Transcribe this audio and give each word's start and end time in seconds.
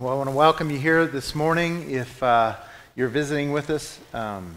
Well, 0.00 0.12
I 0.12 0.16
want 0.16 0.28
to 0.28 0.34
welcome 0.34 0.70
you 0.72 0.78
here 0.80 1.06
this 1.06 1.36
morning. 1.36 1.88
If 1.88 2.20
uh, 2.20 2.56
you're 2.96 3.06
visiting 3.06 3.52
with 3.52 3.70
us, 3.70 4.00
um, 4.12 4.56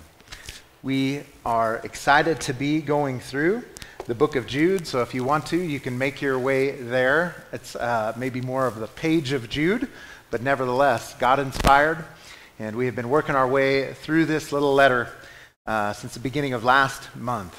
we 0.81 1.21
are 1.45 1.75
excited 1.83 2.41
to 2.41 2.55
be 2.55 2.82
going 2.82 3.19
through 3.19 3.63
the 4.08 4.15
book 4.15 4.35
of 4.35 4.47
Jude. 4.47 4.87
So 4.87 5.03
if 5.03 5.13
you 5.13 5.23
want 5.23 5.45
to, 5.47 5.58
you 5.58 5.79
can 5.79 5.95
make 5.95 6.23
your 6.23 6.39
way 6.39 6.71
there. 6.71 7.45
It's 7.53 7.75
uh, 7.75 8.15
maybe 8.18 8.41
more 8.41 8.65
of 8.65 8.79
the 8.79 8.88
page 8.88 9.31
of 9.31 9.47
Jude, 9.47 9.88
but 10.31 10.41
nevertheless, 10.41 11.14
God 11.20 11.38
inspired. 11.38 12.04
And 12.58 12.76
we 12.76 12.88
have 12.88 12.96
been 12.96 13.10
working 13.10 13.36
our 13.36 13.48
way 13.48 13.94
through 13.94 14.26
this 14.26 14.52
little 14.52 14.74
letter 14.74 15.08
uh, 15.68 15.94
since 15.94 16.16
the 16.16 16.20
beginning 16.20 16.54
of 16.54 16.64
last 16.64 17.16
month. 17.16 17.56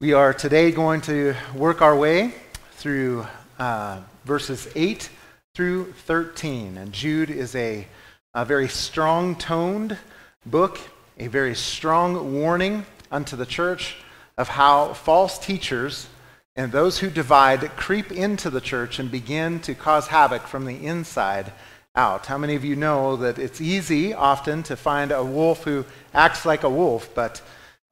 We 0.00 0.14
are 0.14 0.34
today 0.34 0.72
going 0.72 1.00
to 1.02 1.36
work 1.54 1.80
our 1.80 1.96
way 1.96 2.34
through 2.72 3.24
uh, 3.60 4.00
verses 4.24 4.66
8 4.74 5.08
through 5.54 5.92
13. 5.92 6.76
And 6.76 6.92
Jude 6.92 7.30
is 7.30 7.54
a, 7.54 7.86
a 8.34 8.44
very 8.44 8.66
strong 8.66 9.36
toned 9.36 9.96
book, 10.44 10.80
a 11.16 11.28
very 11.28 11.54
strong 11.54 12.34
warning 12.34 12.84
unto 13.12 13.36
the 13.36 13.46
church 13.46 13.94
of 14.36 14.48
how 14.48 14.94
false 14.94 15.38
teachers 15.38 16.08
and 16.56 16.72
those 16.72 16.98
who 16.98 17.08
divide 17.08 17.76
creep 17.76 18.10
into 18.10 18.50
the 18.50 18.60
church 18.60 18.98
and 18.98 19.12
begin 19.12 19.60
to 19.60 19.76
cause 19.76 20.08
havoc 20.08 20.42
from 20.48 20.64
the 20.64 20.84
inside 20.84 21.52
out. 21.94 22.26
How 22.26 22.36
many 22.36 22.56
of 22.56 22.64
you 22.64 22.74
know 22.74 23.14
that 23.16 23.38
it's 23.38 23.60
easy 23.60 24.12
often 24.12 24.64
to 24.64 24.74
find 24.74 25.12
a 25.12 25.22
wolf 25.22 25.62
who 25.62 25.84
acts 26.12 26.44
like 26.44 26.64
a 26.64 26.68
wolf, 26.70 27.14
but 27.14 27.40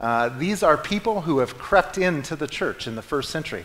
uh, 0.00 0.30
these 0.30 0.64
are 0.64 0.77
people 0.77 1.20
who 1.20 1.38
have 1.38 1.58
crept 1.58 1.97
into 1.97 2.34
the 2.34 2.48
church 2.48 2.88
in 2.88 2.97
the 2.97 3.02
first 3.02 3.30
century. 3.30 3.64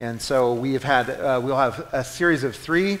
And 0.00 0.20
so 0.20 0.54
we 0.54 0.72
have 0.72 0.82
had, 0.82 1.10
uh, 1.10 1.40
we'll 1.44 1.58
have 1.58 1.86
a 1.92 2.02
series 2.02 2.42
of 2.42 2.56
three 2.56 2.98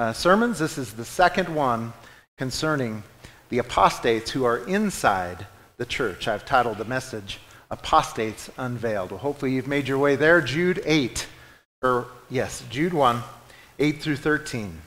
uh, 0.00 0.14
sermons. 0.14 0.58
This 0.58 0.78
is 0.78 0.94
the 0.94 1.04
second 1.04 1.54
one 1.54 1.92
concerning 2.38 3.02
the 3.50 3.58
apostates 3.58 4.30
who 4.30 4.44
are 4.44 4.66
inside 4.66 5.46
the 5.76 5.84
church. 5.84 6.26
I've 6.26 6.46
titled 6.46 6.78
the 6.78 6.86
message, 6.86 7.38
Apostates 7.70 8.48
Unveiled. 8.56 9.10
Well, 9.10 9.20
hopefully 9.20 9.52
you've 9.52 9.68
made 9.68 9.86
your 9.86 9.98
way 9.98 10.16
there. 10.16 10.40
Jude 10.40 10.80
8, 10.86 11.26
or 11.82 12.06
yes, 12.30 12.64
Jude 12.70 12.94
1, 12.94 13.22
8 13.78 14.00
through 14.00 14.16
13 14.16 14.80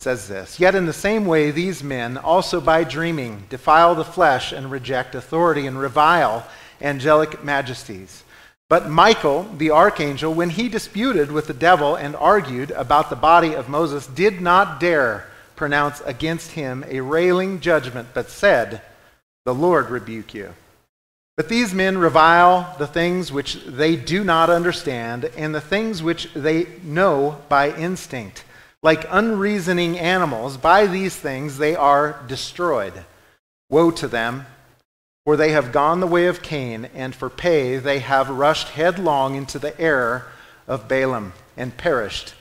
says 0.00 0.26
this 0.26 0.58
Yet 0.58 0.74
in 0.74 0.86
the 0.86 0.92
same 0.92 1.24
way, 1.24 1.52
these 1.52 1.84
men 1.84 2.16
also 2.16 2.60
by 2.60 2.82
dreaming 2.82 3.44
defile 3.48 3.94
the 3.94 4.04
flesh 4.04 4.50
and 4.50 4.72
reject 4.72 5.14
authority 5.14 5.68
and 5.68 5.78
revile 5.78 6.44
angelic 6.80 7.44
majesties. 7.44 8.24
But 8.68 8.90
Michael, 8.90 9.44
the 9.56 9.70
archangel, 9.70 10.34
when 10.34 10.50
he 10.50 10.68
disputed 10.68 11.32
with 11.32 11.46
the 11.46 11.54
devil 11.54 11.94
and 11.94 12.14
argued 12.14 12.70
about 12.72 13.08
the 13.08 13.16
body 13.16 13.54
of 13.54 13.68
Moses, 13.68 14.06
did 14.06 14.42
not 14.42 14.78
dare 14.78 15.26
pronounce 15.56 16.00
against 16.02 16.52
him 16.52 16.84
a 16.86 17.00
railing 17.00 17.60
judgment, 17.60 18.08
but 18.12 18.30
said, 18.30 18.82
The 19.46 19.54
Lord 19.54 19.88
rebuke 19.88 20.34
you. 20.34 20.54
But 21.38 21.48
these 21.48 21.72
men 21.72 21.96
revile 21.96 22.76
the 22.78 22.86
things 22.86 23.32
which 23.32 23.54
they 23.64 23.96
do 23.96 24.22
not 24.22 24.50
understand 24.50 25.24
and 25.36 25.54
the 25.54 25.60
things 25.60 26.02
which 26.02 26.28
they 26.34 26.66
know 26.82 27.38
by 27.48 27.74
instinct. 27.74 28.44
Like 28.82 29.06
unreasoning 29.08 29.98
animals, 29.98 30.56
by 30.56 30.86
these 30.86 31.16
things 31.16 31.56
they 31.56 31.74
are 31.74 32.20
destroyed. 32.28 33.04
Woe 33.70 33.90
to 33.92 34.08
them! 34.08 34.46
For 35.28 35.36
they 35.36 35.50
have 35.50 35.72
gone 35.72 36.00
the 36.00 36.06
way 36.06 36.24
of 36.24 36.40
Cain, 36.40 36.86
and 36.94 37.14
for 37.14 37.28
pay 37.28 37.76
they 37.76 37.98
have 37.98 38.30
rushed 38.30 38.68
headlong 38.68 39.34
into 39.34 39.58
the 39.58 39.78
error 39.78 40.28
of 40.66 40.88
Balaam 40.88 41.34
and 41.54 41.76
perished 41.76 42.32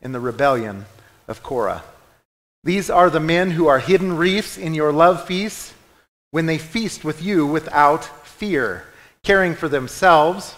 in 0.00 0.12
the 0.12 0.20
rebellion 0.20 0.86
of 1.26 1.42
Korah. 1.42 1.82
These 2.62 2.90
are 2.90 3.10
the 3.10 3.18
men 3.18 3.50
who 3.50 3.66
are 3.66 3.80
hidden 3.80 4.16
reefs 4.16 4.56
in 4.56 4.72
your 4.72 4.92
love 4.92 5.26
feasts 5.26 5.74
when 6.30 6.46
they 6.46 6.58
feast 6.58 7.02
with 7.02 7.20
you 7.20 7.44
without 7.44 8.04
fear, 8.24 8.84
caring 9.24 9.56
for 9.56 9.68
themselves, 9.68 10.54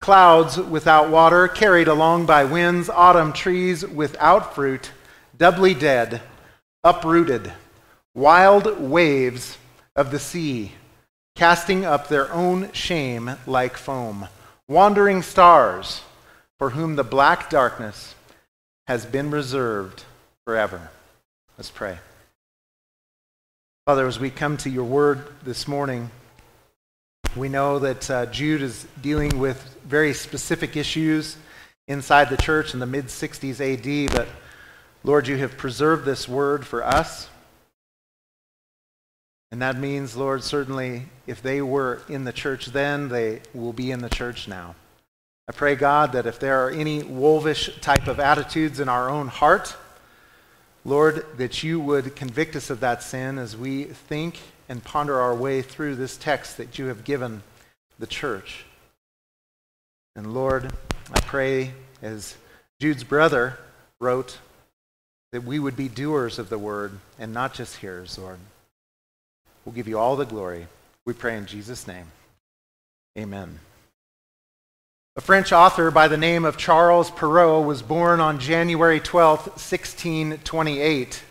clouds 0.00 0.56
without 0.56 1.10
water, 1.10 1.48
carried 1.48 1.88
along 1.88 2.26
by 2.26 2.44
winds, 2.44 2.88
autumn 2.88 3.32
trees 3.32 3.84
without 3.84 4.54
fruit, 4.54 4.92
doubly 5.36 5.74
dead, 5.74 6.22
uprooted, 6.84 7.52
wild 8.14 8.78
waves 8.78 9.58
of 9.96 10.12
the 10.12 10.20
sea 10.20 10.74
casting 11.38 11.84
up 11.84 12.08
their 12.08 12.32
own 12.32 12.68
shame 12.72 13.30
like 13.46 13.76
foam, 13.76 14.26
wandering 14.66 15.22
stars 15.22 16.02
for 16.58 16.70
whom 16.70 16.96
the 16.96 17.04
black 17.04 17.48
darkness 17.48 18.16
has 18.88 19.06
been 19.06 19.30
reserved 19.30 20.02
forever. 20.44 20.90
Let's 21.56 21.70
pray. 21.70 21.98
Father, 23.86 24.08
as 24.08 24.18
we 24.18 24.30
come 24.30 24.56
to 24.56 24.68
your 24.68 24.82
word 24.82 25.28
this 25.44 25.68
morning, 25.68 26.10
we 27.36 27.48
know 27.48 27.78
that 27.78 28.10
uh, 28.10 28.26
Jude 28.26 28.62
is 28.62 28.88
dealing 29.00 29.38
with 29.38 29.76
very 29.86 30.14
specific 30.14 30.76
issues 30.76 31.36
inside 31.86 32.30
the 32.30 32.36
church 32.36 32.74
in 32.74 32.80
the 32.80 32.86
mid 32.86 33.06
60s 33.06 33.60
AD, 33.60 34.12
but 34.12 34.26
Lord, 35.04 35.28
you 35.28 35.36
have 35.36 35.56
preserved 35.56 36.04
this 36.04 36.26
word 36.26 36.66
for 36.66 36.82
us. 36.82 37.28
And 39.50 39.62
that 39.62 39.78
means, 39.78 40.16
Lord, 40.16 40.44
certainly 40.44 41.04
if 41.26 41.42
they 41.42 41.62
were 41.62 42.02
in 42.08 42.24
the 42.24 42.32
church 42.32 42.66
then, 42.66 43.08
they 43.08 43.40
will 43.54 43.72
be 43.72 43.90
in 43.90 44.00
the 44.00 44.10
church 44.10 44.46
now. 44.46 44.74
I 45.48 45.52
pray, 45.52 45.74
God, 45.74 46.12
that 46.12 46.26
if 46.26 46.38
there 46.38 46.66
are 46.66 46.70
any 46.70 47.02
wolvish 47.02 47.70
type 47.80 48.06
of 48.06 48.20
attitudes 48.20 48.80
in 48.80 48.88
our 48.88 49.08
own 49.08 49.28
heart, 49.28 49.74
Lord, 50.84 51.24
that 51.38 51.62
you 51.62 51.80
would 51.80 52.14
convict 52.14 52.54
us 52.56 52.68
of 52.68 52.80
that 52.80 53.02
sin 53.02 53.38
as 53.38 53.56
we 53.56 53.84
think 53.84 54.38
and 54.68 54.84
ponder 54.84 55.18
our 55.18 55.34
way 55.34 55.62
through 55.62 55.96
this 55.96 56.18
text 56.18 56.58
that 56.58 56.78
you 56.78 56.86
have 56.86 57.04
given 57.04 57.42
the 57.98 58.06
church. 58.06 58.66
And 60.14 60.34
Lord, 60.34 60.70
I 61.10 61.20
pray, 61.20 61.72
as 62.02 62.36
Jude's 62.80 63.04
brother 63.04 63.58
wrote, 64.00 64.38
that 65.32 65.44
we 65.44 65.58
would 65.58 65.76
be 65.76 65.88
doers 65.88 66.38
of 66.38 66.50
the 66.50 66.58
word 66.58 66.98
and 67.18 67.32
not 67.32 67.54
just 67.54 67.76
hearers, 67.76 68.18
Lord. 68.18 68.38
We'll 69.68 69.74
give 69.74 69.86
you 69.86 69.98
all 69.98 70.16
the 70.16 70.24
glory. 70.24 70.66
We 71.04 71.12
pray 71.12 71.36
in 71.36 71.44
Jesus' 71.44 71.86
name. 71.86 72.06
Amen. 73.18 73.58
A 75.14 75.20
French 75.20 75.52
author 75.52 75.90
by 75.90 76.08
the 76.08 76.16
name 76.16 76.46
of 76.46 76.56
Charles 76.56 77.10
Perrault 77.10 77.66
was 77.66 77.82
born 77.82 78.18
on 78.18 78.40
January 78.40 78.98
12, 78.98 79.40
1628. 79.40 81.22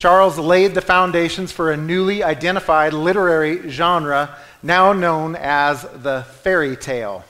Charles 0.00 0.38
laid 0.38 0.74
the 0.74 0.80
foundations 0.80 1.50
for 1.50 1.72
a 1.72 1.76
newly 1.76 2.22
identified 2.22 2.92
literary 2.92 3.68
genre 3.68 4.36
now 4.62 4.92
known 4.92 5.34
as 5.34 5.82
the 5.82 6.24
fairy 6.44 6.76
tale. 6.76 7.24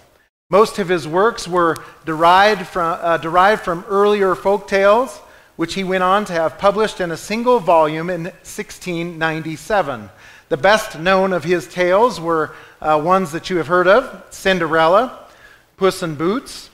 Most 0.50 0.78
of 0.78 0.90
his 0.90 1.08
works 1.08 1.48
were 1.48 1.78
derived 2.04 2.66
from, 2.66 2.98
uh, 3.00 3.16
derived 3.16 3.62
from 3.62 3.86
earlier 3.88 4.34
folk 4.34 4.68
tales, 4.68 5.16
which 5.56 5.72
he 5.72 5.82
went 5.82 6.02
on 6.02 6.26
to 6.26 6.34
have 6.34 6.58
published 6.58 7.00
in 7.00 7.10
a 7.10 7.16
single 7.16 7.58
volume 7.58 8.10
in 8.10 8.24
1697. 8.24 10.10
The 10.52 10.58
best 10.58 10.98
known 10.98 11.32
of 11.32 11.44
his 11.44 11.66
tales 11.66 12.20
were 12.20 12.54
uh, 12.78 13.00
ones 13.02 13.32
that 13.32 13.48
you 13.48 13.56
have 13.56 13.68
heard 13.68 13.88
of 13.88 14.22
Cinderella, 14.28 15.18
Puss 15.78 16.02
in 16.02 16.14
Boots, 16.14 16.68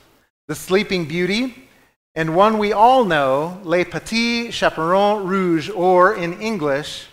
The 0.49 0.55
Sleeping 0.55 1.07
Beauty, 1.07 1.69
and 2.13 2.35
one 2.35 2.57
we 2.57 2.73
all 2.73 3.05
know, 3.05 3.61
Les 3.63 3.85
Petits 3.85 4.53
Chaperons 4.53 5.25
Rouges, 5.25 5.69
or 5.69 6.13
in 6.13 6.41
English, 6.41 7.05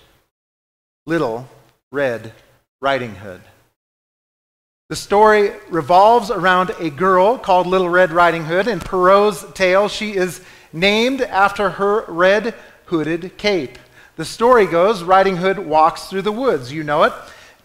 Little 1.06 1.48
Red 1.92 2.32
Riding 2.80 3.14
Hood. 3.14 3.42
The 4.88 4.96
story 4.96 5.52
revolves 5.70 6.32
around 6.32 6.72
a 6.80 6.90
girl 6.90 7.38
called 7.38 7.68
Little 7.68 7.88
Red 7.88 8.10
Riding 8.10 8.44
Hood. 8.44 8.66
In 8.66 8.80
Perrault's 8.80 9.44
tale, 9.52 9.86
she 9.86 10.16
is 10.16 10.40
named 10.72 11.20
after 11.20 11.70
her 11.70 12.04
red 12.08 12.56
hooded 12.86 13.38
cape. 13.38 13.78
The 14.16 14.24
story 14.24 14.66
goes 14.66 15.02
Riding 15.02 15.36
Hood 15.36 15.58
walks 15.58 16.04
through 16.04 16.22
the 16.22 16.32
woods, 16.32 16.72
you 16.72 16.82
know 16.82 17.02
it, 17.02 17.12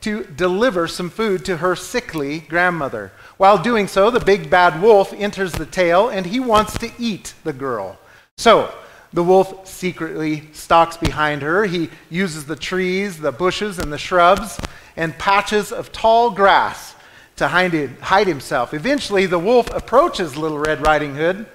to 0.02 0.26
deliver 0.26 0.88
some 0.88 1.10
food 1.10 1.46
to 1.46 1.58
her 1.58 1.78
sickly 1.78 2.40
grandmother. 2.40 3.14
While 3.38 3.58
doing 3.58 3.88
so, 3.88 4.12
the 4.12 4.20
big 4.20 4.50
bad 4.50 4.82
wolf 4.82 5.14
enters 5.14 5.54
the 5.54 5.66
tale 5.66 6.10
and 6.10 6.26
he 6.26 6.42
wants 6.42 6.78
to 6.80 6.92
eat 7.00 7.34
the 7.46 7.54
girl. 7.54 7.98
So, 8.38 8.74
the 9.14 9.24
wolf 9.24 9.68
secretly 9.68 10.50
stalks 10.52 10.98
behind 10.98 11.42
her. 11.42 11.66
He 11.66 11.90
uses 12.10 12.46
the 12.46 12.56
trees, 12.56 13.20
the 13.20 13.32
bushes, 13.32 13.80
and 13.80 13.92
the 13.92 13.98
shrubs 13.98 14.60
and 14.98 15.18
patches 15.18 15.72
of 15.72 15.92
tall 15.92 16.32
grass 16.32 16.96
to 17.38 17.48
hide, 17.48 17.74
hide 18.02 18.28
himself. 18.28 18.74
Eventually, 18.74 19.26
the 19.26 19.40
wolf 19.40 19.70
approaches 19.74 20.36
Little 20.36 20.60
Red 20.60 20.86
Riding 20.86 21.16
Hood 21.16 21.46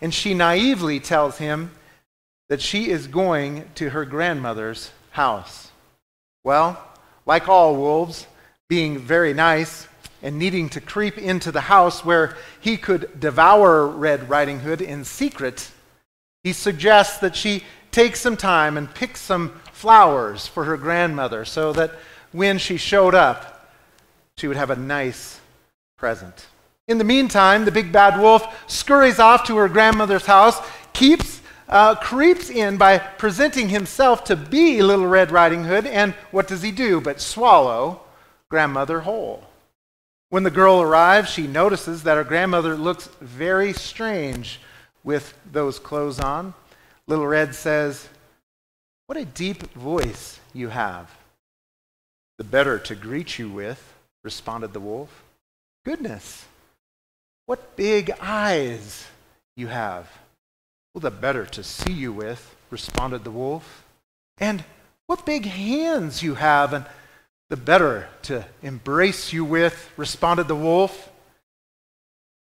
and 0.00 0.12
she 0.12 0.34
naively 0.34 0.98
tells 0.98 1.38
him 1.38 1.70
that 2.50 2.60
she 2.60 2.90
is 2.90 3.06
going 3.06 3.64
to 3.76 3.90
her 3.90 4.04
grandmother's 4.04 4.90
house. 5.12 5.70
Well, 6.42 6.84
like 7.24 7.48
all 7.48 7.76
wolves, 7.76 8.26
being 8.68 8.98
very 8.98 9.32
nice 9.32 9.86
and 10.20 10.36
needing 10.36 10.68
to 10.70 10.80
creep 10.80 11.16
into 11.16 11.52
the 11.52 11.60
house 11.62 12.04
where 12.04 12.36
he 12.60 12.76
could 12.76 13.20
devour 13.20 13.86
Red 13.86 14.28
Riding 14.28 14.60
Hood 14.60 14.82
in 14.82 15.04
secret, 15.04 15.70
he 16.42 16.52
suggests 16.52 17.18
that 17.18 17.36
she 17.36 17.62
take 17.92 18.16
some 18.16 18.36
time 18.36 18.76
and 18.76 18.92
pick 18.92 19.16
some 19.16 19.60
flowers 19.72 20.48
for 20.48 20.64
her 20.64 20.76
grandmother 20.76 21.44
so 21.44 21.72
that 21.72 21.92
when 22.32 22.58
she 22.58 22.76
showed 22.76 23.14
up, 23.14 23.70
she 24.38 24.48
would 24.48 24.56
have 24.56 24.70
a 24.70 24.76
nice 24.76 25.38
present. 25.96 26.46
In 26.88 26.98
the 26.98 27.04
meantime, 27.04 27.64
the 27.64 27.70
big 27.70 27.92
bad 27.92 28.20
wolf 28.20 28.64
scurries 28.66 29.20
off 29.20 29.46
to 29.46 29.56
her 29.58 29.68
grandmother's 29.68 30.26
house, 30.26 30.60
keeps, 30.92 31.39
uh, 31.70 31.94
creeps 31.94 32.50
in 32.50 32.76
by 32.76 32.98
presenting 32.98 33.68
himself 33.68 34.24
to 34.24 34.36
be 34.36 34.82
Little 34.82 35.06
Red 35.06 35.30
Riding 35.30 35.64
Hood, 35.64 35.86
and 35.86 36.12
what 36.32 36.48
does 36.48 36.62
he 36.62 36.72
do 36.72 37.00
but 37.00 37.20
swallow 37.20 38.00
grandmother 38.48 39.00
whole? 39.00 39.44
When 40.28 40.42
the 40.42 40.50
girl 40.50 40.82
arrives, 40.82 41.30
she 41.30 41.46
notices 41.46 42.02
that 42.02 42.16
her 42.16 42.24
grandmother 42.24 42.76
looks 42.76 43.08
very 43.20 43.72
strange 43.72 44.60
with 45.04 45.34
those 45.50 45.78
clothes 45.78 46.20
on. 46.20 46.54
Little 47.06 47.26
Red 47.26 47.54
says, 47.54 48.08
What 49.06 49.18
a 49.18 49.24
deep 49.24 49.72
voice 49.72 50.38
you 50.52 50.68
have. 50.68 51.10
The 52.38 52.44
better 52.44 52.78
to 52.80 52.94
greet 52.94 53.38
you 53.38 53.48
with, 53.48 53.94
responded 54.22 54.72
the 54.72 54.80
wolf. 54.80 55.22
Goodness, 55.84 56.44
what 57.46 57.76
big 57.76 58.10
eyes 58.20 59.06
you 59.56 59.68
have. 59.68 60.08
Well, 60.94 61.00
the 61.00 61.10
better 61.10 61.46
to 61.46 61.62
see 61.62 61.92
you 61.92 62.12
with, 62.12 62.56
responded 62.70 63.24
the 63.24 63.30
wolf. 63.30 63.84
And 64.38 64.64
what 65.06 65.26
big 65.26 65.44
hands 65.44 66.22
you 66.22 66.34
have, 66.34 66.72
and 66.72 66.84
the 67.48 67.56
better 67.56 68.08
to 68.22 68.44
embrace 68.62 69.32
you 69.32 69.44
with, 69.44 69.90
responded 69.96 70.48
the 70.48 70.56
wolf. 70.56 71.10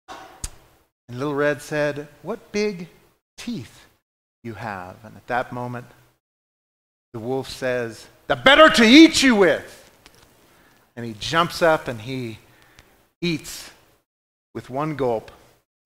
And 0.09 1.19
Little 1.19 1.35
Red 1.35 1.61
said, 1.61 2.09
What 2.23 2.53
big 2.53 2.89
teeth 3.37 3.87
you 4.43 4.55
have. 4.55 4.97
And 5.05 5.17
at 5.17 5.27
that 5.27 5.53
moment, 5.53 5.87
the 7.13 7.19
wolf 7.19 7.49
says, 7.49 8.07
The 8.27 8.37
better 8.37 8.71
to 8.71 8.85
eat 8.85 9.23
you 9.23 9.35
with. 9.35 9.77
And 10.97 11.05
he 11.05 11.15
jumps 11.19 11.63
up 11.63 11.89
and 11.89 12.01
he 12.01 12.39
eats 13.21 13.71
with 14.55 14.71
one 14.71 14.97
gulp 14.97 15.31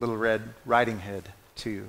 Little 0.00 0.16
Red 0.16 0.42
Riding 0.66 1.00
Hood, 1.00 1.24
too. 1.54 1.88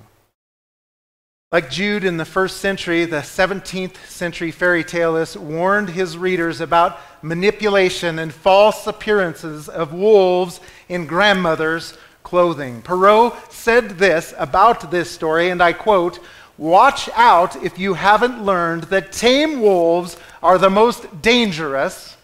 Like 1.56 1.70
Jude 1.70 2.04
in 2.04 2.18
the 2.18 2.26
first 2.26 2.58
century, 2.58 3.06
the 3.06 3.22
17th 3.22 3.96
century 4.08 4.50
fairy 4.50 4.84
taleist 4.84 5.38
warned 5.38 5.88
his 5.88 6.18
readers 6.18 6.60
about 6.60 7.00
manipulation 7.22 8.18
and 8.18 8.30
false 8.30 8.86
appearances 8.86 9.66
of 9.66 9.94
wolves 9.94 10.60
in 10.90 11.06
grandmothers' 11.06 11.96
clothing. 12.22 12.82
Perrault 12.82 13.34
said 13.50 13.96
this 13.96 14.34
about 14.36 14.90
this 14.90 15.10
story, 15.10 15.48
and 15.48 15.62
I 15.62 15.72
quote 15.72 16.18
Watch 16.58 17.08
out 17.14 17.56
if 17.64 17.78
you 17.78 17.94
haven't 17.94 18.44
learned 18.44 18.84
that 18.90 19.10
tame 19.10 19.62
wolves 19.62 20.18
are 20.42 20.58
the 20.58 20.68
most 20.68 21.22
dangerous 21.22 22.18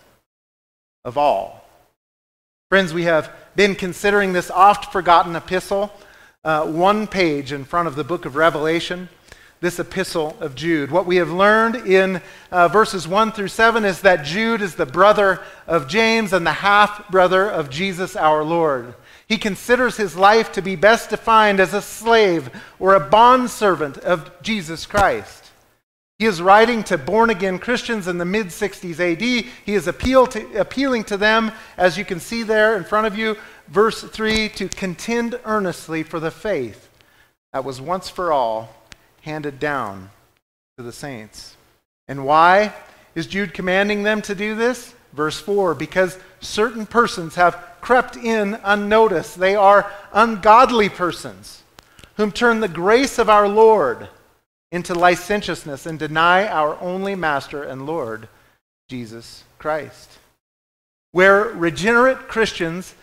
of 1.07 1.17
all. 1.17 1.67
Friends, 2.69 2.93
we 2.93 3.05
have 3.05 3.33
been 3.57 3.77
considering 3.77 4.35
this 4.35 4.51
oft 4.51 4.93
forgotten 4.93 5.35
epistle 5.35 5.91
uh, 6.45 6.67
one 6.67 7.07
page 7.07 7.53
in 7.53 7.65
front 7.65 7.89
of 7.89 7.95
the 7.95 8.05
book 8.05 8.25
of 8.25 8.37
Revelation, 8.37 9.09
this 9.63 9.79
epistle 9.79 10.37
of 10.41 10.57
Jude. 10.57 10.91
What 10.91 11.07
we 11.07 11.17
have 11.17 11.31
learned 11.31 11.77
in 11.87 12.21
uh, 12.51 12.67
verses 12.67 13.07
1 13.07 13.31
through 13.31 13.47
7 13.47 13.85
is 13.85 14.01
that 14.01 14.25
Jude 14.25 14.61
is 14.61 14.75
the 14.75 14.85
brother 14.85 15.41
of 15.69 15.87
James 15.87 16.33
and 16.33 16.45
the 16.45 16.53
half 16.53 17.09
brother 17.13 17.49
of 17.49 17.71
Jesus 17.71 18.17
our 18.17 18.43
Lord. 18.43 18.97
He 19.29 19.39
considers 19.39 19.97
his 19.97 20.17
life 20.17 20.51
to 20.53 20.63
be 20.63 20.75
best 20.75 21.11
defined 21.11 21.61
as 21.61 21.75
a 21.75 21.81
slave 21.81 22.51
or 22.81 22.95
a 22.97 23.09
bondservant 23.09 23.99
of 23.99 24.33
Jesus 24.43 24.85
Christ. 24.85 25.53
He 26.19 26.27
is 26.27 26.43
writing 26.43 26.83
to 26.85 26.99
born 26.99 27.31
again 27.31 27.61
Christians 27.61 28.09
in 28.09 28.19
the 28.19 28.25
mid 28.25 28.49
60s 28.49 28.99
AD. 28.99 29.23
He 29.23 29.75
is 29.75 29.85
to, 29.85 30.61
appealing 30.61 31.05
to 31.05 31.17
them, 31.17 31.53
as 31.77 31.97
you 31.97 32.05
can 32.05 32.19
see 32.19 32.43
there 32.43 32.77
in 32.77 32.83
front 32.83 33.07
of 33.07 33.17
you, 33.17 33.37
verse 33.69 34.03
3 34.03 34.49
to 34.49 34.69
contend 34.69 35.39
earnestly 35.45 36.03
for 36.03 36.19
the 36.19 36.33
faith 36.33 36.89
that 37.53 37.65
was 37.65 37.81
once 37.81 38.09
for 38.09 38.33
all 38.33 38.82
handed 39.23 39.59
down 39.59 40.11
to 40.77 40.83
the 40.83 40.93
saints. 40.93 41.57
And 42.07 42.25
why 42.25 42.75
is 43.15 43.27
Jude 43.27 43.55
commanding 43.55 44.03
them 44.03 44.23
to 44.23 44.35
do 44.35 44.55
this? 44.55 44.95
Verse 45.13 45.41
4 45.41 45.75
because 45.75 46.19
certain 46.41 46.87
persons 46.87 47.35
have 47.35 47.63
crept 47.81 48.17
in 48.17 48.59
unnoticed. 48.65 49.39
They 49.39 49.55
are 49.55 49.91
ungodly 50.13 50.89
persons 50.89 51.63
whom 52.17 52.33
turn 52.33 52.61
the 52.61 52.69
grace 52.69 53.19
of 53.19 53.29
our 53.29 53.49
Lord 53.49 54.09
into 54.71 54.95
licentiousness 54.95 55.87
and 55.87 55.99
deny 55.99 56.47
our 56.47 56.81
only 56.81 57.15
Master 57.15 57.63
and 57.63 57.87
Lord, 57.87 58.29
Jesus 58.89 59.45
Christ. 59.59 60.19
Where 61.13 61.45
regenerate 61.45 62.29
Christians 62.29 62.95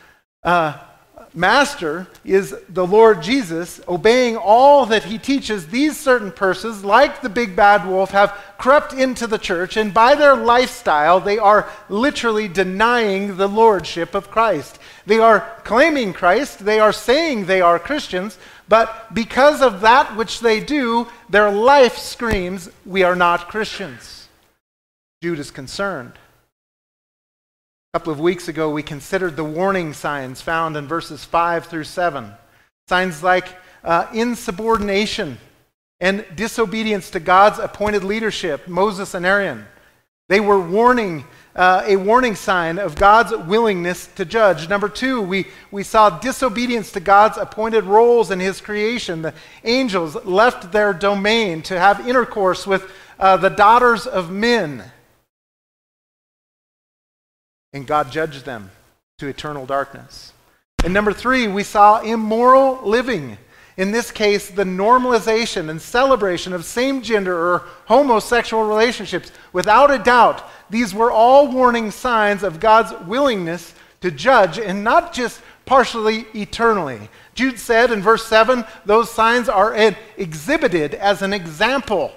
uh, 0.44 0.80
master 1.34 2.08
is 2.26 2.56
the 2.70 2.86
Lord 2.86 3.22
Jesus, 3.22 3.80
obeying 3.88 4.38
all 4.38 4.86
that 4.88 5.04
he 5.04 5.18
teaches, 5.18 5.68
these 5.68 5.98
certain 5.98 6.32
persons, 6.32 6.84
like 6.84 7.22
the 7.22 7.30
big 7.30 7.56
bad 7.56 7.88
wolf, 7.88 8.12
have 8.12 8.32
crept 8.58 8.94
into 8.94 9.28
the 9.28 9.38
church, 9.38 9.78
and 9.78 9.94
by 9.94 10.16
their 10.16 10.36
lifestyle, 10.36 11.20
they 11.20 11.38
are 11.38 11.70
literally 11.90 12.48
denying 12.48 13.38
the 13.38 13.48
lordship 13.48 14.16
of 14.16 14.32
Christ. 14.32 14.80
They 15.06 15.20
are 15.20 15.56
claiming 15.64 16.14
Christ, 16.14 16.60
they 16.60 16.80
are 16.80 16.94
saying 16.94 17.46
they 17.46 17.62
are 17.62 17.80
Christians, 17.80 18.38
but 18.68 19.14
because 19.14 19.62
of 19.62 19.82
that 19.82 20.16
which 20.16 20.40
they 20.40 20.60
do, 20.60 21.08
their 21.30 21.52
life 21.52 21.98
screams, 21.98 22.70
We 22.86 23.04
are 23.04 23.16
not 23.16 23.48
Christians. 23.48 24.28
Jude 25.22 25.40
is 25.40 25.52
concerned. 25.52 26.14
A 27.92 27.98
couple 27.98 28.14
of 28.14 28.20
weeks 28.20 28.48
ago, 28.48 28.70
we 28.70 28.84
considered 28.84 29.36
the 29.36 29.44
warning 29.44 29.94
signs 29.94 30.42
found 30.42 30.78
in 30.78 30.88
verses 30.88 31.26
5 31.26 31.66
through 31.66 31.86
7. 31.86 32.32
Signs 32.88 33.24
like 33.24 33.48
uh, 33.84 34.06
insubordination 34.14 35.40
and 36.00 36.24
disobedience 36.36 37.10
to 37.10 37.20
God's 37.20 37.58
appointed 37.58 38.04
leadership, 38.04 38.68
Moses 38.68 39.16
and 39.16 39.26
Aaron. 39.26 39.66
They 40.28 40.40
were 40.40 40.60
warning, 40.60 41.26
uh, 41.56 41.82
a 41.88 41.96
warning 41.96 42.36
sign 42.36 42.78
of 42.78 42.94
God's 42.94 43.36
willingness 43.48 44.06
to 44.18 44.24
judge. 44.24 44.70
Number 44.70 44.88
two, 44.88 45.24
we, 45.24 45.48
we 45.72 45.82
saw 45.82 46.12
disobedience 46.12 46.92
to 46.92 47.00
God's 47.00 47.40
appointed 47.40 47.86
roles 47.86 48.30
in 48.30 48.40
his 48.40 48.62
creation. 48.62 49.24
The 49.24 49.34
angels 49.64 50.14
left 50.26 50.72
their 50.72 50.94
domain 50.94 51.64
to 51.64 51.80
have 51.80 52.08
intercourse 52.08 52.68
with 52.68 52.88
uh, 53.20 53.38
the 53.38 53.50
daughters 53.50 54.06
of 54.06 54.30
men 54.30 54.84
and 57.74 57.86
God 57.86 58.12
judged 58.12 58.46
them 58.46 58.72
to 59.20 59.28
eternal 59.28 59.66
darkness. 59.66 60.34
And 60.84 60.94
number 60.94 61.14
three, 61.14 61.48
we 61.48 61.64
saw 61.64 62.02
immoral 62.02 62.80
living. 62.88 63.38
In 63.78 63.92
this 63.92 64.12
case, 64.12 64.50
the 64.50 64.64
normalization 64.64 65.70
and 65.70 65.82
celebration 65.82 66.54
of 66.54 66.66
same 66.66 67.02
gender 67.02 67.38
or 67.38 67.64
homosexual 67.86 68.64
relationships. 68.64 69.32
Without 69.54 69.92
a 69.92 70.00
doubt, 70.00 70.44
these 70.70 70.94
were 70.94 71.12
all 71.12 71.52
warning 71.52 71.92
signs 71.92 72.44
of 72.44 72.60
God's 72.60 72.94
willingness 73.08 73.74
to 74.02 74.12
judge, 74.12 74.58
and 74.58 74.84
not 74.84 75.14
just 75.14 75.42
partially 75.66 76.26
eternally. 76.34 77.10
Jude 77.36 77.60
said 77.60 77.92
in 77.92 78.02
verse 78.02 78.26
7 78.26 78.66
those 78.86 79.12
signs 79.12 79.50
are 79.50 79.94
exhibited 80.18 80.94
as 80.96 81.22
an 81.22 81.34
example 81.34 82.12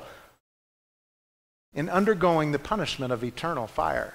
in 1.74 1.88
undergoing 1.88 2.52
the 2.52 2.58
punishment 2.58 3.12
of 3.12 3.24
eternal 3.24 3.66
fire. 3.66 4.14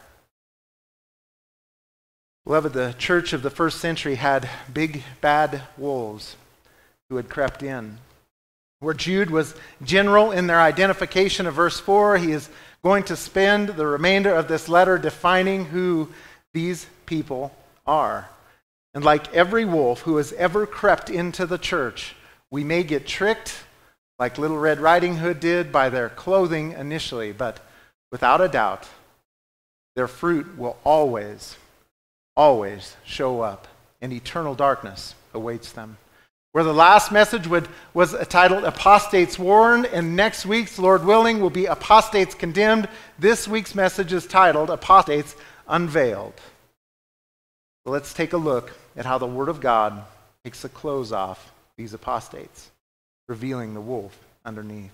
Beloved, 2.48 2.72
the 2.72 2.96
church 2.98 3.34
of 3.34 3.42
the 3.42 3.50
first 3.50 3.82
century 3.82 4.16
had 4.16 4.50
big, 4.74 5.04
bad 5.20 5.64
wolves 5.78 6.38
who 7.10 7.18
had 7.18 7.28
crept 7.28 7.62
in. 7.62 7.98
Where 8.80 8.94
Jude 8.94 9.30
was 9.30 9.54
general 9.84 10.32
in 10.32 10.48
their 10.48 10.62
identification 10.62 11.46
of 11.46 11.56
verse 11.56 11.78
4, 11.78 12.16
he 12.16 12.32
is 12.32 12.48
going 12.82 13.04
to 13.04 13.18
spend 13.18 13.68
the 13.68 13.86
remainder 13.86 14.34
of 14.34 14.48
this 14.48 14.70
letter 14.70 14.98
defining 14.98 15.66
who 15.66 16.08
these 16.54 16.86
people 17.06 17.52
are. 17.86 18.30
And 18.94 19.04
like 19.04 19.34
every 19.34 19.66
wolf 19.66 20.04
who 20.04 20.16
has 20.16 20.32
ever 20.32 20.66
crept 20.66 21.10
into 21.10 21.46
the 21.46 21.58
church, 21.58 22.16
we 22.50 22.64
may 22.64 22.84
get 22.84 23.06
tricked, 23.06 23.62
like 24.20 24.38
Little 24.38 24.58
Red 24.58 24.80
Riding 24.80 25.18
Hood 25.18 25.42
did, 25.42 25.74
by 25.74 25.90
their 25.90 26.08
clothing 26.08 26.72
initially, 26.72 27.34
but 27.34 27.60
without 28.10 28.40
a 28.40 28.48
doubt, 28.48 28.88
their 29.98 30.08
fruit 30.08 30.58
will 30.58 30.78
always 30.86 31.58
always 32.38 32.96
show 33.04 33.42
up, 33.42 33.68
and 34.02 34.14
eternal 34.14 34.56
darkness 34.56 35.16
awaits 35.34 35.74
them. 35.74 35.98
Where 36.54 36.64
the 36.64 36.74
last 36.74 37.12
message 37.12 37.48
would, 37.48 37.68
was 37.94 38.16
titled 38.30 38.64
Apostates 38.64 39.38
Warned, 39.38 39.88
and 39.88 40.16
next 40.16 40.46
week's, 40.46 40.80
Lord 40.80 41.04
willing, 41.04 41.42
will 41.42 41.50
be 41.50 41.66
Apostates 41.66 42.36
Condemned. 42.36 42.88
This 43.20 43.48
week's 43.48 43.76
message 43.76 44.14
is 44.14 44.26
titled 44.26 44.70
Apostates 44.70 45.36
Unveiled. 45.68 46.34
Let's 47.86 48.14
take 48.14 48.34
a 48.34 48.38
look 48.38 48.72
at 48.96 49.06
how 49.06 49.18
the 49.18 49.26
Word 49.26 49.50
of 49.50 49.60
God 49.60 50.04
takes 50.44 50.62
the 50.62 50.70
clothes 50.70 51.12
off 51.12 51.52
these 51.76 51.94
apostates, 51.94 52.70
revealing 53.28 53.74
the 53.74 53.82
wolf 53.82 54.18
underneath. 54.46 54.92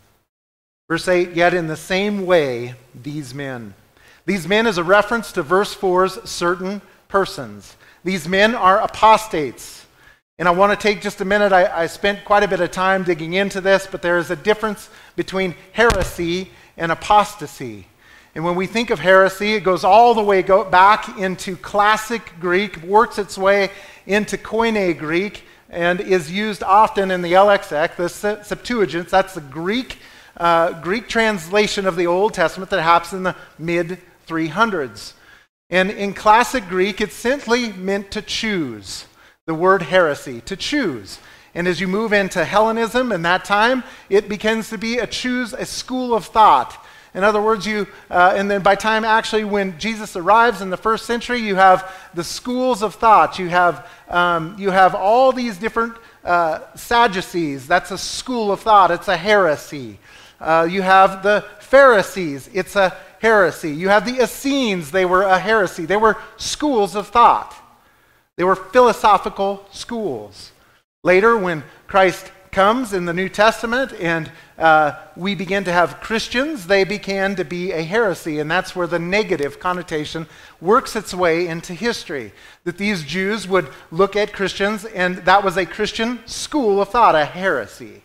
Verse 0.89 1.07
8, 1.07 1.31
yet 1.31 1.53
in 1.53 1.67
the 1.67 1.77
same 1.77 2.25
way, 2.25 2.75
these 2.93 3.33
men. 3.33 3.73
These 4.25 4.47
men 4.47 4.67
is 4.67 4.77
a 4.77 4.83
reference 4.83 5.31
to 5.33 5.43
verse 5.43 5.75
4's 5.75 6.29
certain 6.29 6.81
persons. 7.13 7.75
These 8.03 8.27
men 8.27 8.55
are 8.55 8.81
apostates. 8.81 9.85
And 10.39 10.47
I 10.47 10.51
want 10.51 10.71
to 10.71 10.87
take 10.87 10.99
just 10.99 11.21
a 11.21 11.25
minute. 11.25 11.53
I, 11.53 11.83
I, 11.83 11.85
spent 11.85 12.25
quite 12.25 12.41
a 12.41 12.47
bit 12.47 12.59
of 12.59 12.71
time 12.71 13.03
digging 13.03 13.33
into 13.33 13.61
this, 13.61 13.85
but 13.85 14.01
there 14.01 14.17
is 14.17 14.31
a 14.31 14.35
difference 14.35 14.89
between 15.15 15.53
heresy 15.73 16.49
and 16.75 16.91
apostasy. 16.91 17.85
And 18.33 18.43
when 18.43 18.55
we 18.55 18.65
think 18.65 18.89
of 18.89 18.97
heresy, 18.97 19.53
it 19.53 19.63
goes 19.63 19.83
all 19.83 20.15
the 20.15 20.23
way 20.23 20.41
go 20.41 20.63
back 20.63 21.19
into 21.19 21.55
classic 21.55 22.33
Greek, 22.39 22.81
works 22.81 23.19
its 23.19 23.37
way 23.37 23.69
into 24.07 24.35
Koine 24.35 24.97
Greek, 24.97 25.43
and 25.69 26.01
is 26.01 26.31
used 26.31 26.63
often 26.63 27.11
in 27.11 27.21
the 27.21 27.33
LXX, 27.33 27.95
the 27.95 28.09
Septuagint. 28.43 29.09
That's 29.09 29.35
the 29.35 29.41
Greek, 29.41 29.99
uh, 30.37 30.81
Greek 30.81 31.07
translation 31.07 31.85
of 31.85 31.95
the 31.95 32.07
Old 32.07 32.33
Testament 32.33 32.71
that 32.71 32.81
happens 32.81 33.13
in 33.13 33.21
the 33.21 33.35
mid 33.59 33.99
300s. 34.27 35.13
And 35.73 35.89
in 35.89 36.13
classic 36.13 36.67
Greek, 36.69 37.01
it 37.01 37.11
simply 37.11 37.73
meant 37.73 38.11
to 38.11 38.21
choose. 38.21 39.07
The 39.47 39.55
word 39.55 39.81
heresy, 39.81 40.39
to 40.41 40.55
choose. 40.55 41.17
And 41.55 41.67
as 41.67 41.81
you 41.81 41.87
move 41.87 42.13
into 42.13 42.45
Hellenism 42.45 43.11
in 43.11 43.23
that 43.23 43.43
time, 43.43 43.83
it 44.07 44.29
begins 44.29 44.69
to 44.69 44.77
be 44.77 44.99
a 44.99 45.07
choose 45.07 45.51
a 45.51 45.65
school 45.65 46.13
of 46.13 46.25
thought. 46.25 46.85
In 47.15 47.23
other 47.23 47.41
words, 47.41 47.65
you, 47.65 47.87
uh, 48.11 48.35
and 48.35 48.51
then 48.51 48.61
by 48.61 48.75
time 48.75 49.03
actually 49.03 49.45
when 49.45 49.79
Jesus 49.79 50.15
arrives 50.15 50.61
in 50.61 50.69
the 50.69 50.77
first 50.77 51.07
century, 51.07 51.39
you 51.39 51.55
have 51.55 51.91
the 52.13 52.23
schools 52.23 52.83
of 52.83 52.93
thought. 52.93 53.39
You 53.39 53.49
have, 53.49 53.89
um, 54.09 54.55
you 54.59 54.69
have 54.69 54.93
all 54.93 55.31
these 55.31 55.57
different 55.57 55.95
uh, 56.23 56.59
Sadducees. 56.75 57.67
That's 57.67 57.89
a 57.89 57.97
school 57.97 58.51
of 58.51 58.59
thought. 58.59 58.91
It's 58.91 59.07
a 59.07 59.17
heresy. 59.17 59.97
Uh, 60.39 60.67
you 60.69 60.83
have 60.83 61.23
the 61.23 61.43
Pharisees. 61.61 62.47
It's 62.53 62.75
a 62.75 62.95
heresy. 63.23 63.71
You 63.71 63.87
have 63.87 64.05
the 64.05 64.21
Essenes. 64.21 64.91
They 64.91 65.05
were 65.05 65.23
a 65.23 65.39
heresy. 65.39 65.85
They 65.85 65.95
were 65.95 66.17
schools 66.35 66.93
of 66.93 67.07
thought. 67.07 67.55
They 68.35 68.43
were 68.43 68.55
philosophical 68.55 69.65
schools. 69.71 70.51
Later, 71.03 71.37
when 71.37 71.63
Christ 71.87 72.31
comes 72.51 72.91
in 72.91 73.05
the 73.05 73.13
New 73.13 73.29
Testament 73.29 73.93
and 73.93 74.29
uh, 74.57 74.91
we 75.15 75.35
begin 75.35 75.63
to 75.63 75.71
have 75.71 76.01
Christians, 76.01 76.67
they 76.67 76.83
began 76.83 77.35
to 77.37 77.45
be 77.45 77.71
a 77.71 77.81
heresy. 77.81 78.39
And 78.39 78.51
that's 78.51 78.75
where 78.75 78.87
the 78.87 78.99
negative 78.99 79.57
connotation 79.57 80.27
works 80.59 80.95
its 80.95 81.13
way 81.13 81.47
into 81.47 81.73
history. 81.73 82.33
That 82.65 82.77
these 82.77 83.03
Jews 83.03 83.47
would 83.47 83.69
look 83.89 84.17
at 84.17 84.33
Christians, 84.33 84.83
and 84.83 85.17
that 85.19 85.45
was 85.45 85.55
a 85.55 85.65
Christian 85.65 86.19
school 86.27 86.81
of 86.81 86.89
thought, 86.89 87.15
a 87.15 87.23
heresy. 87.23 88.02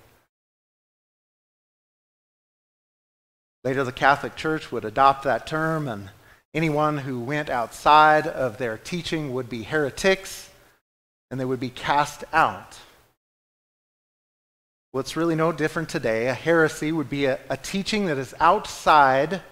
Later, 3.69 3.85
the 3.85 3.93
Catholic 3.93 4.35
Church 4.35 4.73
would 4.73 4.87
adopt 4.87 5.25
that 5.25 5.47
term, 5.47 5.89
and 5.89 6.09
anyone 6.55 6.97
who 6.97 7.21
went 7.21 7.51
outside 7.51 8.27
of 8.27 8.57
their 8.57 8.79
teaching 8.79 9.35
would 9.35 9.51
be 9.51 9.63
heretics, 9.63 10.49
and 11.31 11.39
they 11.39 11.45
would 11.45 11.61
be 11.61 11.69
cast 11.69 12.25
out. 12.33 12.79
What's 14.93 15.19
really 15.19 15.35
no 15.35 15.53
different 15.53 15.91
today, 15.91 16.29
a 16.29 16.33
heresy 16.33 16.93
would 16.93 17.11
be 17.11 17.27
a, 17.27 17.41
a 17.51 17.59
teaching 17.59 18.07
that 18.07 18.17
is 18.17 18.35
outside 18.41 19.43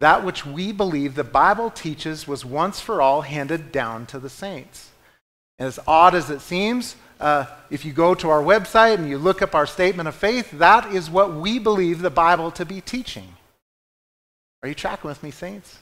that 0.00 0.24
which 0.24 0.46
we 0.46 0.72
believe 0.72 1.14
the 1.14 1.22
Bible 1.22 1.68
teaches 1.68 2.26
was 2.26 2.46
once 2.46 2.80
for 2.80 3.02
all 3.02 3.20
handed 3.20 3.70
down 3.70 4.06
to 4.06 4.18
the 4.18 4.30
saints. 4.30 4.88
As 5.58 5.78
odd 5.86 6.14
as 6.14 6.30
it 6.30 6.40
seems, 6.40 6.96
uh, 7.20 7.46
if 7.70 7.84
you 7.84 7.92
go 7.92 8.14
to 8.14 8.28
our 8.28 8.42
website 8.42 8.96
and 8.96 9.08
you 9.08 9.18
look 9.18 9.40
up 9.40 9.54
our 9.54 9.66
statement 9.66 10.08
of 10.08 10.14
faith, 10.14 10.50
that 10.52 10.92
is 10.92 11.08
what 11.08 11.34
we 11.34 11.58
believe 11.58 12.00
the 12.00 12.10
Bible 12.10 12.50
to 12.52 12.64
be 12.64 12.80
teaching. 12.80 13.36
Are 14.62 14.68
you 14.68 14.74
tracking 14.74 15.08
with 15.08 15.22
me, 15.22 15.30
saints? 15.30 15.78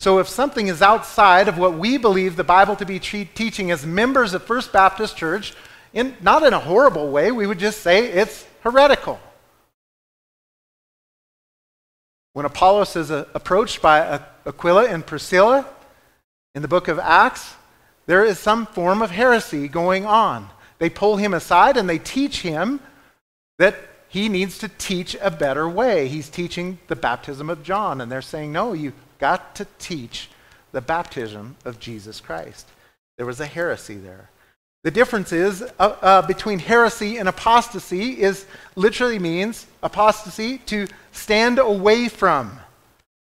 So, 0.00 0.18
if 0.18 0.28
something 0.28 0.68
is 0.68 0.80
outside 0.80 1.48
of 1.48 1.58
what 1.58 1.74
we 1.74 1.98
believe 1.98 2.36
the 2.36 2.44
Bible 2.44 2.76
to 2.76 2.86
be 2.86 2.98
teaching 2.98 3.70
as 3.70 3.84
members 3.84 4.32
of 4.32 4.42
First 4.44 4.72
Baptist 4.72 5.16
Church, 5.16 5.54
in, 5.92 6.16
not 6.20 6.42
in 6.42 6.52
a 6.52 6.58
horrible 6.58 7.10
way, 7.10 7.32
we 7.32 7.46
would 7.46 7.58
just 7.58 7.82
say 7.82 8.06
it's 8.06 8.46
heretical. 8.60 9.20
When 12.32 12.46
Apollos 12.46 12.94
is 12.94 13.10
uh, 13.10 13.24
approached 13.34 13.82
by 13.82 14.20
Aquila 14.46 14.86
and 14.86 15.04
Priscilla 15.04 15.66
in 16.54 16.62
the 16.62 16.68
book 16.68 16.86
of 16.86 16.98
Acts, 17.00 17.54
there 18.08 18.24
is 18.24 18.38
some 18.38 18.64
form 18.64 19.02
of 19.02 19.10
heresy 19.10 19.68
going 19.68 20.06
on. 20.06 20.48
They 20.78 20.88
pull 20.88 21.16
him 21.18 21.34
aside 21.34 21.76
and 21.76 21.88
they 21.88 21.98
teach 21.98 22.40
him 22.40 22.80
that 23.58 23.76
he 24.08 24.30
needs 24.30 24.56
to 24.58 24.68
teach 24.68 25.14
a 25.20 25.30
better 25.30 25.68
way. 25.68 26.08
He's 26.08 26.30
teaching 26.30 26.78
the 26.88 26.96
baptism 26.96 27.50
of 27.50 27.62
John, 27.62 28.00
and 28.00 28.10
they're 28.10 28.22
saying, 28.22 28.50
no, 28.50 28.72
you've 28.72 28.94
got 29.18 29.54
to 29.56 29.66
teach 29.78 30.30
the 30.72 30.80
baptism 30.80 31.56
of 31.66 31.78
Jesus 31.78 32.18
Christ. 32.18 32.66
There 33.18 33.26
was 33.26 33.40
a 33.40 33.46
heresy 33.46 33.96
there. 33.96 34.30
The 34.84 34.90
difference 34.90 35.30
is 35.30 35.60
uh, 35.78 35.96
uh, 36.00 36.22
between 36.22 36.60
heresy 36.60 37.18
and 37.18 37.28
apostasy 37.28 38.22
is 38.22 38.46
literally 38.74 39.18
means 39.18 39.66
apostasy 39.82 40.58
to 40.66 40.86
stand 41.12 41.58
away 41.58 42.08
from. 42.08 42.58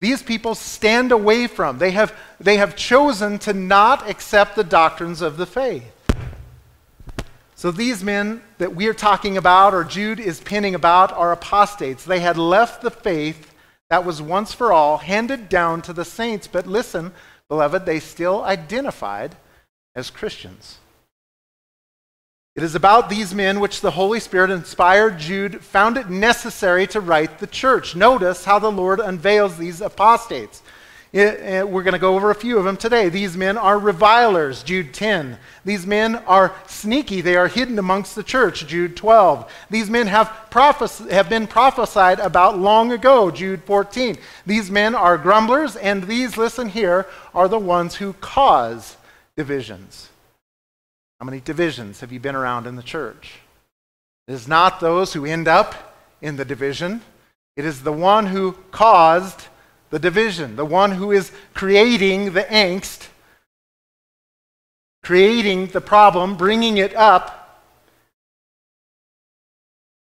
These 0.04 0.22
people 0.22 0.54
stand 0.54 1.14
away 1.14 1.48
from. 1.48 1.78
They 1.78 1.92
have, 1.92 2.14
they 2.38 2.58
have 2.58 2.76
chosen 2.76 3.40
to 3.40 3.54
not 3.54 4.10
accept 4.10 4.58
the 4.58 4.64
doctrines 4.66 5.22
of 5.22 5.38
the 5.38 5.46
faith. 5.46 5.90
So 7.56 7.72
these 7.72 8.04
men 8.04 8.42
that 8.58 8.76
we 8.76 8.88
are 8.88 8.94
talking 8.94 9.38
about, 9.38 9.74
or 9.74 9.86
Jude 9.86 10.20
is 10.20 10.42
pinning 10.42 10.76
about, 10.76 11.14
are 11.14 11.32
apostates. 11.32 12.04
They 12.04 12.20
had 12.20 12.38
left 12.38 12.82
the 12.82 12.92
faith 12.92 13.54
that 13.90 14.04
was 14.04 14.22
once 14.22 14.54
for 14.54 14.74
all 14.74 14.98
handed 14.98 15.48
down 15.48 15.82
to 15.84 15.94
the 15.94 16.04
saints. 16.04 16.48
But 16.48 16.68
listen, 16.68 17.14
beloved, 17.48 17.86
they 17.86 18.02
still 18.02 18.44
identified 18.44 19.38
as 19.96 20.10
Christians. 20.10 20.80
It 22.56 22.62
is 22.62 22.76
about 22.76 23.10
these 23.10 23.34
men 23.34 23.60
which 23.60 23.82
the 23.82 23.90
Holy 23.90 24.20
Spirit 24.20 24.52
inspired 24.52 25.18
Jude 25.18 25.64
found 25.64 25.98
it 25.98 26.12
necessary 26.12 26.86
to 26.88 27.00
write 27.00 27.40
the 27.40 27.48
church. 27.48 27.96
Notice 27.96 28.46
how 28.46 28.60
the 28.60 28.72
Lord 28.72 29.00
unveils 29.00 29.58
these 29.58 29.82
apostates. 29.82 30.62
It, 31.12 31.40
it, 31.40 31.68
we're 31.68 31.82
going 31.82 31.94
to 31.94 32.00
go 32.00 32.16
over 32.16 32.30
a 32.30 32.36
few 32.36 32.60
of 32.60 32.64
them 32.64 32.78
today. 32.78 33.10
These 33.10 33.36
men 33.36 33.58
are 33.58 33.80
revilers, 33.80 34.62
Jude 34.62 34.94
10. 34.94 35.40
These 35.66 35.88
men 35.88 36.18
are 36.28 36.54
sneaky. 36.68 37.22
They 37.22 37.36
are 37.36 37.48
hidden 37.48 37.80
amongst 37.80 38.16
the 38.16 38.24
church, 38.24 38.68
Jude 38.68 38.96
12. 38.96 39.52
These 39.72 39.90
men 39.90 40.06
have, 40.06 40.32
prophes- 40.52 41.10
have 41.10 41.30
been 41.30 41.48
prophesied 41.48 42.20
about 42.20 42.60
long 42.60 42.92
ago, 42.92 43.32
Jude 43.32 43.64
14. 43.64 44.16
These 44.46 44.70
men 44.70 44.94
are 44.94 45.18
grumblers, 45.18 45.76
and 45.76 46.04
these, 46.04 46.38
listen 46.38 46.70
here, 46.70 47.08
are 47.34 47.48
the 47.48 47.58
ones 47.58 47.96
who 47.96 48.14
cause 48.14 48.98
divisions. 49.36 50.10
How 51.24 51.26
many 51.26 51.40
divisions 51.40 52.02
have 52.02 52.12
you 52.12 52.20
been 52.20 52.36
around 52.36 52.68
in 52.68 52.76
the 52.76 52.84
church? 52.84 53.40
It 54.28 54.34
is 54.34 54.46
not 54.46 54.82
those 54.82 55.14
who 55.14 55.24
end 55.24 55.48
up 55.48 55.96
in 56.22 56.36
the 56.36 56.44
division, 56.44 57.02
it 57.56 57.64
is 57.64 57.82
the 57.82 57.94
one 57.94 58.26
who 58.26 58.58
caused 58.72 59.48
the 59.90 60.00
division, 60.00 60.58
the 60.58 60.66
one 60.66 60.92
who 60.92 61.14
is 61.14 61.32
creating 61.54 62.34
the 62.34 62.44
angst, 62.44 63.08
creating 65.02 65.68
the 65.68 65.80
problem, 65.80 66.36
bringing 66.36 66.76
it 66.76 66.94
up, 66.94 67.72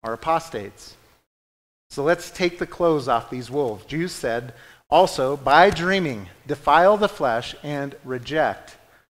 are 0.03 0.11
apostates. 0.11 0.97
So 1.91 2.03
let's 2.03 2.29
take 2.29 2.59
the 2.59 2.67
clothes 2.67 3.07
off 3.07 3.29
these 3.29 3.49
wolves. 3.49 3.85
Jude 3.85 4.11
said, 4.11 4.53
also, 4.89 5.37
by 5.37 5.69
dreaming, 5.69 6.27
defile 6.45 6.97
the 6.97 7.07
flesh 7.07 7.55
and 7.63 7.95
reject 8.03 8.75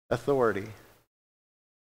authority. 0.09 0.67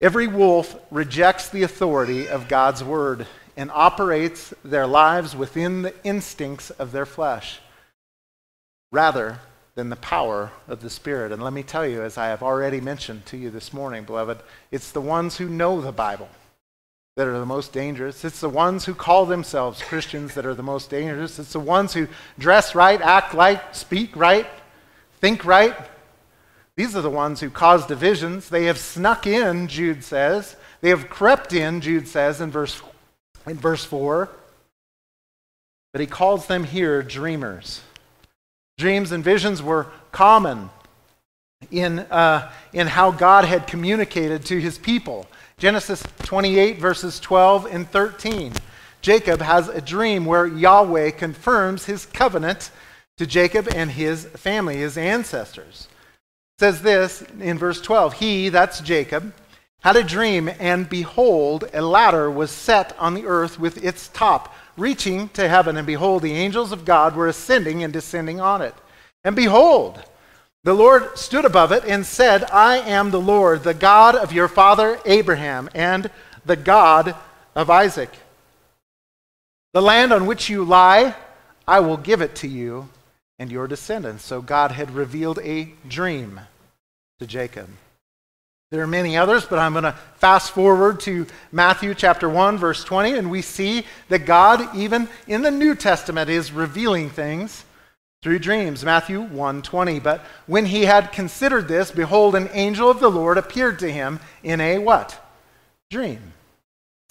Every 0.06 0.28
wolf 0.28 0.76
rejects 0.92 1.50
the 1.50 1.64
authority 1.64 2.30
of 2.30 2.48
God's 2.48 2.84
word 2.84 3.26
and 3.58 3.72
operates 3.72 4.54
their 4.64 4.86
lives 4.86 5.36
within 5.36 5.82
the 5.82 5.96
instincts 6.04 6.70
of 6.70 6.92
their 6.92 7.08
flesh 7.08 7.60
rather 8.92 9.40
than 9.74 9.90
the 9.90 9.96
power 9.96 10.52
of 10.68 10.84
the 10.84 10.92
Spirit. 10.92 11.32
And 11.32 11.42
let 11.42 11.54
me 11.54 11.64
tell 11.64 11.88
you, 11.88 12.04
as 12.04 12.20
I 12.20 12.28
have 12.28 12.44
already 12.44 12.80
mentioned 12.80 13.26
to 13.26 13.38
you 13.38 13.50
this 13.50 13.74
morning, 13.74 14.04
beloved, 14.04 14.44
it's 14.70 14.92
the 14.92 15.02
ones 15.02 15.38
who 15.38 15.50
know 15.50 15.82
the 15.82 15.92
Bible 15.92 16.30
that 17.16 17.26
are 17.26 17.40
the 17.40 17.44
most 17.48 17.74
dangerous. 17.74 18.24
It's 18.24 18.42
the 18.42 18.48
ones 18.48 18.86
who 18.86 18.94
call 18.94 19.26
themselves 19.26 19.82
Christians 19.82 20.36
that 20.36 20.46
are 20.46 20.54
the 20.54 20.62
most 20.62 20.92
dangerous. 20.92 21.40
It's 21.40 21.54
the 21.54 21.60
ones 21.60 21.96
who 21.96 22.08
dress 22.38 22.76
right, 22.76 23.02
act 23.02 23.34
right, 23.34 23.76
speak 23.76 24.16
right, 24.16 24.46
think 25.20 25.46
right, 25.46 25.76
these 26.78 26.96
are 26.96 27.02
the 27.02 27.10
ones 27.10 27.40
who 27.40 27.50
cause 27.50 27.86
divisions. 27.86 28.50
They 28.50 28.66
have 28.66 28.78
snuck 28.78 29.26
in, 29.26 29.68
Jude 29.68 30.04
says. 30.04 30.58
They 30.82 30.90
have 30.90 31.10
crept 31.10 31.54
in, 31.54 31.80
Jude 31.80 32.08
says 32.08 32.42
in 32.42 32.52
verse, 32.52 32.82
in 33.48 33.58
verse 33.58 33.86
4. 33.86 34.30
But 35.94 36.02
he 36.02 36.08
calls 36.08 36.48
them 36.48 36.66
here 36.66 37.02
dreamers. 37.02 37.82
Dreams 38.78 39.14
and 39.14 39.24
visions 39.24 39.64
were 39.64 39.88
common 40.12 40.70
in, 41.72 42.00
uh, 42.00 42.52
in 42.74 42.88
how 42.88 43.12
God 43.12 43.46
had 43.46 43.68
communicated 43.68 44.44
to 44.46 44.60
his 44.60 44.78
people. 44.78 45.26
Genesis 45.58 46.04
28, 46.24 46.80
verses 46.80 47.22
12 47.22 47.68
and 47.68 47.90
13. 47.90 48.52
Jacob 49.02 49.42
has 49.42 49.70
a 49.70 49.80
dream 49.80 50.26
where 50.26 50.46
Yahweh 50.46 51.12
confirms 51.12 51.86
his 51.86 52.06
covenant 52.06 52.72
to 53.18 53.26
Jacob 53.26 53.70
and 53.74 53.92
his 53.92 54.26
family, 54.26 54.76
his 54.76 54.98
ancestors. 54.98 55.88
Says 56.60 56.82
this 56.82 57.22
in 57.40 57.58
verse 57.58 57.82
12 57.82 58.14
He, 58.14 58.50
that's 58.50 58.80
Jacob, 58.80 59.34
had 59.82 59.98
a 59.98 60.04
dream, 60.04 60.50
and 60.60 60.90
behold, 60.90 61.70
a 61.74 61.82
ladder 61.82 62.32
was 62.32 62.50
set 62.50 62.98
on 62.98 63.14
the 63.14 63.26
earth 63.26 63.60
with 63.60 63.84
its 63.84 64.08
top 64.08 64.56
reaching 64.78 65.30
to 65.30 65.48
heaven. 65.48 65.78
And 65.78 65.86
behold, 65.86 66.24
the 66.24 66.34
angels 66.34 66.72
of 66.72 66.86
God 66.86 67.16
were 67.16 67.28
ascending 67.28 67.84
and 67.84 67.94
descending 67.94 68.40
on 68.40 68.62
it. 68.62 68.74
And 69.24 69.36
behold, 69.36 70.04
the 70.64 70.74
Lord 70.74 71.18
stood 71.18 71.46
above 71.46 71.72
it 71.72 71.84
and 71.86 72.06
said, 72.06 72.44
I 72.46 72.78
am 72.78 73.12
the 73.12 73.22
Lord, 73.22 73.64
the 73.64 73.74
God 73.74 74.16
of 74.16 74.34
your 74.34 74.48
father 74.48 75.00
Abraham, 75.06 75.70
and 75.76 76.10
the 76.46 76.56
God 76.56 77.16
of 77.54 77.70
Isaac. 77.70 78.10
The 79.74 79.82
land 79.82 80.14
on 80.14 80.26
which 80.26 80.50
you 80.50 80.64
lie, 80.64 81.16
I 81.68 81.82
will 81.82 81.98
give 81.98 82.22
it 82.22 82.34
to 82.38 82.48
you 82.48 82.90
and 83.40 83.52
your 83.52 83.68
descendants. 83.68 84.24
So 84.24 84.42
God 84.42 84.72
had 84.72 84.92
revealed 84.92 85.40
a 85.44 85.74
dream 85.88 86.42
to 87.20 87.28
Jacob. 87.28 87.70
There 88.72 88.82
are 88.82 88.88
many 88.88 89.16
others, 89.16 89.46
but 89.46 89.60
I'm 89.60 89.74
going 89.74 89.84
to 89.84 89.96
fast 90.18 90.52
forward 90.52 91.00
to 91.02 91.28
Matthew 91.52 91.94
chapter 91.94 92.28
1 92.28 92.58
verse 92.58 92.84
20 92.84 93.18
and 93.18 93.32
we 93.32 93.42
see 93.42 93.86
that 94.10 94.26
God 94.26 94.76
even 94.76 95.08
in 95.28 95.44
the 95.44 95.52
New 95.52 95.76
Testament 95.76 96.30
is 96.30 96.52
revealing 96.52 97.10
things 97.10 97.64
through 98.26 98.40
dreams. 98.40 98.84
Matthew 98.84 99.22
1:20. 99.22 100.02
But 100.02 100.26
when 100.48 100.66
he 100.66 100.86
had 100.86 101.12
considered 101.12 101.68
this, 101.68 101.92
behold 101.92 102.34
an 102.34 102.50
angel 102.54 102.90
of 102.90 103.00
the 103.00 103.12
Lord 103.12 103.38
appeared 103.38 103.78
to 103.80 103.92
him 103.94 104.20
in 104.42 104.60
a 104.60 104.80
what? 104.80 105.24
Dream. 105.92 106.34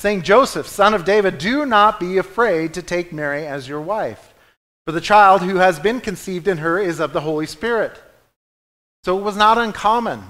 Saying, 0.00 0.22
"Joseph, 0.22 0.66
son 0.66 0.92
of 0.92 1.04
David, 1.04 1.38
do 1.38 1.64
not 1.64 2.00
be 2.00 2.18
afraid 2.18 2.74
to 2.74 2.82
take 2.82 3.12
Mary 3.12 3.46
as 3.46 3.68
your 3.68 3.80
wife, 3.80 4.33
for 4.86 4.92
the 4.92 5.00
child 5.00 5.42
who 5.42 5.56
has 5.56 5.78
been 5.78 6.00
conceived 6.00 6.48
in 6.48 6.58
her 6.58 6.78
is 6.78 7.00
of 7.00 7.12
the 7.12 7.20
Holy 7.20 7.46
Spirit." 7.46 8.00
So 9.04 9.18
it 9.18 9.22
was 9.22 9.36
not 9.36 9.58
uncommon 9.58 10.22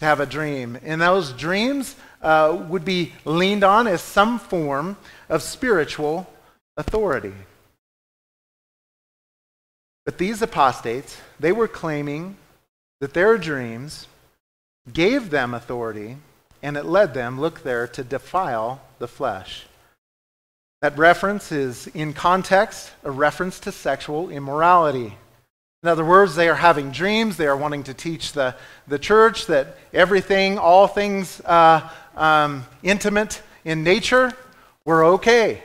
to 0.00 0.04
have 0.04 0.18
a 0.18 0.26
dream. 0.26 0.76
And 0.82 1.00
those 1.00 1.32
dreams 1.32 1.94
uh, 2.20 2.64
would 2.68 2.84
be 2.84 3.12
leaned 3.24 3.62
on 3.62 3.86
as 3.86 4.02
some 4.02 4.40
form 4.40 4.96
of 5.28 5.42
spiritual 5.42 6.28
authority. 6.76 7.34
But 10.04 10.18
these 10.18 10.42
apostates, 10.42 11.16
they 11.38 11.52
were 11.52 11.68
claiming 11.68 12.36
that 13.00 13.14
their 13.14 13.38
dreams 13.38 14.08
gave 14.92 15.30
them 15.30 15.54
authority 15.54 16.16
and 16.60 16.76
it 16.76 16.84
led 16.84 17.14
them, 17.14 17.40
look 17.40 17.62
there, 17.62 17.86
to 17.88 18.02
defile 18.02 18.80
the 18.98 19.08
flesh. 19.08 19.66
That 20.82 20.98
reference 20.98 21.52
is, 21.52 21.86
in 21.86 22.12
context, 22.12 22.90
a 23.04 23.10
reference 23.12 23.60
to 23.60 23.70
sexual 23.70 24.30
immorality. 24.30 25.16
In 25.84 25.88
other 25.88 26.04
words, 26.04 26.34
they 26.34 26.48
are 26.48 26.56
having 26.56 26.90
dreams. 26.90 27.36
They 27.36 27.46
are 27.46 27.56
wanting 27.56 27.84
to 27.84 27.94
teach 27.94 28.32
the, 28.32 28.56
the 28.88 28.98
church 28.98 29.46
that 29.46 29.78
everything, 29.94 30.58
all 30.58 30.88
things 30.88 31.40
uh, 31.42 31.88
um, 32.16 32.66
intimate 32.82 33.42
in 33.64 33.84
nature, 33.84 34.32
were 34.84 35.04
okay. 35.04 35.62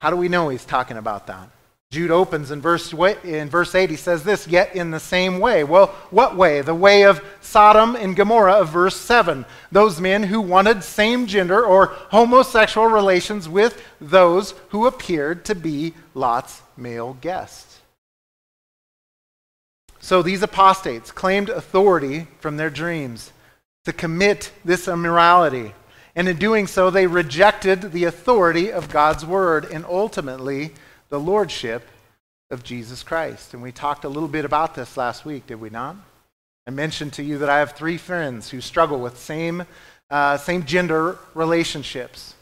How 0.00 0.10
do 0.10 0.16
we 0.16 0.28
know 0.28 0.48
he's 0.48 0.64
talking 0.64 0.96
about 0.96 1.28
that? 1.28 1.50
Jude 1.90 2.10
opens 2.10 2.50
in 2.50 2.60
verse, 2.60 2.92
in 3.24 3.48
verse 3.48 3.74
8, 3.74 3.88
he 3.88 3.96
says 3.96 4.22
this, 4.22 4.46
yet 4.46 4.76
in 4.76 4.90
the 4.90 5.00
same 5.00 5.40
way. 5.40 5.64
Well, 5.64 5.86
what 6.10 6.36
way? 6.36 6.60
The 6.60 6.74
way 6.74 7.04
of 7.04 7.24
Sodom 7.40 7.96
and 7.96 8.14
Gomorrah 8.14 8.60
of 8.60 8.68
verse 8.68 8.96
7. 8.96 9.46
Those 9.72 9.98
men 9.98 10.24
who 10.24 10.42
wanted 10.42 10.84
same 10.84 11.26
gender 11.26 11.64
or 11.64 11.86
homosexual 12.10 12.88
relations 12.88 13.48
with 13.48 13.82
those 14.02 14.52
who 14.68 14.86
appeared 14.86 15.46
to 15.46 15.54
be 15.54 15.94
Lot's 16.12 16.60
male 16.76 17.16
guests. 17.22 17.80
So 19.98 20.20
these 20.20 20.42
apostates 20.42 21.10
claimed 21.10 21.48
authority 21.48 22.26
from 22.38 22.58
their 22.58 22.70
dreams 22.70 23.32
to 23.86 23.94
commit 23.94 24.52
this 24.62 24.88
immorality. 24.88 25.72
And 26.14 26.28
in 26.28 26.36
doing 26.36 26.66
so, 26.66 26.90
they 26.90 27.06
rejected 27.06 27.92
the 27.92 28.04
authority 28.04 28.70
of 28.70 28.90
God's 28.90 29.24
word 29.24 29.64
and 29.64 29.86
ultimately 29.86 30.72
the 31.08 31.20
lordship 31.20 31.86
of 32.50 32.62
Jesus 32.62 33.02
Christ. 33.02 33.54
And 33.54 33.62
we 33.62 33.72
talked 33.72 34.04
a 34.04 34.08
little 34.08 34.28
bit 34.28 34.44
about 34.44 34.74
this 34.74 34.96
last 34.96 35.24
week, 35.24 35.46
did 35.46 35.60
we 35.60 35.70
not? 35.70 35.96
I 36.66 36.70
mentioned 36.70 37.14
to 37.14 37.22
you 37.22 37.38
that 37.38 37.48
I 37.48 37.60
have 37.60 37.72
three 37.72 37.96
friends 37.96 38.50
who 38.50 38.60
struggle 38.60 39.00
with 39.00 39.18
same, 39.18 39.64
uh, 40.10 40.36
same 40.36 40.64
gender 40.64 41.18
relationships, 41.34 42.34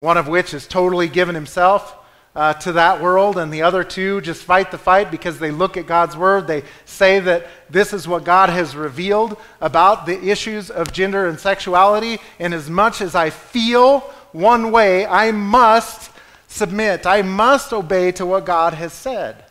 one 0.00 0.16
of 0.16 0.28
which 0.28 0.54
is 0.54 0.66
totally 0.66 1.08
given 1.08 1.34
himself 1.34 1.96
uh, 2.34 2.54
to 2.54 2.72
that 2.72 3.02
world, 3.02 3.36
and 3.36 3.52
the 3.52 3.62
other 3.62 3.84
two 3.84 4.20
just 4.22 4.42
fight 4.42 4.70
the 4.70 4.78
fight 4.78 5.10
because 5.10 5.38
they 5.38 5.50
look 5.50 5.76
at 5.76 5.86
God's 5.86 6.16
word. 6.16 6.46
They 6.46 6.62
say 6.86 7.20
that 7.20 7.46
this 7.68 7.92
is 7.92 8.08
what 8.08 8.24
God 8.24 8.48
has 8.48 8.74
revealed 8.74 9.36
about 9.60 10.06
the 10.06 10.30
issues 10.30 10.70
of 10.70 10.92
gender 10.92 11.26
and 11.26 11.38
sexuality. 11.38 12.18
And 12.38 12.54
as 12.54 12.70
much 12.70 13.00
as 13.00 13.14
I 13.14 13.30
feel 13.30 14.00
one 14.32 14.72
way, 14.72 15.04
I 15.06 15.30
must 15.32 16.11
submit, 16.52 17.06
I 17.06 17.22
must 17.22 17.72
obey 17.72 18.12
to 18.12 18.26
what 18.26 18.44
God 18.44 18.74
has 18.74 18.92
said. 18.92 19.44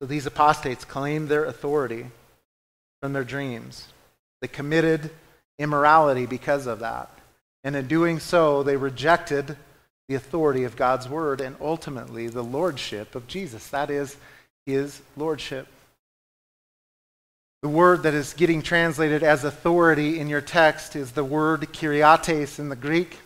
So 0.00 0.06
these 0.06 0.26
apostates 0.26 0.84
claimed 0.84 1.28
their 1.28 1.44
authority 1.44 2.06
from 3.00 3.12
their 3.12 3.24
dreams. 3.24 3.88
They 4.40 4.48
committed 4.48 5.10
immorality 5.58 6.26
because 6.26 6.66
of 6.66 6.80
that. 6.80 7.10
And 7.64 7.74
in 7.74 7.88
doing 7.88 8.20
so, 8.20 8.62
they 8.62 8.76
rejected 8.76 9.56
the 10.08 10.14
authority 10.14 10.64
of 10.64 10.76
God's 10.76 11.08
word 11.08 11.40
and 11.40 11.56
ultimately 11.60 12.28
the 12.28 12.44
lordship 12.44 13.14
of 13.14 13.26
Jesus. 13.26 13.68
That 13.68 13.90
is, 13.90 14.16
his 14.66 15.00
lordship. 15.16 15.66
The 17.60 17.68
word 17.68 18.04
that 18.04 18.14
is 18.14 18.34
getting 18.34 18.62
translated 18.62 19.24
as 19.24 19.42
authority 19.42 20.20
in 20.20 20.28
your 20.28 20.40
text 20.40 20.94
is 20.94 21.10
the 21.10 21.24
word 21.24 21.62
kuriates 21.72 22.60
in 22.60 22.68
the 22.68 22.76
Greek. 22.76 23.18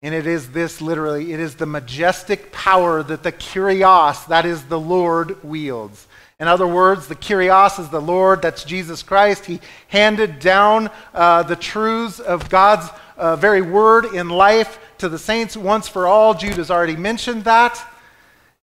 And 0.00 0.14
it 0.14 0.26
is 0.26 0.52
this 0.52 0.80
literally, 0.80 1.34
it 1.34 1.38
is 1.38 1.56
the 1.56 1.66
majestic 1.66 2.50
power 2.50 3.02
that 3.02 3.22
the 3.22 3.32
kurios, 3.32 4.26
that 4.28 4.46
is 4.46 4.64
the 4.64 4.80
Lord, 4.80 5.44
wields. 5.44 6.08
In 6.38 6.48
other 6.48 6.66
words, 6.66 7.08
the 7.08 7.14
kurios 7.14 7.78
is 7.78 7.90
the 7.90 8.00
Lord, 8.00 8.40
that's 8.40 8.64
Jesus 8.64 9.02
Christ. 9.02 9.44
He 9.44 9.60
handed 9.88 10.38
down 10.38 10.88
uh, 11.12 11.42
the 11.42 11.56
truths 11.56 12.20
of 12.20 12.48
God's 12.48 12.88
uh, 13.18 13.36
very 13.36 13.60
word 13.60 14.06
in 14.14 14.30
life 14.30 14.78
to 14.96 15.10
the 15.10 15.18
saints 15.18 15.58
once 15.58 15.88
for 15.88 16.06
all. 16.06 16.32
Jude 16.32 16.56
has 16.56 16.70
already 16.70 16.96
mentioned 16.96 17.44
that. 17.44 17.86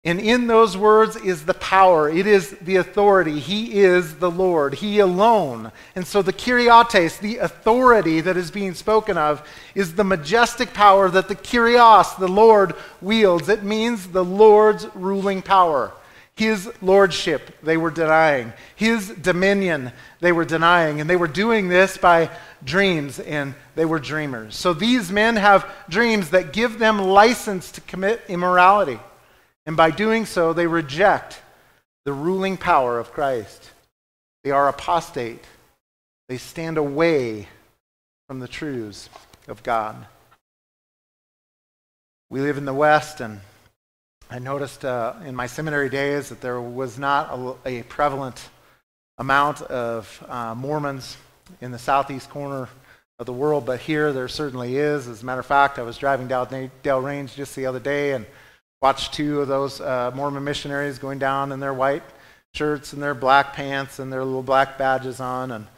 And 0.05 0.19
in 0.19 0.49
those 0.49 0.77
words 0.77 1.15
is 1.15 1.45
the 1.45 1.55
power. 1.55 2.09
It 2.09 2.27
is 2.27 2.51
the 2.61 2.77
authority. 2.77 3.39
He 3.39 3.81
is 3.81 4.17
the 4.17 4.31
Lord. 4.31 4.75
He 4.75 4.99
alone. 4.99 5.71
And 5.95 6.05
so 6.05 6.23
the 6.23 6.33
kuriates, 6.33 7.21
the 7.21 7.39
authority 7.39 8.21
that 8.21 8.37
is 8.37 8.51
being 8.51 8.75
spoken 8.75 9.17
of, 9.17 9.47
is 9.77 9.95
the 9.95 10.03
majestic 10.03 10.75
power 10.75 11.09
that 11.09 11.29
the 11.29 11.37
kurios, 11.37 12.19
the 12.19 12.27
Lord, 12.27 12.75
wields. 13.01 13.49
It 13.49 13.63
means 13.63 14.09
the 14.09 14.25
Lord's 14.25 14.89
ruling 14.97 15.41
power. 15.41 15.93
His 16.35 16.69
lordship, 16.83 17.63
they 17.63 17.77
were 17.77 17.91
denying. 17.93 18.53
His 18.75 19.11
dominion, 19.11 19.93
they 20.19 20.33
were 20.33 20.45
denying. 20.45 21.01
And 21.01 21.09
they 21.09 21.15
were 21.15 21.29
doing 21.29 21.69
this 21.69 21.97
by 21.97 22.29
dreams, 22.65 23.21
and 23.21 23.55
they 23.77 23.85
were 23.85 24.01
dreamers. 24.01 24.57
So 24.57 24.73
these 24.73 25.13
men 25.13 25.37
have 25.37 25.71
dreams 25.89 26.31
that 26.31 26.53
give 26.53 26.81
them 26.81 26.99
license 26.99 27.71
to 27.73 27.81
commit 27.83 28.23
immorality. 28.27 28.99
And 29.67 29.77
by 29.77 29.91
doing 29.91 30.27
so, 30.27 30.53
they 30.53 30.67
reject 30.67 31.41
the 32.05 32.13
ruling 32.13 32.57
power 32.57 32.99
of 32.99 33.13
Christ. 33.13 33.71
They 34.43 34.51
are 34.51 34.69
apostate. 34.69 35.45
They 36.29 36.39
stand 36.39 36.79
away 36.79 37.49
from 38.27 38.41
the 38.41 38.49
truths 38.49 39.09
of 39.47 39.63
God. 39.63 40.07
We 42.31 42.41
live 42.41 42.59
in 42.59 42.65
the 42.65 42.75
West, 42.75 43.21
and 43.21 43.41
I 44.31 44.39
noticed 44.39 44.85
uh, 44.85 45.15
in 45.25 45.37
my 45.37 45.47
seminary 45.47 45.91
days 45.91 46.31
that 46.31 46.41
there 46.41 46.61
was 46.61 46.99
not 46.99 47.29
a, 47.67 47.81
a 47.81 47.83
prevalent 47.83 48.49
amount 49.19 49.61
of 49.63 50.25
uh, 50.29 50.55
Mormons 50.55 51.19
in 51.61 51.71
the 51.71 51.79
southeast 51.79 52.31
corner 52.31 52.69
of 53.19 53.27
the 53.27 53.33
world, 53.33 53.67
but 53.67 53.81
here 53.81 54.13
there 54.13 54.29
certainly 54.29 54.77
is. 54.77 55.07
As 55.07 55.23
a 55.23 55.27
matter 55.27 55.41
of 55.41 55.47
fact, 55.47 55.79
I 55.79 55.83
was 55.83 55.99
driving 55.99 56.27
down 56.27 56.71
Dell 56.83 57.01
Range 57.01 57.33
just 57.35 57.55
the 57.55 57.67
other 57.67 57.79
day 57.79 58.13
and 58.13 58.27
watched 58.83 59.15
two 59.15 59.41
of 59.41 59.47
those 59.47 59.81
uh, 59.81 60.11
Mormon 60.13 60.43
missionaries 60.43 60.99
going 60.99 61.21
down 61.21 61.53
in 61.53 61.61
their 61.61 61.73
white 61.73 62.03
shirts 62.53 62.93
and 62.93 63.01
their 63.01 63.15
black 63.15 63.53
pants 63.53 64.01
and 64.01 64.13
their 64.13 64.25
little 64.25 64.43
black 64.43 64.77
badges 64.77 65.21
on. 65.21 65.53
And 65.53 65.69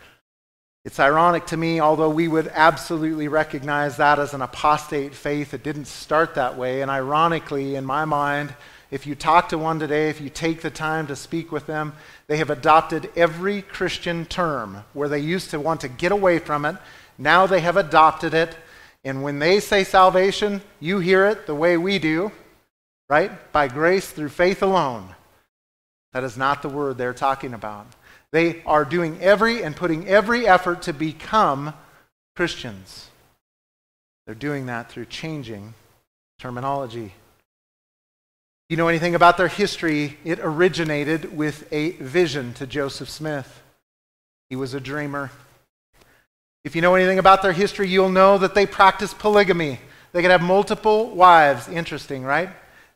it's 0.87 0.99
ironic 0.99 1.45
to 1.49 1.57
me, 1.59 1.81
although 1.81 2.09
we 2.09 2.29
would 2.29 2.49
absolutely 2.49 3.29
recognize 3.29 3.99
that 3.99 4.19
as 4.19 4.33
an 4.33 4.41
apostate 4.41 5.15
faith, 5.15 5.53
it 5.53 5.63
didn't 5.63 5.85
start 5.85 6.35
that 6.37 6.57
way. 6.57 6.81
And 6.81 6.91
ironically, 6.91 7.77
in 7.77 7.85
my 7.85 8.07
mind, 8.07 8.55
if 8.91 9.07
you 9.07 9.15
talk 9.15 9.51
to 9.51 9.59
one 9.59 9.79
today, 9.79 10.09
if 10.09 10.23
you 10.23 10.31
take 10.31 10.63
the 10.63 10.71
time 10.71 11.07
to 11.09 11.17
speak 11.17 11.53
with 11.53 11.67
them, 11.67 11.93
they 12.27 12.39
have 12.39 12.49
adopted 12.49 13.11
every 13.17 13.61
Christian 13.61 14.25
term 14.25 14.83
where 14.95 15.11
they 15.11 15.19
used 15.19 15.51
to 15.51 15.61
want 15.61 15.83
to 15.83 15.89
get 15.89 16.11
away 16.11 16.39
from 16.39 16.65
it. 16.65 16.77
Now 17.19 17.47
they 17.47 17.61
have 17.61 17.77
adopted 17.77 18.33
it. 18.33 18.57
And 19.05 19.23
when 19.23 19.41
they 19.41 19.61
say 19.61 19.85
salvation, 19.85 20.63
you 20.81 21.01
hear 21.01 21.27
it 21.27 21.47
the 21.47 21.55
way 21.55 21.77
we 21.77 21.99
do, 21.99 22.33
right? 23.09 23.53
By 23.53 23.69
grace 23.69 24.11
through 24.11 24.31
faith 24.31 24.63
alone. 24.63 25.15
That 26.13 26.25
is 26.25 26.37
not 26.37 26.63
the 26.63 26.69
word 26.69 26.97
they're 26.97 27.13
talking 27.13 27.55
about. 27.55 27.87
They 28.31 28.63
are 28.65 28.85
doing 28.85 29.21
every 29.21 29.63
and 29.63 29.77
putting 29.77 30.09
every 30.09 30.47
effort 30.47 30.83
to 30.83 30.93
become 30.93 31.75
Christians. 32.37 33.09
They're 34.27 34.35
doing 34.35 34.67
that 34.67 34.91
through 34.91 35.07
changing 35.07 35.75
terminology. 36.39 37.13
You 38.69 38.77
know 38.77 38.89
anything 38.89 39.15
about 39.15 39.37
their 39.37 39.49
history? 39.49 40.17
It 40.25 40.41
originated 40.41 41.37
with 41.37 41.69
a 41.71 41.91
vision 41.93 42.55
to 42.55 42.67
Joseph 42.67 43.11
Smith. 43.11 43.63
He 44.49 44.57
was 44.57 44.75
a 44.75 44.81
dreamer. 44.81 45.31
If 46.65 46.75
you 46.75 46.81
know 46.81 46.95
anything 46.95 47.19
about 47.19 47.43
their 47.43 47.53
history, 47.53 47.89
you'll 47.89 48.09
know 48.09 48.39
that 48.39 48.55
they 48.55 48.67
practiced 48.67 49.19
polygamy. 49.19 49.81
They 50.13 50.23
could 50.23 50.31
have 50.31 50.43
multiple 50.43 51.11
wives. 51.11 51.69
Interesting, 51.69 52.25
right? 52.25 52.49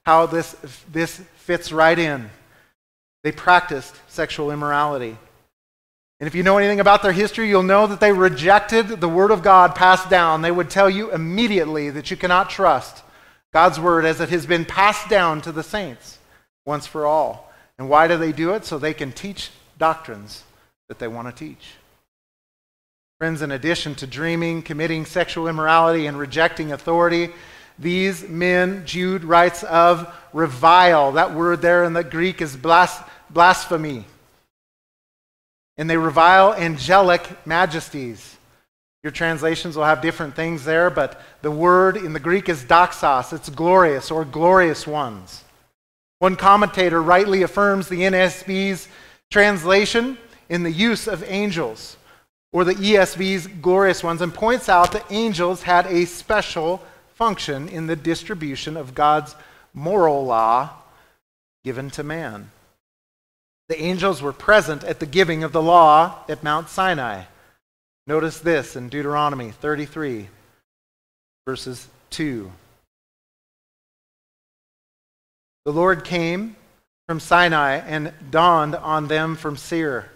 How 0.09 0.25
this, 0.25 0.57
this 0.91 1.21
fits 1.37 1.71
right 1.71 1.99
in. 1.99 2.31
They 3.25 3.31
practiced 3.31 3.95
sexual 4.09 4.51
immorality. 4.51 5.19
And 6.19 6.27
if 6.27 6.35
you 6.35 6.43
know 6.43 6.57
anything 6.57 6.81
about 6.81 7.03
their 7.03 7.13
history, 7.13 7.51
you'll 7.51 7.63
know 7.63 7.87
that 7.87 8.01
they 8.01 8.13
rejected 8.13 8.89
the 8.89 9.07
word 9.07 9.31
of 9.31 9.43
God 9.43 9.75
passed 9.75 10.09
down. 10.09 10.41
They 10.41 10.51
would 10.51 10.71
tell 10.71 10.89
you 10.89 11.13
immediately 11.13 11.91
that 11.91 12.11
you 12.11 12.17
cannot 12.17 12.49
trust 12.49 13.03
God's 13.53 13.79
word 13.79 14.07
as 14.07 14.19
it 14.23 14.31
has 14.31 14.47
been 14.47 14.65
passed 14.65 15.11
down 15.11 15.43
to 15.43 15.53
the 15.53 15.63
saints 15.63 16.19
once 16.65 16.87
for 16.87 17.05
all. 17.05 17.53
And 17.79 17.91
why 17.91 18.09
do 18.09 18.17
they 18.17 18.33
do 18.33 18.55
it? 18.55 18.65
So 18.65 18.79
they 18.79 18.95
can 18.95 19.13
teach 19.13 19.51
doctrines 19.77 20.43
that 20.89 20.99
they 20.99 21.09
want 21.09 21.29
to 21.29 21.39
teach. 21.39 21.73
Friends, 23.19 23.43
in 23.43 23.51
addition 23.51 23.95
to 23.97 24.07
dreaming, 24.07 24.63
committing 24.63 25.05
sexual 25.05 25.49
immorality, 25.49 26.07
and 26.07 26.19
rejecting 26.19 26.73
authority, 26.73 27.29
these 27.79 28.29
men, 28.29 28.85
Jude 28.87 29.25
writes 29.25 29.63
of 29.63 30.13
revile. 30.33 31.13
That 31.13 31.35
word 31.35 31.63
there 31.63 31.85
in 31.85 31.93
the 31.93 32.05
Greek 32.05 32.43
is 32.43 32.57
blas- 32.57 33.01
blasphemy. 33.31 34.05
And 35.77 35.89
they 35.89 35.97
revile 35.97 36.55
angelic 36.55 37.47
majesties. 37.47 38.37
Your 39.05 39.13
translations 39.13 39.77
will 39.77 39.85
have 39.85 40.03
different 40.03 40.35
things 40.35 40.65
there, 40.65 40.91
but 40.91 41.23
the 41.41 41.53
word 41.53 41.97
in 41.97 42.13
the 42.13 42.21
Greek 42.21 42.49
is 42.49 42.65
doxos. 42.65 43.33
It's 43.33 43.49
glorious 43.49 44.11
or 44.11 44.25
glorious 44.25 44.87
ones. 44.87 45.45
One 46.19 46.35
commentator 46.35 47.01
rightly 47.01 47.43
affirms 47.43 47.89
the 47.89 48.01
NASB's 48.01 48.89
translation 49.31 50.19
in 50.49 50.65
the 50.65 50.73
use 50.73 51.07
of 51.07 51.23
angels 51.29 51.97
or 52.51 52.65
the 52.65 52.75
ESV's 52.75 53.47
glorious 53.47 54.03
ones, 54.03 54.23
and 54.23 54.33
points 54.33 54.69
out 54.69 54.93
that 54.93 55.05
angels 55.11 55.63
had 55.63 55.87
a 55.87 56.07
special 56.07 56.83
function 57.19 57.69
in 57.69 57.89
the 57.89 57.97
distribution 57.97 58.77
of 58.77 58.95
God's 58.95 59.35
moral 59.75 60.25
law 60.25 60.71
given 61.65 61.91
to 61.91 62.05
man. 62.05 62.53
The 63.69 63.83
angels 63.83 64.23
were 64.23 64.33
present 64.33 64.85
at 64.85 65.01
the 65.01 65.05
giving 65.05 65.43
of 65.43 65.51
the 65.51 65.61
law 65.61 66.21
at 66.29 66.45
Mount 66.45 66.69
Sinai. 66.69 67.25
Notice 68.07 68.39
this 68.39 68.77
in 68.77 68.89
Deuteronomy 68.89 69.51
33, 69.51 70.29
verses 71.45 71.89
2. 72.11 72.53
The 75.65 75.73
Lord 75.73 76.05
came 76.05 76.55
from 77.09 77.19
Sinai 77.19 77.79
and 77.79 78.13
dawned 78.31 78.77
on 78.77 79.09
them 79.09 79.35
from 79.35 79.57
Seir. 79.57 80.09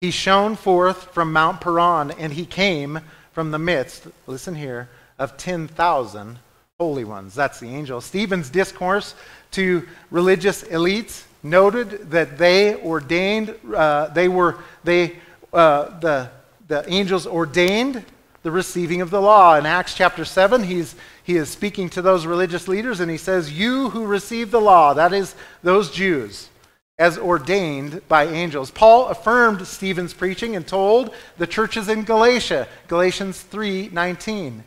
He 0.00 0.10
shone 0.10 0.56
forth 0.56 1.12
from 1.12 1.34
Mount 1.34 1.60
Paran, 1.60 2.12
and 2.12 2.32
he 2.32 2.46
came 2.46 3.00
from 3.32 3.50
the 3.50 3.58
midst, 3.58 4.06
listen 4.26 4.54
here, 4.54 4.88
of 5.18 5.36
10,000 5.36 6.38
holy 6.78 7.04
ones. 7.04 7.34
That's 7.34 7.58
the 7.58 7.68
angel. 7.68 8.02
Stephen's 8.02 8.50
discourse 8.50 9.14
to 9.52 9.88
religious 10.10 10.62
elites 10.64 11.24
noted 11.42 12.10
that 12.10 12.36
they 12.36 12.74
ordained, 12.82 13.54
uh, 13.74 14.08
they 14.08 14.28
were, 14.28 14.58
they, 14.84 15.16
uh, 15.54 15.98
the, 16.00 16.30
the 16.68 16.84
angels 16.92 17.26
ordained 17.26 18.04
the 18.42 18.50
receiving 18.50 19.00
of 19.00 19.08
the 19.08 19.22
law. 19.22 19.56
In 19.56 19.64
Acts 19.64 19.94
chapter 19.94 20.26
7, 20.26 20.64
he's, 20.64 20.96
he 21.24 21.36
is 21.36 21.48
speaking 21.48 21.88
to 21.88 22.02
those 22.02 22.26
religious 22.26 22.68
leaders, 22.68 23.00
and 23.00 23.10
he 23.10 23.16
says, 23.16 23.50
You 23.50 23.88
who 23.88 24.04
receive 24.04 24.50
the 24.50 24.60
law, 24.60 24.92
that 24.92 25.14
is, 25.14 25.34
those 25.62 25.90
Jews 25.90 26.50
as 26.98 27.16
ordained 27.16 28.06
by 28.06 28.26
angels. 28.26 28.70
Paul 28.70 29.08
affirmed 29.08 29.66
Stephen's 29.66 30.12
preaching 30.12 30.56
and 30.56 30.66
told 30.66 31.14
the 31.38 31.46
churches 31.46 31.88
in 31.88 32.04
Galatia, 32.04 32.68
Galatians 32.86 33.42
3:19. 33.50 34.62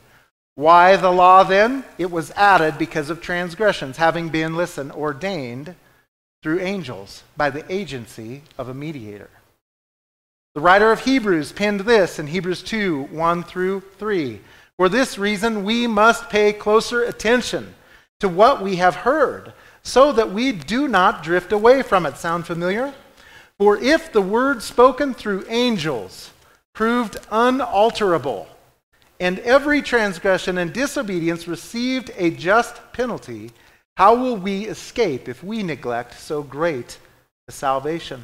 Why 0.59 0.97
the 0.97 1.09
law 1.09 1.43
then? 1.45 1.85
It 1.97 2.11
was 2.11 2.31
added 2.31 2.77
because 2.77 3.09
of 3.09 3.21
transgressions, 3.21 3.95
having 3.95 4.27
been, 4.27 4.57
listen, 4.57 4.91
ordained 4.91 5.73
through 6.43 6.59
angels 6.59 7.23
by 7.37 7.49
the 7.49 7.63
agency 7.71 8.41
of 8.57 8.67
a 8.67 8.73
mediator. 8.73 9.29
The 10.55 10.59
writer 10.59 10.91
of 10.91 10.99
Hebrews 10.99 11.53
penned 11.53 11.79
this 11.79 12.19
in 12.19 12.27
Hebrews 12.27 12.61
2 12.63 13.03
1 13.03 13.43
through 13.43 13.83
3. 13.99 14.41
For 14.75 14.89
this 14.89 15.17
reason, 15.17 15.63
we 15.63 15.87
must 15.87 16.29
pay 16.29 16.51
closer 16.51 17.03
attention 17.03 17.73
to 18.19 18.27
what 18.27 18.61
we 18.61 18.75
have 18.75 18.95
heard 18.95 19.53
so 19.81 20.11
that 20.11 20.33
we 20.33 20.51
do 20.51 20.89
not 20.89 21.23
drift 21.23 21.53
away 21.53 21.83
from 21.83 22.05
it. 22.05 22.17
Sound 22.17 22.45
familiar? 22.45 22.93
For 23.57 23.77
if 23.77 24.11
the 24.11 24.21
word 24.21 24.61
spoken 24.61 25.13
through 25.13 25.45
angels 25.47 26.31
proved 26.73 27.15
unalterable, 27.31 28.49
and 29.19 29.39
every 29.39 29.81
transgression 29.81 30.57
and 30.57 30.71
disobedience 30.71 31.47
received 31.47 32.11
a 32.17 32.31
just 32.31 32.79
penalty, 32.93 33.51
how 33.97 34.15
will 34.15 34.37
we 34.37 34.65
escape 34.65 35.27
if 35.27 35.43
we 35.43 35.61
neglect 35.61 36.19
so 36.19 36.41
great 36.41 36.97
a 37.47 37.51
salvation? 37.51 38.23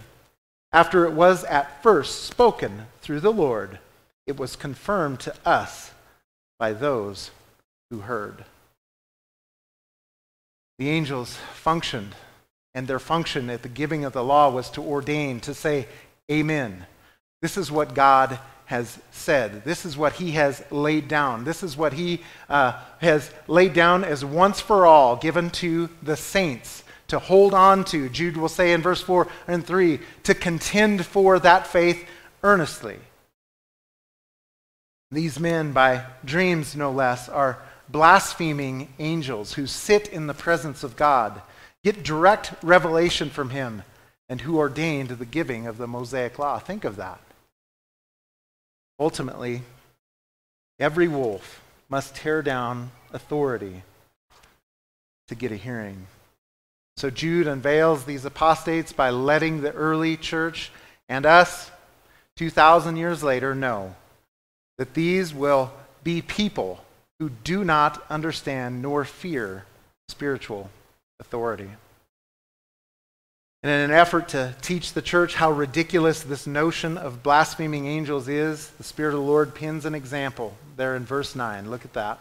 After 0.71 1.05
it 1.05 1.11
was 1.11 1.43
at 1.45 1.83
first 1.83 2.23
spoken 2.25 2.87
through 3.01 3.19
the 3.19 3.31
Lord, 3.31 3.79
it 4.25 4.37
was 4.37 4.55
confirmed 4.55 5.19
to 5.21 5.35
us 5.45 5.91
by 6.57 6.73
those 6.73 7.31
who 7.89 7.99
heard. 7.99 8.45
The 10.79 10.89
angels 10.89 11.37
functioned, 11.53 12.15
and 12.73 12.87
their 12.87 12.99
function 12.99 13.49
at 13.49 13.61
the 13.61 13.69
giving 13.69 14.03
of 14.03 14.13
the 14.13 14.23
law 14.23 14.49
was 14.49 14.69
to 14.71 14.81
ordain, 14.81 15.39
to 15.41 15.53
say, 15.53 15.87
Amen. 16.31 16.85
This 17.41 17.57
is 17.57 17.71
what 17.71 17.93
God 17.93 18.39
has 18.65 18.99
said. 19.11 19.63
This 19.63 19.85
is 19.85 19.97
what 19.97 20.13
he 20.13 20.31
has 20.31 20.63
laid 20.71 21.07
down. 21.07 21.43
This 21.43 21.63
is 21.63 21.77
what 21.77 21.93
he 21.93 22.21
uh, 22.49 22.79
has 22.99 23.31
laid 23.47 23.73
down 23.73 24.03
as 24.03 24.25
once 24.25 24.59
for 24.59 24.85
all 24.85 25.15
given 25.15 25.49
to 25.51 25.89
the 26.01 26.17
saints 26.17 26.83
to 27.07 27.19
hold 27.19 27.53
on 27.53 27.83
to. 27.85 28.09
Jude 28.09 28.37
will 28.37 28.49
say 28.49 28.73
in 28.73 28.81
verse 28.81 29.01
4 29.01 29.27
and 29.47 29.65
3 29.65 29.99
to 30.23 30.33
contend 30.33 31.05
for 31.05 31.39
that 31.39 31.67
faith 31.67 32.05
earnestly. 32.43 32.97
These 35.11 35.39
men, 35.39 35.71
by 35.71 36.05
dreams 36.23 36.75
no 36.75 36.91
less, 36.91 37.29
are 37.29 37.59
blaspheming 37.87 38.93
angels 38.97 39.53
who 39.53 39.67
sit 39.67 40.07
in 40.07 40.27
the 40.27 40.33
presence 40.33 40.83
of 40.83 40.95
God, 40.95 41.41
get 41.83 42.03
direct 42.03 42.51
revelation 42.63 43.29
from 43.29 43.51
Him, 43.51 43.83
and 44.27 44.41
who 44.41 44.57
ordained 44.57 45.09
the 45.09 45.25
giving 45.25 45.67
of 45.67 45.77
the 45.77 45.87
Mosaic 45.87 46.39
Law. 46.39 46.57
Think 46.57 46.83
of 46.83 46.95
that. 46.95 47.19
Ultimately, 48.99 49.61
every 50.79 51.07
wolf 51.07 51.61
must 51.89 52.15
tear 52.15 52.41
down 52.41 52.91
authority 53.11 53.83
to 55.27 55.35
get 55.35 55.51
a 55.51 55.55
hearing. 55.55 56.07
So 56.97 57.09
Jude 57.09 57.47
unveils 57.47 58.05
these 58.05 58.25
apostates 58.25 58.93
by 58.93 59.09
letting 59.09 59.61
the 59.61 59.71
early 59.71 60.15
church 60.15 60.71
and 61.09 61.25
us, 61.25 61.71
2,000 62.37 62.95
years 62.95 63.21
later, 63.21 63.53
know 63.53 63.95
that 64.77 64.93
these 64.93 65.33
will 65.33 65.71
be 66.03 66.21
people 66.21 66.83
who 67.19 67.29
do 67.29 67.63
not 67.63 68.03
understand 68.09 68.81
nor 68.81 69.05
fear 69.05 69.65
spiritual 70.07 70.69
authority. 71.19 71.69
And 73.65 73.73
in 73.73 73.89
an 73.89 73.97
effort 73.97 74.27
to 74.27 74.53
teach 74.61 74.93
the 74.93 75.01
church 75.01 75.33
how 75.33 75.49
ridiculous 75.49 76.21
this 76.21 76.45
notion 76.45 76.99
of 76.99 77.23
blaspheming 77.23 77.87
angels 77.87 78.27
is, 78.27 78.69
the 78.77 78.83
Spirit 78.83 79.15
of 79.15 79.21
the 79.21 79.25
Lord 79.25 79.55
pins 79.55 79.85
an 79.85 79.95
example 79.95 80.55
there 80.77 80.95
in 80.95 81.03
verse 81.03 81.35
9. 81.35 81.71
Look 81.71 81.83
at 81.83 81.93
that. 81.93 82.19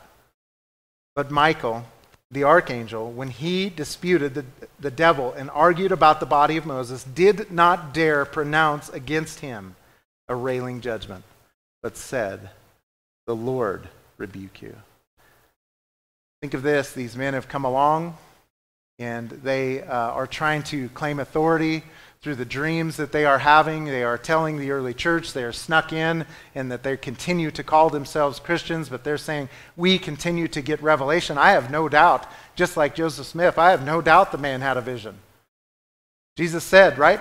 But 1.15 1.31
Michael, 1.31 1.85
the 2.31 2.45
archangel, 2.45 3.13
when 3.13 3.29
he 3.29 3.69
disputed 3.69 4.33
the, 4.33 4.47
the 4.81 4.91
devil 4.91 5.35
and 5.35 5.51
argued 5.51 5.93
about 5.93 6.19
the 6.19 6.25
body 6.25 6.57
of 6.57 6.65
Moses, 6.65 7.05
did 7.05 7.53
not 7.53 7.93
dare 7.93 8.25
pronounce 8.25 8.89
against 8.89 9.41
him 9.41 9.77
a 10.29 10.35
railing 10.35 10.81
judgment, 10.81 11.25
but 11.83 11.99
said, 11.99 12.49
The 13.27 13.37
Lord 13.37 13.91
rebuke 14.17 14.63
you. 14.63 14.75
Think 16.41 16.55
of 16.55 16.63
this 16.63 16.95
these 16.95 17.19
men 17.19 17.35
have 17.35 17.49
come 17.49 17.67
along, 17.67 18.17
and 18.99 19.29
they 19.31 19.83
uh, 19.83 20.11
are 20.11 20.27
trying 20.27 20.63
to 20.65 20.89
claim 20.91 21.19
authority 21.19 21.83
through 22.23 22.37
the 22.37 22.45
dreams 22.45 22.97
that 22.97 23.13
they 23.13 23.27
are 23.27 23.39
having. 23.39 23.85
They 23.85 24.03
are 24.03 24.17
telling 24.17 24.59
the 24.59 24.71
early 24.71 24.95
church 24.95 25.33
they 25.33 25.45
are 25.45 25.53
snuck 25.53 25.93
in 25.93 26.25
and 26.55 26.73
that 26.73 26.83
they 26.83 26.97
continue 26.97 27.51
to 27.51 27.63
call 27.63 27.91
themselves 27.91 28.41
Christians, 28.41 28.89
but 28.89 29.05
they're 29.05 29.19
saying, 29.19 29.51
We 29.77 29.99
continue 29.99 30.49
to 30.49 30.63
get 30.63 30.83
revelation. 30.83 31.37
I 31.37 31.51
have 31.51 31.71
no 31.71 31.89
doubt, 31.89 32.27
just 32.57 32.77
like 32.77 32.95
Joseph 32.95 33.27
Smith, 33.27 33.59
I 33.59 33.73
have 33.73 33.85
no 33.85 34.01
doubt 34.01 34.33
the 34.33 34.39
man 34.39 34.63
had 34.63 34.77
a 34.77 34.81
vision. 34.81 35.19
Jesus 36.37 36.65
said, 36.65 36.99
right? 36.99 37.21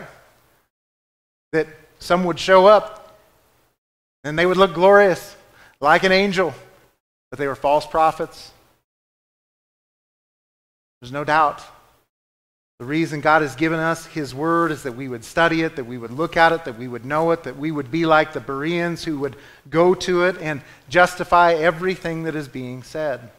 That 1.52 1.68
some 2.00 2.24
would 2.24 2.40
show 2.40 2.66
up 2.66 3.18
and 4.24 4.40
they 4.40 4.46
would 4.46 4.58
look 4.58 4.74
glorious 4.74 5.36
like 5.82 6.04
an 6.04 6.12
angel, 6.12 6.54
but 7.30 7.38
they 7.38 7.48
were 7.48 7.56
false 7.56 7.86
prophets. 7.86 8.52
There's 11.04 11.12
no 11.12 11.26
doubt. 11.26 11.62
The 12.80 12.86
reason 12.86 13.20
God 13.20 13.42
has 13.42 13.58
given 13.58 13.78
us 13.78 14.06
His 14.06 14.34
Word 14.34 14.72
is 14.72 14.84
that 14.84 14.96
we 14.96 15.10
would 15.10 15.26
study 15.26 15.62
it, 15.62 15.76
that 15.76 15.84
we 15.84 15.98
would 15.98 16.12
look 16.12 16.38
at 16.38 16.54
it, 16.54 16.64
that 16.64 16.80
we 16.80 16.88
would 16.88 17.04
know 17.04 17.32
it, 17.32 17.44
that 17.44 17.58
we 17.58 17.72
would 17.72 17.92
be 17.92 18.06
like 18.06 18.32
the 18.32 18.40
Bereans 18.40 19.04
who 19.04 19.20
would 19.20 19.36
go 19.70 19.96
to 19.96 20.24
it 20.24 20.38
and 20.40 20.62
justify 20.88 21.56
everything 21.56 22.24
that 22.24 22.38
is 22.38 22.48
being 22.48 22.84
said. 22.84 23.32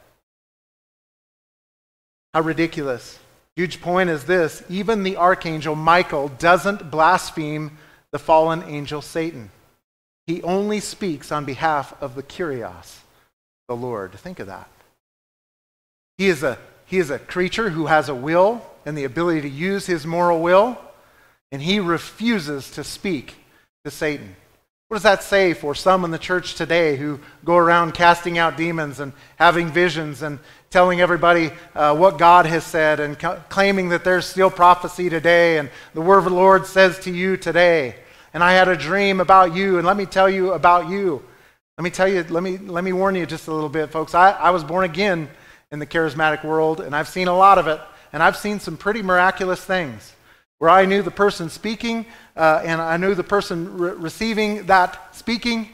How 2.35 2.42
ridiculous. 2.42 3.18
Huge 3.57 3.81
point 3.81 4.11
is 4.11 4.24
this 4.24 4.62
even 4.68 5.03
the 5.03 5.16
archangel 5.16 5.74
Michael 5.74 6.29
doesn't 6.29 6.90
blaspheme 6.90 7.79
the 8.12 8.18
fallen 8.18 8.62
angel 8.64 9.00
Satan. 9.00 9.50
He 10.27 10.42
only 10.42 10.81
speaks 10.81 11.33
on 11.33 11.46
behalf 11.46 11.94
of 12.03 12.14
the 12.14 12.22
Kyrios, 12.22 12.98
the 13.68 13.74
Lord. 13.74 14.12
Think 14.12 14.38
of 14.38 14.48
that. 14.48 14.68
He 16.18 16.29
is 16.29 16.42
a 16.42 16.59
he 16.87 16.99
is 16.99 17.11
a 17.11 17.18
creature 17.18 17.70
who 17.70 17.87
has 17.87 18.09
a 18.09 18.14
will 18.14 18.64
and 18.87 18.97
the 18.97 19.05
ability 19.05 19.42
to 19.42 19.49
use 19.49 19.87
his 19.87 20.07
moral 20.07 20.40
will, 20.42 20.79
and 21.51 21.62
he 21.62 21.81
refuses 21.81 22.70
to 22.73 22.85
speak 22.85 23.37
to 23.85 23.90
Satan. 23.90 24.37
What 24.88 24.97
does 24.97 25.05
that 25.05 25.23
say 25.23 25.55
for 25.55 25.75
some 25.75 26.05
in 26.05 26.11
the 26.11 26.18
church 26.18 26.55
today 26.55 26.97
who 26.97 27.18
go 27.44 27.57
around 27.57 27.94
casting 27.94 28.37
out 28.37 28.57
demons 28.57 29.01
and 29.01 29.12
having 29.37 29.68
visions 29.68 30.23
and 30.23 30.38
telling 30.70 31.01
everybody 31.01 31.51
uh, 31.75 31.97
what 31.97 32.18
God 32.18 32.47
has 32.47 32.64
said 32.64 33.01
and 33.01 33.18
co- 33.18 33.40
claiming 33.49 33.88
that 33.88 34.05
there's 34.05 34.27
still 34.27 34.51
prophecy 34.51 35.09
today 35.09 35.59
and 35.59 35.70
the 35.94 36.01
word 36.03 36.18
of 36.18 36.25
the 36.25 36.31
Lord 36.31 36.66
says 36.66 36.99
to 37.01 37.11
you 37.11 37.37
today? 37.37 37.97
And 38.35 38.44
I 38.44 38.53
had 38.53 38.68
a 38.68 38.77
dream 38.77 39.20
about 39.20 39.55
you, 39.55 39.79
and 39.79 39.87
let 39.87 39.97
me 39.97 40.07
tell 40.07 40.29
you 40.29 40.53
about 40.53 40.88
you. 40.88 41.23
Let 41.79 41.85
me 41.85 41.90
tell 41.90 42.09
you, 42.09 42.23
let 42.25 42.42
me, 42.42 42.59
let 42.59 42.85
me 42.85 42.92
warn 42.92 43.14
you 43.14 43.27
just 43.27 43.49
a 43.49 43.55
little 43.55 43.68
bit, 43.68 43.90
folks. 43.90 44.14
I, 44.14 44.33
I 44.33 44.51
was 44.51 44.62
born 44.64 44.85
again 44.85 45.29
in 45.75 45.81
the 45.81 45.87
charismatic 45.87 46.45
world, 46.45 46.81
and 46.81 46.95
I've 46.95 47.09
seen 47.09 47.27
a 47.27 47.37
lot 47.37 47.59
of 47.59 47.67
it, 47.67 47.81
and 48.13 48.23
I've 48.23 48.37
seen 48.37 48.61
some 48.61 48.77
pretty 48.77 49.03
miraculous 49.03 49.63
things 49.63 50.15
where 50.59 50.71
I 50.71 50.87
knew 50.87 51.03
the 51.03 51.11
person 51.11 51.51
speaking, 51.51 52.07
uh, 52.37 52.63
and 52.65 52.81
I 52.81 52.97
knew 52.97 53.17
the 53.17 53.25
person 53.25 53.77
re- 53.77 53.91
receiving 53.91 54.67
that 54.67 55.17
speaking, 55.17 55.69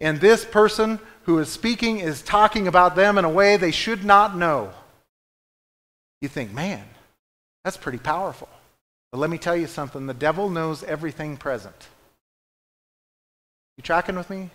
and 0.00 0.20
this 0.20 0.44
person 0.44 1.00
who 1.22 1.38
is 1.38 1.48
speaking 1.48 1.98
is 1.98 2.20
talking 2.20 2.68
about 2.68 2.94
them 2.94 3.16
in 3.16 3.24
a 3.24 3.30
way 3.30 3.56
they 3.56 3.70
should 3.70 4.04
not 4.04 4.36
know. 4.36 4.70
You 6.20 6.28
think, 6.28 6.52
man, 6.52 6.84
that's 7.64 7.78
pretty 7.78 7.98
powerful. 7.98 8.50
But 9.10 9.18
let 9.18 9.30
me 9.30 9.38
tell 9.38 9.56
you 9.56 9.66
something 9.66 10.06
the 10.06 10.12
devil 10.12 10.50
knows 10.50 10.82
everything 10.82 11.38
present. 11.38 11.88
You 13.78 13.82
tracking 13.82 14.16
with 14.16 14.28
me? 14.28 14.50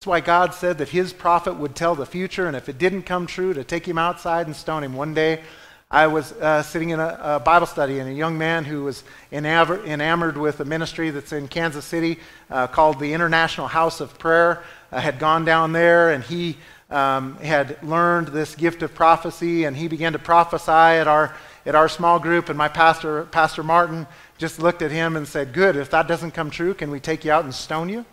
That's 0.00 0.08
why 0.08 0.20
God 0.20 0.54
said 0.54 0.78
that 0.78 0.88
his 0.88 1.12
prophet 1.12 1.56
would 1.56 1.76
tell 1.76 1.94
the 1.94 2.06
future, 2.06 2.46
and 2.46 2.56
if 2.56 2.70
it 2.70 2.78
didn't 2.78 3.02
come 3.02 3.26
true, 3.26 3.52
to 3.52 3.62
take 3.62 3.86
him 3.86 3.98
outside 3.98 4.46
and 4.46 4.56
stone 4.56 4.82
him. 4.82 4.94
One 4.94 5.12
day, 5.12 5.42
I 5.90 6.06
was 6.06 6.32
uh, 6.32 6.62
sitting 6.62 6.88
in 6.88 6.98
a, 6.98 7.18
a, 7.22 7.38
Bible 7.38 7.66
study, 7.66 7.98
and 7.98 8.08
a 8.08 8.14
young 8.14 8.38
man 8.38 8.64
who 8.64 8.84
was 8.84 9.04
enamored, 9.30 10.38
with 10.38 10.58
a 10.60 10.64
ministry 10.64 11.10
that's 11.10 11.32
in 11.34 11.48
Kansas 11.48 11.84
City 11.84 12.18
uh, 12.48 12.66
called 12.66 12.98
the 12.98 13.12
International 13.12 13.68
House 13.68 14.00
of 14.00 14.18
Prayer 14.18 14.62
uh, 14.90 15.02
had 15.02 15.18
gone 15.18 15.44
down 15.44 15.72
there, 15.72 16.12
and 16.12 16.24
he 16.24 16.56
um, 16.88 17.36
had 17.36 17.76
learned 17.82 18.28
this 18.28 18.54
gift 18.54 18.80
of 18.82 18.94
prophecy, 18.94 19.64
and 19.64 19.76
he 19.76 19.86
began 19.86 20.14
to 20.14 20.18
prophesy 20.18 20.72
at 20.72 21.08
our 21.08 21.36
at 21.66 21.74
our 21.74 21.90
small 21.90 22.18
group. 22.18 22.48
And 22.48 22.56
my 22.56 22.68
pastor, 22.68 23.24
Pastor 23.24 23.62
Martin, 23.62 24.06
just 24.38 24.60
looked 24.60 24.80
at 24.80 24.92
him 24.92 25.14
and 25.14 25.28
said, 25.28 25.52
"Good. 25.52 25.76
If 25.76 25.90
that 25.90 26.08
doesn't 26.08 26.30
come 26.30 26.48
true, 26.48 26.72
can 26.72 26.90
we 26.90 27.00
take 27.00 27.26
you 27.26 27.32
out 27.32 27.44
and 27.44 27.54
stone 27.54 27.90
you?" 27.90 28.06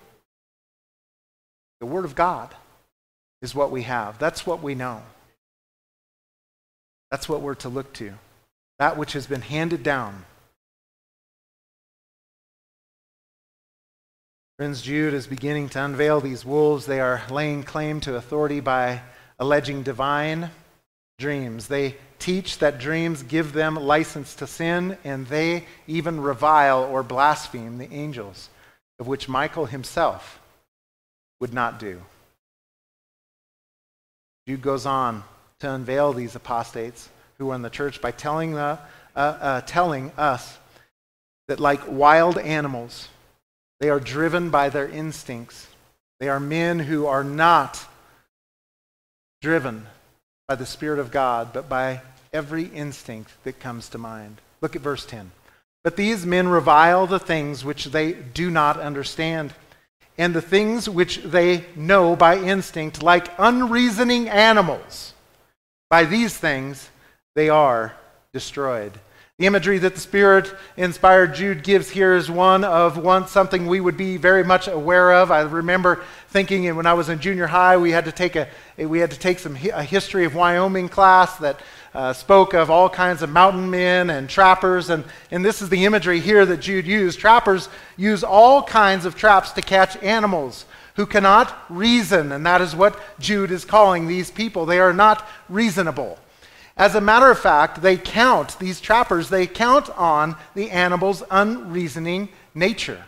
The 1.80 1.86
Word 1.86 2.06
of 2.06 2.16
God 2.16 2.54
is 3.42 3.54
what 3.54 3.72
we 3.72 3.84
have. 3.84 4.18
That's 4.18 4.46
what 4.46 4.62
we 4.62 4.76
know. 4.76 5.02
That's 7.12 7.30
what 7.30 7.42
we're 7.42 7.56
to 7.56 7.70
look 7.70 7.94
to. 7.94 8.14
That 8.80 8.98
which 8.98 9.14
has 9.14 9.28
been 9.28 9.42
handed 9.42 9.84
down. 9.84 10.26
Friends, 14.58 14.82
Jude 14.82 15.14
is 15.14 15.28
beginning 15.28 15.70
to 15.70 15.84
unveil 15.84 16.20
these 16.20 16.44
wolves. 16.44 16.88
They 16.88 17.00
are 17.00 17.22
laying 17.30 17.62
claim 17.64 18.00
to 18.02 18.16
authority 18.16 18.60
by 18.60 19.02
alleging 19.38 19.84
divine 19.84 20.50
dreams. 21.20 21.68
They 21.68 21.96
teach 22.18 22.58
that 22.58 22.80
dreams 22.80 23.22
give 23.22 23.54
them 23.54 23.76
license 23.76 24.34
to 24.36 24.48
sin, 24.48 24.98
and 25.04 25.28
they 25.28 25.66
even 25.86 26.20
revile 26.20 26.84
or 26.84 27.04
blaspheme 27.04 27.78
the 27.78 27.92
angels, 27.94 28.50
of 29.00 29.06
which 29.06 29.30
Michael 29.30 29.68
himself 29.68 30.40
would 31.40 31.54
not 31.54 31.80
do. 31.80 32.02
Jude 34.48 34.62
goes 34.62 34.86
on 34.86 35.24
to 35.60 35.72
unveil 35.72 36.14
these 36.14 36.36
apostates 36.36 37.10
who 37.38 37.52
are 37.52 37.56
in 37.56 37.62
the 37.62 37.70
church 37.70 38.02
by 38.02 38.12
telling, 38.12 38.54
the, 38.54 38.80
uh, 39.16 39.20
uh, 39.20 39.62
telling 39.62 40.12
us 40.18 40.58
that, 41.48 41.60
like 41.60 41.82
wild 41.88 42.38
animals, 42.38 43.10
they 43.80 43.90
are 43.90 44.00
driven 44.00 44.50
by 44.50 44.70
their 44.70 44.88
instincts. 44.88 45.68
They 46.20 46.30
are 46.30 46.40
men 46.40 46.80
who 46.80 47.06
are 47.06 47.24
not 47.24 47.86
driven 49.42 49.86
by 50.48 50.56
the 50.56 50.66
Spirit 50.66 51.00
of 51.00 51.12
God, 51.12 51.54
but 51.54 51.70
by 51.70 52.02
every 52.34 52.64
instinct 52.64 53.32
that 53.44 53.60
comes 53.60 53.90
to 53.90 53.98
mind. 53.98 54.38
Look 54.62 54.76
at 54.76 54.82
verse 54.82 55.06
10. 55.06 55.32
But 55.84 55.96
these 55.96 56.26
men 56.26 56.48
revile 56.48 57.08
the 57.08 57.20
things 57.20 57.64
which 57.64 57.86
they 57.86 58.14
do 58.14 58.50
not 58.50 58.80
understand 58.80 59.54
and 60.18 60.34
the 60.34 60.42
things 60.42 60.90
which 60.90 61.18
they 61.24 61.66
know 61.76 62.16
by 62.16 62.38
instinct, 62.38 63.04
like 63.04 63.28
unreasoning 63.38 64.28
animals. 64.30 65.14
By 65.90 66.06
these 66.06 66.36
things 66.36 66.90
they 67.36 67.50
are 67.50 67.96
destroyed. 68.34 68.94
The 69.40 69.46
imagery 69.46 69.78
that 69.78 69.94
the 69.94 70.02
Spirit 70.02 70.52
inspired 70.78 71.36
Jude 71.36 71.64
gives 71.64 71.92
here 71.92 72.16
is 72.16 72.30
one 72.32 72.64
of 72.64 72.98
one 72.98 73.28
something 73.28 73.68
we 73.68 73.80
would 73.80 73.96
be 73.96 74.18
very 74.18 74.44
much 74.44 74.68
aware 74.68 75.14
of. 75.14 75.30
I 75.30 75.42
remember 75.42 76.04
thinking 76.30 76.76
when 76.76 76.88
I 76.88 76.96
was 76.96 77.10
in 77.10 77.20
junior 77.20 77.46
high, 77.46 77.78
we 77.78 77.92
had 77.92 78.06
to 78.06 78.12
take 78.12 78.36
a 78.36 78.48
we 78.80 78.98
had 78.98 79.12
to 79.12 79.20
take 79.20 79.38
some 79.38 79.56
a 79.56 79.84
history 79.84 80.26
of 80.26 80.34
Wyoming 80.34 80.90
class 80.90 81.38
that 81.38 81.60
uh, 81.98 82.14
spoke 82.14 82.54
of 82.54 82.70
all 82.70 82.88
kinds 82.88 83.24
of 83.24 83.30
mountain 83.32 83.72
men 83.72 84.12
and 84.12 84.30
trappers, 84.30 84.92
and, 84.92 85.04
and 85.32 85.44
this 85.44 85.64
is 85.64 85.70
the 85.70 85.84
imagery 85.84 86.20
here 86.20 86.46
that 86.46 86.58
Jude 86.60 86.86
used. 86.86 87.20
Trappers 87.20 87.70
use 87.98 88.24
all 88.24 88.62
kinds 88.62 89.04
of 89.04 89.16
traps 89.16 89.52
to 89.54 89.64
catch 89.64 89.98
animals 90.04 90.66
who 90.96 91.08
cannot 91.08 91.56
reason, 91.70 92.32
and 92.32 92.46
that 92.46 92.62
is 92.62 92.76
what 92.76 93.00
Jude 93.18 93.50
is 93.50 93.66
calling 93.66 94.06
these 94.06 94.30
people. 94.30 94.68
They 94.68 94.78
are 94.78 94.94
not 94.94 95.28
reasonable. 95.50 96.20
As 96.78 96.94
a 96.94 97.02
matter 97.02 97.32
of 97.32 97.40
fact, 97.40 97.82
they 97.82 97.98
count, 97.98 98.60
these 98.60 98.80
trappers, 98.80 99.30
they 99.30 99.48
count 99.48 99.90
on 99.98 100.36
the 100.54 100.70
animal's 100.70 101.24
unreasoning 101.32 102.30
nature. 102.54 103.06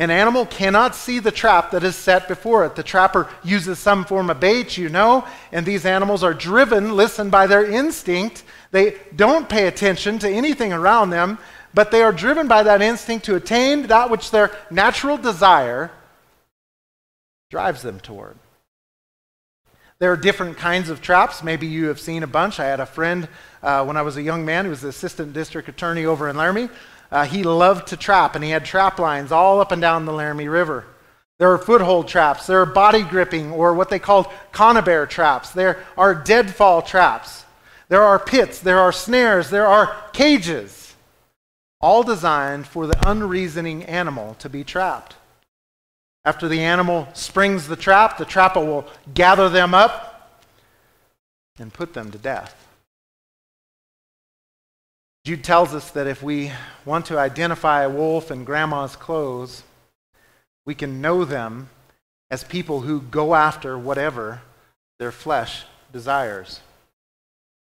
An 0.00 0.10
animal 0.10 0.46
cannot 0.46 0.94
see 0.94 1.18
the 1.18 1.30
trap 1.30 1.72
that 1.72 1.84
is 1.84 1.94
set 1.94 2.26
before 2.26 2.64
it. 2.64 2.74
The 2.74 2.82
trapper 2.82 3.28
uses 3.44 3.78
some 3.78 4.06
form 4.06 4.30
of 4.30 4.40
bait, 4.40 4.78
you 4.78 4.88
know, 4.88 5.26
and 5.52 5.66
these 5.66 5.84
animals 5.84 6.24
are 6.24 6.32
driven, 6.32 6.96
listen, 6.96 7.28
by 7.28 7.46
their 7.46 7.70
instinct. 7.70 8.42
They 8.70 8.96
don't 9.14 9.46
pay 9.46 9.66
attention 9.66 10.18
to 10.20 10.28
anything 10.28 10.72
around 10.72 11.10
them, 11.10 11.36
but 11.74 11.90
they 11.90 12.00
are 12.00 12.12
driven 12.12 12.48
by 12.48 12.62
that 12.62 12.80
instinct 12.80 13.26
to 13.26 13.36
attain 13.36 13.88
that 13.88 14.08
which 14.08 14.30
their 14.30 14.56
natural 14.70 15.18
desire 15.18 15.90
drives 17.50 17.82
them 17.82 18.00
toward. 18.00 18.38
There 19.98 20.10
are 20.10 20.16
different 20.16 20.56
kinds 20.56 20.88
of 20.88 21.02
traps. 21.02 21.42
Maybe 21.42 21.66
you 21.66 21.88
have 21.88 22.00
seen 22.00 22.22
a 22.22 22.26
bunch. 22.26 22.58
I 22.58 22.64
had 22.64 22.80
a 22.80 22.86
friend 22.86 23.28
uh, 23.62 23.84
when 23.84 23.98
I 23.98 24.02
was 24.02 24.16
a 24.16 24.22
young 24.22 24.46
man 24.46 24.64
who 24.64 24.70
was 24.70 24.80
the 24.80 24.88
assistant 24.88 25.34
district 25.34 25.68
attorney 25.68 26.06
over 26.06 26.26
in 26.30 26.38
Laramie. 26.38 26.70
Uh, 27.10 27.24
he 27.24 27.42
loved 27.42 27.88
to 27.88 27.96
trap, 27.96 28.34
and 28.34 28.44
he 28.44 28.50
had 28.50 28.64
trap 28.64 28.98
lines 28.98 29.32
all 29.32 29.60
up 29.60 29.72
and 29.72 29.82
down 29.82 30.04
the 30.04 30.12
Laramie 30.12 30.48
River. 30.48 30.84
There 31.38 31.52
are 31.52 31.58
foothold 31.58 32.06
traps. 32.06 32.46
There 32.46 32.60
are 32.60 32.66
body 32.66 33.02
gripping, 33.02 33.50
or 33.50 33.74
what 33.74 33.88
they 33.88 33.98
called 33.98 34.26
conibear 34.52 35.08
traps. 35.08 35.50
There 35.50 35.82
are 35.96 36.14
deadfall 36.14 36.82
traps. 36.82 37.44
There 37.88 38.02
are 38.02 38.18
pits. 38.18 38.60
There 38.60 38.78
are 38.78 38.92
snares. 38.92 39.50
There 39.50 39.66
are 39.66 39.96
cages. 40.12 40.94
All 41.80 42.02
designed 42.02 42.66
for 42.66 42.86
the 42.86 43.08
unreasoning 43.08 43.84
animal 43.84 44.34
to 44.40 44.48
be 44.48 44.64
trapped. 44.64 45.16
After 46.24 46.46
the 46.46 46.60
animal 46.60 47.08
springs 47.14 47.66
the 47.66 47.76
trap, 47.76 48.18
the 48.18 48.26
trapper 48.26 48.60
will 48.60 48.86
gather 49.14 49.48
them 49.48 49.74
up 49.74 50.30
and 51.58 51.72
put 51.72 51.94
them 51.94 52.10
to 52.10 52.18
death. 52.18 52.69
Jude 55.30 55.44
tells 55.44 55.74
us 55.74 55.92
that 55.92 56.08
if 56.08 56.24
we 56.24 56.50
want 56.84 57.06
to 57.06 57.16
identify 57.16 57.84
a 57.84 57.88
wolf 57.88 58.32
in 58.32 58.42
grandma's 58.42 58.96
clothes, 58.96 59.62
we 60.66 60.74
can 60.74 61.00
know 61.00 61.24
them 61.24 61.70
as 62.32 62.42
people 62.42 62.80
who 62.80 63.00
go 63.00 63.36
after 63.36 63.78
whatever 63.78 64.40
their 64.98 65.12
flesh 65.12 65.62
desires. 65.92 66.58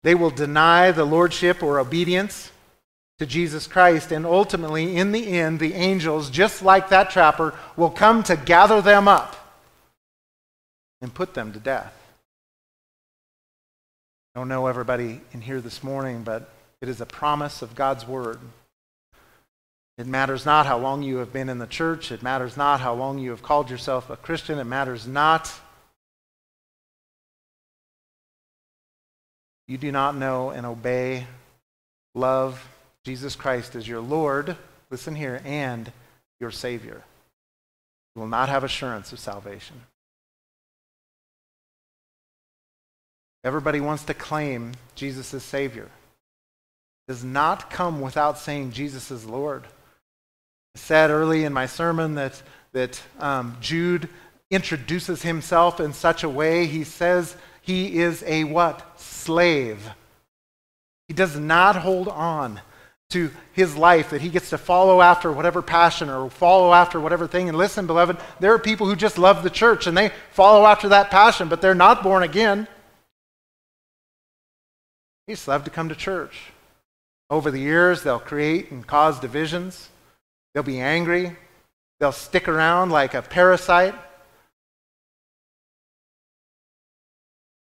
They 0.01 0.15
will 0.15 0.31
deny 0.31 0.89
the 0.89 1.05
lordship 1.05 1.61
or 1.61 1.79
obedience 1.79 2.51
to 3.19 3.27
Jesus 3.27 3.67
Christ, 3.67 4.11
and 4.11 4.25
ultimately, 4.25 4.97
in 4.97 5.11
the 5.11 5.27
end, 5.27 5.59
the 5.59 5.75
angels, 5.75 6.31
just 6.31 6.63
like 6.63 6.89
that 6.89 7.11
trapper, 7.11 7.53
will 7.77 7.91
come 7.91 8.23
to 8.23 8.35
gather 8.35 8.81
them 8.81 9.07
up 9.07 9.35
and 11.03 11.13
put 11.13 11.35
them 11.35 11.53
to 11.53 11.59
death. 11.59 11.93
I 14.33 14.39
don't 14.39 14.49
know 14.49 14.65
everybody 14.65 15.21
in 15.33 15.41
here 15.41 15.61
this 15.61 15.83
morning, 15.83 16.23
but 16.23 16.49
it 16.81 16.89
is 16.89 17.01
a 17.01 17.05
promise 17.05 17.61
of 17.61 17.75
God's 17.75 18.07
word. 18.07 18.39
It 19.97 20.07
matters 20.07 20.45
not 20.45 20.65
how 20.65 20.77
long 20.77 21.03
you 21.03 21.17
have 21.17 21.33
been 21.33 21.49
in 21.49 21.57
the 21.57 21.67
church. 21.67 22.09
It 22.11 22.23
matters 22.23 22.55
not 22.55 22.79
how 22.79 22.93
long 22.93 23.19
you 23.19 23.31
have 23.31 23.43
called 23.43 23.69
yourself 23.69 24.09
a 24.09 24.15
Christian. 24.15 24.57
It 24.57 24.63
matters 24.63 25.05
not. 25.05 25.53
You 29.67 29.77
do 29.77 29.91
not 29.91 30.15
know 30.15 30.51
and 30.51 30.65
obey, 30.65 31.27
love 32.15 32.65
Jesus 33.03 33.35
Christ 33.35 33.75
as 33.75 33.87
your 33.87 33.99
Lord, 33.99 34.55
listen 34.89 35.15
here, 35.15 35.41
and 35.43 35.91
your 36.39 36.49
Savior. 36.49 37.03
You 38.15 38.21
will 38.21 38.29
not 38.29 38.49
have 38.49 38.63
assurance 38.63 39.11
of 39.11 39.19
salvation. 39.19 39.81
Everybody 43.43 43.79
wants 43.81 44.03
to 44.05 44.13
claim 44.13 44.73
Jesus 44.95 45.33
as 45.33 45.43
Savior 45.43 45.89
does 47.09 47.23
not 47.23 47.71
come 47.71 48.01
without 48.01 48.37
saying 48.37 48.71
Jesus 48.71 49.09
is 49.09 49.25
Lord. 49.25 49.63
I 49.65 50.77
said 50.77 51.09
early 51.09 51.43
in 51.43 51.51
my 51.51 51.65
sermon 51.65 52.13
that, 52.13 52.39
that 52.71 53.01
um, 53.19 53.57
Jude 53.59 54.09
introduces 54.51 55.23
himself 55.23 55.79
in 55.79 55.91
such 55.91 56.23
a 56.23 56.29
way, 56.29 56.67
he 56.67 56.83
says 56.83 57.35
he 57.63 57.97
is 57.97 58.23
a 58.27 58.43
what? 58.43 58.99
Slave. 58.99 59.89
He 61.07 61.15
does 61.15 61.35
not 61.35 61.77
hold 61.77 62.09
on 62.09 62.61
to 63.09 63.31
his 63.53 63.75
life 63.75 64.11
that 64.11 64.21
he 64.21 64.29
gets 64.29 64.51
to 64.51 64.59
follow 64.59 65.01
after 65.01 65.31
whatever 65.31 65.63
passion 65.63 66.11
or 66.11 66.29
follow 66.29 66.75
after 66.75 66.99
whatever 66.99 67.25
thing. 67.25 67.49
And 67.49 67.57
listen, 67.57 67.87
beloved, 67.87 68.17
there 68.39 68.53
are 68.53 68.59
people 68.59 68.85
who 68.85 68.95
just 68.95 69.17
love 69.17 69.41
the 69.41 69.49
church 69.49 69.87
and 69.87 69.97
they 69.97 70.11
follow 70.31 70.67
after 70.67 70.89
that 70.89 71.09
passion, 71.09 71.49
but 71.49 71.59
they're 71.59 71.73
not 71.73 72.03
born 72.03 72.21
again. 72.21 72.67
They 75.25 75.33
just 75.33 75.47
love 75.47 75.63
to 75.63 75.71
come 75.71 75.89
to 75.89 75.95
church. 75.95 76.51
Over 77.29 77.51
the 77.51 77.59
years, 77.59 78.03
they'll 78.03 78.19
create 78.19 78.71
and 78.71 78.85
cause 78.85 79.19
divisions. 79.19 79.89
They'll 80.53 80.63
be 80.63 80.79
angry. 80.79 81.35
They'll 81.99 82.11
stick 82.11 82.47
around 82.47 82.89
like 82.89 83.13
a 83.13 83.21
parasite. 83.21 83.95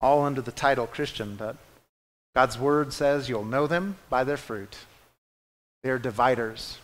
All 0.00 0.24
under 0.24 0.40
the 0.40 0.52
title 0.52 0.86
Christian, 0.86 1.34
but 1.36 1.56
God's 2.34 2.56
word 2.56 2.92
says 2.92 3.28
you'll 3.28 3.44
know 3.44 3.66
them 3.66 3.96
by 4.08 4.22
their 4.22 4.36
fruit. 4.36 4.76
They're 5.82 5.98
dividers, 5.98 6.78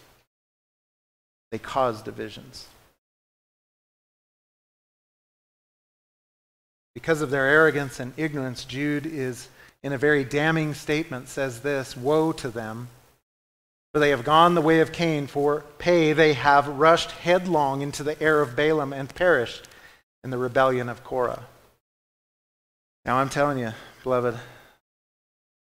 they 1.53 1.59
cause 1.59 2.03
divisions. 2.03 2.67
Because 6.95 7.23
of 7.23 7.31
their 7.31 7.47
arrogance 7.47 7.99
and 7.99 8.13
ignorance, 8.17 8.65
Jude 8.65 9.07
is 9.07 9.49
in 9.85 9.93
a 9.93 9.99
very 9.99 10.25
damning 10.25 10.73
statement, 10.73 11.29
says 11.29 11.61
this 11.61 11.95
Woe 11.97 12.33
to 12.33 12.49
them! 12.49 12.89
For 13.93 14.01
they 14.01 14.11
have 14.11 14.25
gone 14.25 14.55
the 14.55 14.63
way 14.63 14.81
of 14.81 14.91
Cain. 14.91 15.29
For 15.29 15.63
pay 15.79 16.15
they 16.15 16.33
have 16.33 16.67
rushed 16.67 17.13
headlong 17.13 17.83
into 17.83 18.03
the 18.03 18.21
air 18.21 18.41
of 18.41 18.57
Balaam 18.57 18.93
and 18.93 19.15
perished 19.15 19.69
in 20.25 20.31
the 20.31 20.39
rebellion 20.39 20.89
of 20.89 21.05
Korah. 21.05 21.45
Now 23.05 23.19
I'm 23.19 23.29
telling 23.29 23.59
you, 23.59 23.73
beloved, 24.03 24.37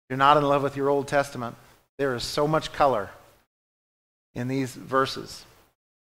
you're 0.09 0.19
not 0.19 0.37
in 0.37 0.45
love 0.45 0.63
with 0.63 0.77
your 0.77 0.91
Old 0.91 1.09
Testament. 1.09 1.57
There 1.97 2.15
is 2.15 2.23
so 2.23 2.47
much 2.47 2.73
color 2.73 3.09
in 4.35 4.47
these 4.47 4.75
verses. 4.75 5.45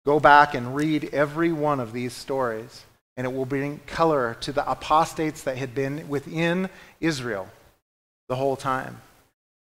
Go 0.05 0.19
back 0.19 0.53
and 0.53 0.75
read 0.75 1.13
every 1.13 1.53
one 1.53 1.79
of 1.79 1.93
these 1.93 2.13
stories, 2.13 2.83
and 3.15 3.25
it 3.25 3.33
will 3.33 3.45
bring 3.45 3.79
color 3.87 4.35
to 4.41 4.51
the 4.51 4.69
apostates 4.69 5.43
that 5.43 5.57
had 5.57 5.73
been 5.73 6.09
within 6.09 6.69
Israel 6.99 7.47
the 8.31 8.37
whole 8.37 8.55
time. 8.55 8.95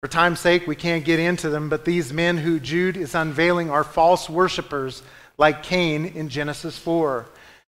For 0.03 0.09
time's 0.09 0.39
sake, 0.39 0.67
we 0.67 0.77
can't 0.77 1.03
get 1.03 1.19
into 1.19 1.49
them, 1.49 1.71
but 1.71 1.87
these 1.87 2.13
men 2.13 2.37
who 2.37 2.61
Jude 2.61 2.99
is 2.99 3.15
unveiling 3.15 3.71
are 3.71 3.83
false 3.83 4.29
worshippers 4.29 5.03
like 5.39 5.63
Cain 5.63 6.05
in 6.05 6.29
Genesis 6.29 6.77
4. 6.79 7.25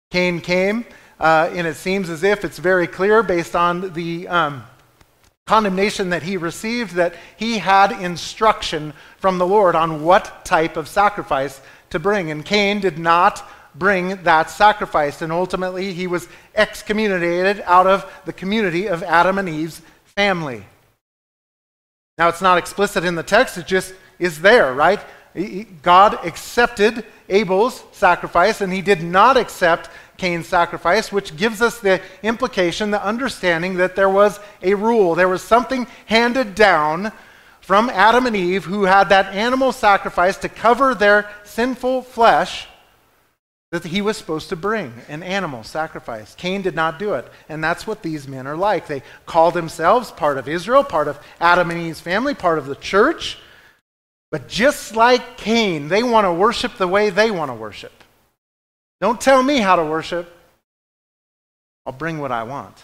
Cain 0.10 0.42
came, 0.42 0.86
uh, 1.20 1.52
and 1.54 1.68
it 1.68 1.76
seems 1.76 2.10
as 2.10 2.24
if 2.24 2.44
it's 2.44 2.58
very 2.58 2.88
clear 2.88 3.22
based 3.22 3.56
on 3.56 3.94
the 3.94 4.28
um, 4.28 4.64
condemnation 5.46 6.10
that 6.10 6.24
he 6.24 6.38
received 6.38 6.96
that 6.96 7.14
he 7.38 7.60
had 7.60 7.92
instruction 7.92 8.94
from 9.20 9.38
the 9.38 9.46
Lord 9.46 9.76
on 9.76 10.02
what 10.02 10.44
type 10.44 10.76
of 10.76 10.88
sacrifice 10.88 11.62
to 11.92 12.00
bring. 12.00 12.32
And 12.32 12.44
Cain 12.44 12.80
did 12.80 12.98
not 12.98 13.48
bring 13.76 14.24
that 14.24 14.50
sacrifice, 14.50 15.22
and 15.22 15.32
ultimately 15.32 15.94
he 15.94 16.08
was 16.08 16.28
excommunicated 16.56 17.62
out 17.68 17.86
of 17.86 18.12
the 18.26 18.34
community 18.34 18.88
of 18.88 19.04
Adam 19.04 19.38
and 19.38 19.48
Eve's 19.48 19.84
family. 20.16 20.66
Now, 22.20 22.28
it's 22.28 22.42
not 22.42 22.58
explicit 22.58 23.06
in 23.06 23.16
the 23.16 23.24
text, 23.24 23.58
it 23.58 23.66
just 23.66 23.94
is 24.20 24.42
there, 24.42 24.74
right? 24.74 25.00
God 25.82 26.20
accepted 26.26 27.06
Abel's 27.30 27.82
sacrifice 27.94 28.60
and 28.60 28.74
he 28.74 28.82
did 28.82 29.02
not 29.02 29.38
accept 29.38 29.90
Cain's 30.18 30.46
sacrifice, 30.46 31.14
which 31.14 31.38
gives 31.38 31.62
us 31.62 31.80
the 31.80 32.02
implication, 32.22 32.92
the 32.92 33.02
understanding 33.02 33.76
that 33.76 33.96
there 33.96 34.10
was 34.10 34.42
a 34.62 34.74
rule. 34.74 35.16
There 35.16 35.30
was 35.30 35.42
something 35.42 35.88
handed 36.08 36.56
down 36.56 37.14
from 37.62 37.90
Adam 37.90 38.26
and 38.26 38.36
Eve 38.36 38.66
who 38.66 38.84
had 38.84 39.08
that 39.10 39.34
animal 39.34 39.72
sacrifice 39.72 40.36
to 40.38 40.50
cover 40.50 40.94
their 40.94 41.30
sinful 41.46 42.02
flesh 42.02 42.68
that 43.72 43.86
he 43.86 44.02
was 44.02 44.18
supposed 44.18 44.50
to 44.50 44.56
bring 44.56 44.94
an 45.10 45.22
animal 45.22 45.64
sacrifice. 45.64 46.34
Cain 46.36 46.62
did 46.64 46.76
not 46.76 46.98
do 46.98 47.14
it. 47.14 47.32
And 47.48 47.64
that's 47.64 47.86
what 47.86 48.02
these 48.02 48.28
men 48.28 48.48
are 48.48 48.56
like. 48.56 48.88
They 48.88 49.04
call 49.28 49.52
themselves 49.52 50.12
part 50.12 50.40
of 50.40 50.48
Israel, 50.48 50.84
part 50.84 51.08
of 51.08 51.20
Adam 51.40 51.70
and 51.70 51.80
Eve's 51.80 52.00
family, 52.00 52.34
part 52.34 52.58
of 52.58 52.66
the 52.66 52.76
church. 52.76 53.38
But 54.32 54.48
just 54.48 54.96
like 54.96 55.38
Cain, 55.38 55.88
they 55.88 56.02
want 56.02 56.26
to 56.26 56.34
worship 56.34 56.78
the 56.78 56.88
way 56.88 57.12
they 57.12 57.30
want 57.30 57.50
to 57.52 57.56
worship. 57.56 57.94
Don't 59.02 59.22
tell 59.22 59.44
me 59.44 59.58
how 59.60 59.76
to 59.76 59.86
worship. 59.86 60.36
I'll 61.86 61.94
bring 61.94 62.20
what 62.20 62.32
I 62.32 62.44
want. 62.44 62.76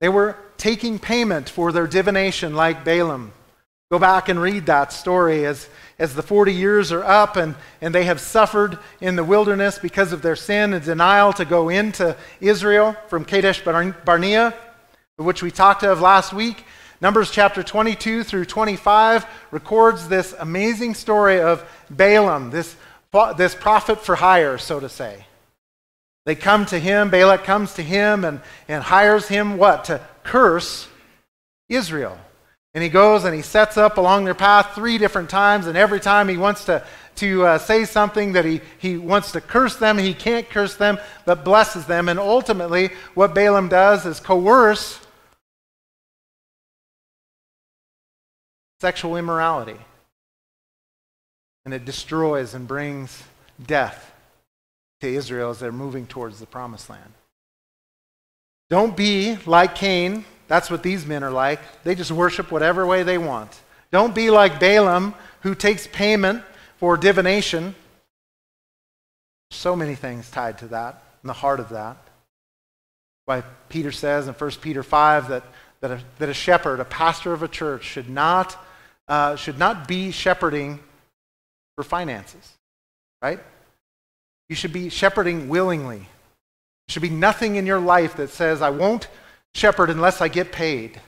They 0.00 0.08
were 0.08 0.36
taking 0.56 0.98
payment 0.98 1.48
for 1.48 1.72
their 1.72 1.86
divination 1.86 2.54
like 2.54 2.84
Balaam. 2.84 3.32
Go 3.90 3.98
back 3.98 4.28
and 4.28 4.40
read 4.40 4.66
that 4.66 4.92
story 4.92 5.44
as, 5.44 5.68
as 5.98 6.14
the 6.14 6.22
40 6.22 6.54
years 6.54 6.92
are 6.92 7.02
up 7.02 7.34
and, 7.34 7.56
and 7.80 7.92
they 7.92 8.04
have 8.04 8.20
suffered 8.20 8.78
in 9.00 9.16
the 9.16 9.24
wilderness 9.24 9.80
because 9.80 10.12
of 10.12 10.22
their 10.22 10.36
sin 10.36 10.72
and 10.74 10.84
denial 10.84 11.32
to 11.32 11.44
go 11.44 11.70
into 11.70 12.16
Israel 12.40 12.94
from 13.08 13.24
Kadesh 13.24 13.64
Barnea, 13.64 14.54
which 15.16 15.42
we 15.42 15.50
talked 15.50 15.82
of 15.82 16.00
last 16.00 16.32
week. 16.32 16.64
Numbers 17.00 17.32
chapter 17.32 17.64
22 17.64 18.22
through 18.22 18.44
25 18.44 19.26
records 19.50 20.06
this 20.06 20.36
amazing 20.38 20.94
story 20.94 21.40
of 21.40 21.68
Balaam, 21.90 22.50
this, 22.50 22.76
this 23.36 23.56
prophet 23.56 24.00
for 24.00 24.14
hire, 24.14 24.56
so 24.56 24.78
to 24.78 24.88
say. 24.88 25.26
They 26.26 26.36
come 26.36 26.64
to 26.66 26.78
him, 26.78 27.10
Balak 27.10 27.42
comes 27.42 27.74
to 27.74 27.82
him 27.82 28.24
and, 28.24 28.40
and 28.68 28.84
hires 28.84 29.26
him 29.26 29.56
what? 29.56 29.86
To 29.86 30.00
curse 30.22 30.86
Israel. 31.68 32.16
And 32.74 32.84
he 32.84 32.88
goes 32.88 33.24
and 33.24 33.34
he 33.34 33.42
sets 33.42 33.76
up 33.76 33.98
along 33.98 34.24
their 34.24 34.34
path 34.34 34.74
three 34.74 34.96
different 34.96 35.28
times, 35.28 35.66
and 35.66 35.76
every 35.76 35.98
time 35.98 36.28
he 36.28 36.36
wants 36.36 36.64
to, 36.66 36.84
to 37.16 37.44
uh, 37.44 37.58
say 37.58 37.84
something 37.84 38.32
that 38.32 38.44
he, 38.44 38.60
he 38.78 38.96
wants 38.96 39.32
to 39.32 39.40
curse 39.40 39.76
them, 39.76 39.98
he 39.98 40.14
can't 40.14 40.48
curse 40.48 40.76
them, 40.76 40.98
but 41.24 41.44
blesses 41.44 41.86
them. 41.86 42.08
And 42.08 42.20
ultimately, 42.20 42.90
what 43.14 43.34
Balaam 43.34 43.68
does 43.68 44.06
is 44.06 44.20
coerce 44.20 45.00
sexual 48.80 49.16
immorality. 49.16 49.78
And 51.64 51.74
it 51.74 51.84
destroys 51.84 52.54
and 52.54 52.66
brings 52.66 53.22
death 53.66 54.14
to 55.00 55.08
Israel 55.08 55.50
as 55.50 55.58
they're 55.58 55.72
moving 55.72 56.06
towards 56.06 56.40
the 56.40 56.46
promised 56.46 56.88
land. 56.88 57.12
Don't 58.70 58.96
be 58.96 59.36
like 59.44 59.74
Cain 59.74 60.24
that's 60.50 60.68
what 60.68 60.82
these 60.82 61.06
men 61.06 61.22
are 61.22 61.30
like. 61.30 61.60
They 61.84 61.94
just 61.94 62.10
worship 62.10 62.50
whatever 62.50 62.84
way 62.84 63.04
they 63.04 63.18
want. 63.18 63.60
Don't 63.92 64.16
be 64.16 64.30
like 64.30 64.58
Balaam, 64.58 65.14
who 65.42 65.54
takes 65.54 65.86
payment 65.86 66.42
for 66.78 66.96
divination. 66.96 67.76
So 69.52 69.76
many 69.76 69.94
things 69.94 70.28
tied 70.28 70.58
to 70.58 70.66
that, 70.68 71.04
in 71.22 71.28
the 71.28 71.34
heart 71.34 71.60
of 71.60 71.68
that. 71.68 71.98
Why 73.26 73.44
Peter 73.68 73.92
says 73.92 74.26
in 74.26 74.34
1 74.34 74.50
Peter 74.60 74.82
5 74.82 75.28
that 75.28 75.44
that 75.82 75.92
a, 75.92 76.00
that 76.18 76.28
a 76.28 76.34
shepherd, 76.34 76.80
a 76.80 76.84
pastor 76.84 77.32
of 77.32 77.44
a 77.44 77.48
church, 77.48 77.84
should 77.84 78.10
not, 78.10 78.58
uh, 79.06 79.36
should 79.36 79.56
not 79.56 79.86
be 79.86 80.10
shepherding 80.10 80.80
for 81.76 81.84
finances, 81.84 82.58
right? 83.22 83.38
You 84.48 84.56
should 84.56 84.72
be 84.72 84.88
shepherding 84.88 85.48
willingly. 85.48 85.98
There 85.98 86.88
should 86.88 87.02
be 87.02 87.08
nothing 87.08 87.54
in 87.54 87.66
your 87.66 87.78
life 87.78 88.16
that 88.16 88.30
says, 88.30 88.62
I 88.62 88.70
won't 88.70 89.06
shepherd 89.54 89.90
unless 89.90 90.20
I 90.20 90.28
get 90.28 90.52
paid. 90.52 91.00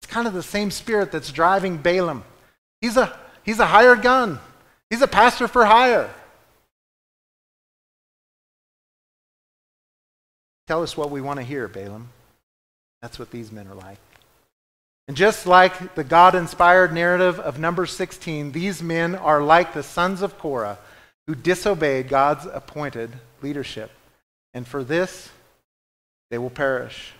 It's 0.00 0.10
kind 0.10 0.26
of 0.26 0.34
the 0.34 0.42
same 0.42 0.70
spirit 0.70 1.12
that's 1.12 1.32
driving 1.32 1.78
Balaam. 1.78 2.24
He's 2.80 2.96
a, 2.96 3.16
he's 3.42 3.58
a 3.58 3.66
hired 3.66 4.02
gun, 4.02 4.38
he's 4.90 5.02
a 5.02 5.08
pastor 5.08 5.48
for 5.48 5.64
hire. 5.64 6.10
Tell 10.66 10.82
us 10.82 10.96
what 10.96 11.10
we 11.10 11.22
want 11.22 11.38
to 11.38 11.44
hear, 11.44 11.66
Balaam. 11.66 12.10
That's 13.00 13.18
what 13.18 13.30
these 13.30 13.50
men 13.50 13.66
are 13.68 13.74
like. 13.74 13.98
And 15.08 15.16
just 15.16 15.46
like 15.46 15.94
the 15.94 16.04
God 16.04 16.34
inspired 16.34 16.92
narrative 16.92 17.40
of 17.40 17.58
number 17.58 17.86
16, 17.86 18.52
these 18.52 18.82
men 18.82 19.14
are 19.14 19.42
like 19.42 19.72
the 19.72 19.82
sons 19.82 20.20
of 20.20 20.38
Korah 20.38 20.78
who 21.26 21.34
disobeyed 21.34 22.10
God's 22.10 22.44
appointed 22.44 23.10
leadership. 23.40 23.90
And 24.52 24.68
for 24.68 24.84
this, 24.84 25.30
they 26.30 26.36
will 26.36 26.50
perish. 26.50 27.12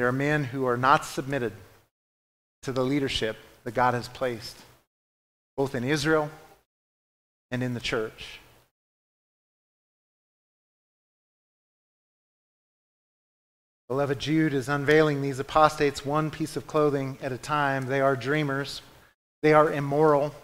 There 0.00 0.08
are 0.08 0.12
men 0.12 0.44
who 0.44 0.64
are 0.64 0.78
not 0.78 1.04
submitted 1.04 1.52
to 2.62 2.72
the 2.72 2.82
leadership 2.82 3.36
that 3.64 3.74
God 3.74 3.92
has 3.92 4.08
placed, 4.08 4.56
both 5.58 5.74
in 5.74 5.84
Israel 5.84 6.30
and 7.50 7.62
in 7.62 7.74
the 7.74 7.80
church. 7.80 8.40
Beloved, 13.90 14.18
Jude 14.18 14.54
is 14.54 14.70
unveiling 14.70 15.20
these 15.20 15.38
apostates 15.38 16.06
one 16.06 16.30
piece 16.30 16.56
of 16.56 16.66
clothing 16.66 17.18
at 17.20 17.30
a 17.30 17.36
time. 17.36 17.84
They 17.84 18.00
are 18.00 18.16
dreamers, 18.16 18.80
they 19.42 19.52
are 19.52 19.70
immoral, 19.70 20.34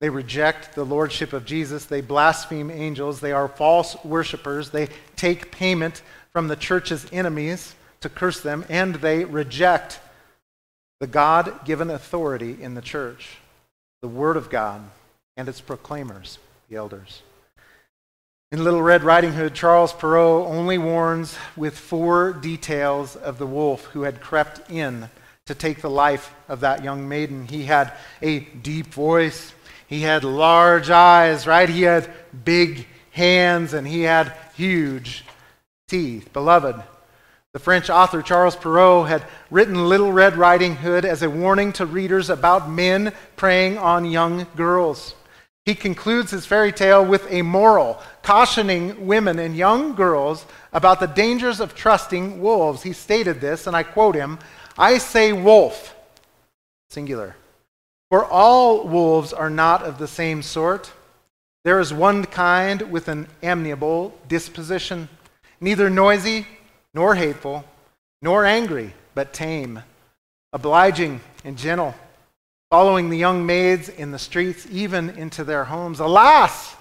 they 0.00 0.08
reject 0.08 0.76
the 0.76 0.84
lordship 0.86 1.32
of 1.32 1.44
Jesus, 1.44 1.84
they 1.84 2.00
blaspheme 2.00 2.70
angels, 2.70 3.18
they 3.18 3.32
are 3.32 3.48
false 3.48 3.96
worshippers, 4.04 4.70
they 4.70 4.88
take 5.16 5.50
payment 5.50 6.00
from 6.32 6.46
the 6.46 6.54
church's 6.54 7.08
enemies 7.12 7.74
to 8.00 8.08
curse 8.08 8.40
them, 8.40 8.64
and 8.68 8.96
they 8.96 9.24
reject 9.24 10.00
the 11.00 11.06
God 11.06 11.64
given 11.64 11.90
authority 11.90 12.56
in 12.60 12.74
the 12.74 12.82
church, 12.82 13.38
the 14.02 14.08
Word 14.08 14.36
of 14.36 14.50
God, 14.50 14.82
and 15.36 15.48
its 15.48 15.60
proclaimers, 15.60 16.38
the 16.68 16.76
elders. 16.76 17.22
In 18.52 18.64
Little 18.64 18.82
Red 18.82 19.04
Riding 19.04 19.32
Hood, 19.32 19.54
Charles 19.54 19.92
Perrault 19.92 20.48
only 20.48 20.76
warns 20.76 21.36
with 21.56 21.78
four 21.78 22.32
details 22.32 23.14
of 23.14 23.38
the 23.38 23.46
wolf 23.46 23.84
who 23.86 24.02
had 24.02 24.20
crept 24.20 24.70
in 24.70 25.08
to 25.46 25.54
take 25.54 25.80
the 25.80 25.90
life 25.90 26.34
of 26.48 26.60
that 26.60 26.82
young 26.82 27.08
maiden. 27.08 27.46
He 27.46 27.64
had 27.64 27.92
a 28.20 28.40
deep 28.40 28.88
voice, 28.88 29.52
he 29.86 30.02
had 30.02 30.24
large 30.24 30.90
eyes, 30.90 31.46
right? 31.46 31.68
He 31.68 31.82
had 31.82 32.10
big 32.44 32.86
hands, 33.10 33.72
and 33.72 33.86
he 33.86 34.02
had 34.02 34.32
huge 34.54 35.24
teeth. 35.88 36.32
Beloved, 36.32 36.80
the 37.52 37.58
French 37.58 37.90
author 37.90 38.22
Charles 38.22 38.54
Perrault 38.54 39.08
had 39.08 39.24
written 39.50 39.88
Little 39.88 40.12
Red 40.12 40.36
Riding 40.36 40.76
Hood 40.76 41.04
as 41.04 41.22
a 41.22 41.30
warning 41.30 41.72
to 41.74 41.86
readers 41.86 42.30
about 42.30 42.70
men 42.70 43.12
preying 43.34 43.76
on 43.76 44.04
young 44.04 44.46
girls. 44.54 45.16
He 45.64 45.74
concludes 45.74 46.30
his 46.30 46.46
fairy 46.46 46.72
tale 46.72 47.04
with 47.04 47.26
a 47.28 47.42
moral, 47.42 48.00
cautioning 48.22 49.06
women 49.06 49.40
and 49.40 49.56
young 49.56 49.96
girls 49.96 50.46
about 50.72 51.00
the 51.00 51.06
dangers 51.06 51.58
of 51.58 51.74
trusting 51.74 52.40
wolves. 52.40 52.84
He 52.84 52.92
stated 52.92 53.40
this, 53.40 53.66
and 53.66 53.76
I 53.76 53.82
quote 53.82 54.14
him 54.14 54.38
I 54.78 54.98
say 54.98 55.32
wolf, 55.32 55.96
singular, 56.88 57.34
for 58.10 58.24
all 58.24 58.86
wolves 58.86 59.32
are 59.32 59.50
not 59.50 59.82
of 59.82 59.98
the 59.98 60.08
same 60.08 60.42
sort. 60.42 60.92
There 61.64 61.80
is 61.80 61.92
one 61.92 62.24
kind 62.26 62.82
with 62.92 63.08
an 63.08 63.26
amiable 63.42 64.16
disposition, 64.28 65.08
neither 65.60 65.90
noisy 65.90 66.46
nor 66.94 67.14
hateful, 67.14 67.64
nor 68.22 68.44
angry, 68.44 68.94
but 69.14 69.32
tame, 69.32 69.82
obliging 70.52 71.20
and 71.44 71.56
gentle 71.56 71.94
following 72.70 73.10
the 73.10 73.18
young 73.18 73.44
maids 73.44 73.88
in 73.88 74.12
the 74.12 74.18
streets, 74.18 74.66
even 74.70 75.10
into 75.10 75.42
their 75.42 75.64
homes. 75.64 75.98
Alas! 75.98 76.76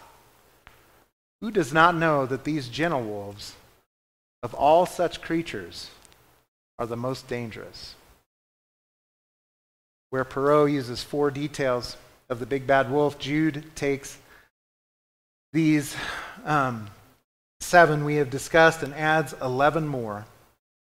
Who 1.41 1.49
does 1.49 1.73
not 1.73 1.95
know 1.95 2.25
that 2.27 2.43
these 2.43 2.67
gentle 2.67 3.01
wolves, 3.01 3.55
of 4.43 4.53
all 4.53 4.85
such 4.85 5.21
creatures, 5.21 5.89
are 6.77 6.85
the 6.85 6.95
most 6.95 7.27
dangerous? 7.27 7.95
Where 10.11 10.25
Perrault 10.25 10.69
uses 10.69 11.01
four 11.01 11.31
details 11.31 11.97
of 12.29 12.39
the 12.39 12.45
big 12.45 12.67
bad 12.67 12.91
wolf, 12.91 13.17
Jude 13.17 13.63
takes 13.75 14.17
these 15.53 15.95
um, 16.45 16.87
seven 17.59 18.05
we 18.05 18.15
have 18.15 18.29
discussed 18.29 18.83
and 18.83 18.93
adds 18.93 19.33
11 19.41 19.87
more 19.87 20.25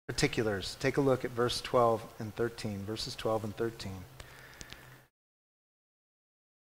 particulars. 0.07 0.77
Take 0.79 0.97
a 0.97 1.01
look 1.01 1.25
at 1.25 1.31
verse 1.31 1.61
12 1.61 2.03
and 2.19 2.35
13, 2.35 2.79
verses 2.85 3.15
12 3.15 3.45
and 3.45 3.57
13. 3.57 3.91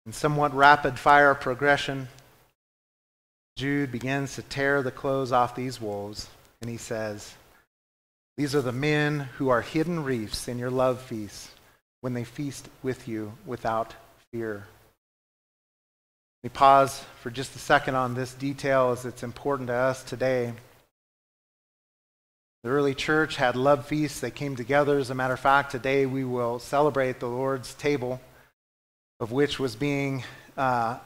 In 0.07 0.13
somewhat 0.13 0.55
rapid 0.55 0.99
fire 0.99 1.35
progression, 1.35 2.09
Jude 3.57 3.93
begins 3.93 4.35
to 4.35 4.43
tear 4.43 4.83
the 4.83 4.91
clothes 4.91 5.31
off 5.31 5.55
these 5.55 5.81
wolves, 5.81 6.29
and 6.61 6.71
he 6.71 6.77
says, 6.77 7.35
These 8.37 8.55
are 8.55 8.63
the 8.63 8.73
men 8.73 9.21
who 9.37 9.49
are 9.51 9.61
hidden 9.61 10.03
reefs 10.03 10.49
in 10.49 10.59
your 10.59 10.71
love 10.71 11.01
feasts 11.01 11.51
when 12.01 12.15
they 12.15 12.25
feast 12.25 12.69
with 12.83 13.07
you 13.07 13.35
without 13.47 13.95
fear. 14.33 14.67
We 16.43 16.49
pause 16.49 17.05
for 17.21 17.31
just 17.31 17.55
a 17.55 17.61
second 17.61 17.95
on 17.95 18.15
this 18.15 18.35
detail 18.35 18.91
as 18.91 19.05
it's 19.05 19.23
important 19.23 19.69
to 19.69 19.75
us 19.75 20.03
today. 20.03 20.53
The 22.65 22.71
early 22.71 22.97
church 22.97 23.37
had 23.37 23.55
love 23.55 23.87
feasts. 23.87 24.19
They 24.19 24.33
came 24.33 24.57
together. 24.57 24.99
As 24.99 25.11
a 25.11 25.15
matter 25.15 25.35
of 25.35 25.41
fact, 25.41 25.71
today 25.71 26.05
we 26.05 26.25
will 26.25 26.59
celebrate 26.59 27.21
the 27.21 27.29
Lord's 27.29 27.75
table 27.75 28.21
of 29.21 29.31
which 29.31 29.61
was 29.61 29.77
being 29.77 30.25
uh, 30.57 30.99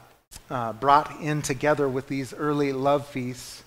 uh, 0.49 0.73
brought 0.73 1.21
in 1.21 1.43
together 1.43 1.87
with 1.87 2.09
these 2.09 2.33
early 2.33 2.73
love 2.73 3.07
feasts 3.07 3.63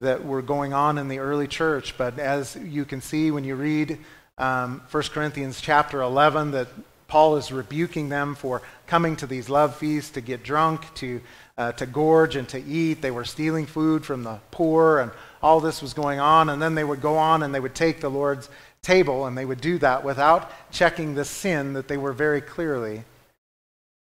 that 0.00 0.24
were 0.24 0.40
going 0.40 0.72
on 0.72 0.96
in 0.96 1.08
the 1.08 1.18
early 1.18 1.46
church. 1.46 1.98
But 1.98 2.18
as 2.18 2.56
you 2.56 2.86
can 2.86 3.02
see 3.02 3.30
when 3.30 3.44
you 3.44 3.54
read 3.54 3.98
um, 4.38 4.80
1 4.90 5.02
Corinthians 5.12 5.60
chapter 5.60 6.00
11, 6.00 6.52
that 6.52 6.68
Paul 7.08 7.36
is 7.36 7.52
rebuking 7.52 8.08
them 8.08 8.34
for 8.34 8.62
coming 8.86 9.16
to 9.16 9.26
these 9.26 9.48
love 9.48 9.76
feasts 9.76 10.10
to 10.12 10.20
get 10.20 10.42
drunk, 10.42 10.92
to, 10.96 11.20
uh, 11.56 11.72
to 11.72 11.86
gorge, 11.86 12.36
and 12.36 12.48
to 12.48 12.62
eat. 12.62 13.00
They 13.00 13.10
were 13.10 13.24
stealing 13.24 13.66
food 13.66 14.04
from 14.04 14.24
the 14.24 14.38
poor, 14.50 14.98
and 14.98 15.12
all 15.42 15.60
this 15.60 15.80
was 15.82 15.94
going 15.94 16.18
on. 16.18 16.48
And 16.48 16.60
then 16.60 16.74
they 16.74 16.84
would 16.84 17.00
go 17.00 17.16
on 17.16 17.42
and 17.42 17.54
they 17.54 17.60
would 17.60 17.74
take 17.74 18.00
the 18.00 18.08
Lord's 18.08 18.48
table, 18.82 19.26
and 19.26 19.36
they 19.36 19.44
would 19.44 19.60
do 19.60 19.78
that 19.78 20.04
without 20.04 20.50
checking 20.70 21.14
the 21.14 21.24
sin 21.24 21.74
that 21.74 21.88
they 21.88 21.96
were 21.96 22.12
very 22.12 22.40
clearly 22.40 23.04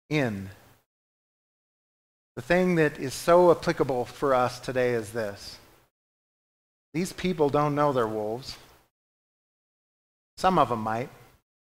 in. 0.10 0.50
The 2.36 2.42
thing 2.42 2.76
that 2.76 3.00
is 3.00 3.14
so 3.14 3.52
applicable 3.52 4.06
for 4.06 4.34
us 4.34 4.60
today 4.60 4.92
is 4.92 5.12
this 5.12 5.58
these 6.94 7.14
people 7.14 7.50
don't 7.50 7.76
know 7.76 7.92
they're 7.92 8.08
wolves. 8.08 8.56
Some 10.38 10.60
of 10.60 10.70
them 10.70 10.82
might. 10.82 11.10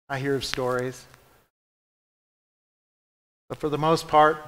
I 0.08 0.18
hear 0.18 0.34
of 0.34 0.44
stories. 0.44 1.04
But 3.48 3.58
for 3.58 3.68
the 3.68 3.78
most 3.78 4.08
part, 4.08 4.38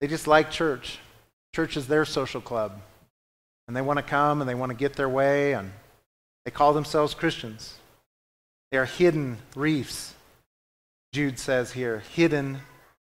they 0.00 0.06
just 0.06 0.26
like 0.26 0.50
church. 0.50 0.98
Church 1.54 1.76
is 1.76 1.86
their 1.86 2.04
social 2.04 2.40
club. 2.40 2.80
And 3.68 3.76
they 3.76 3.82
want 3.82 3.98
to 3.98 4.02
come 4.02 4.40
and 4.40 4.48
they 4.48 4.54
want 4.54 4.70
to 4.70 4.76
get 4.76 4.96
their 4.96 5.08
way, 5.08 5.54
and 5.54 5.72
they 6.44 6.50
call 6.50 6.72
themselves 6.72 7.14
Christians. 7.14 7.76
They 8.70 8.78
are 8.78 8.84
hidden 8.84 9.38
reefs 9.54 10.14
Jude 11.12 11.38
says 11.38 11.72
here, 11.72 12.02
hidden 12.14 12.62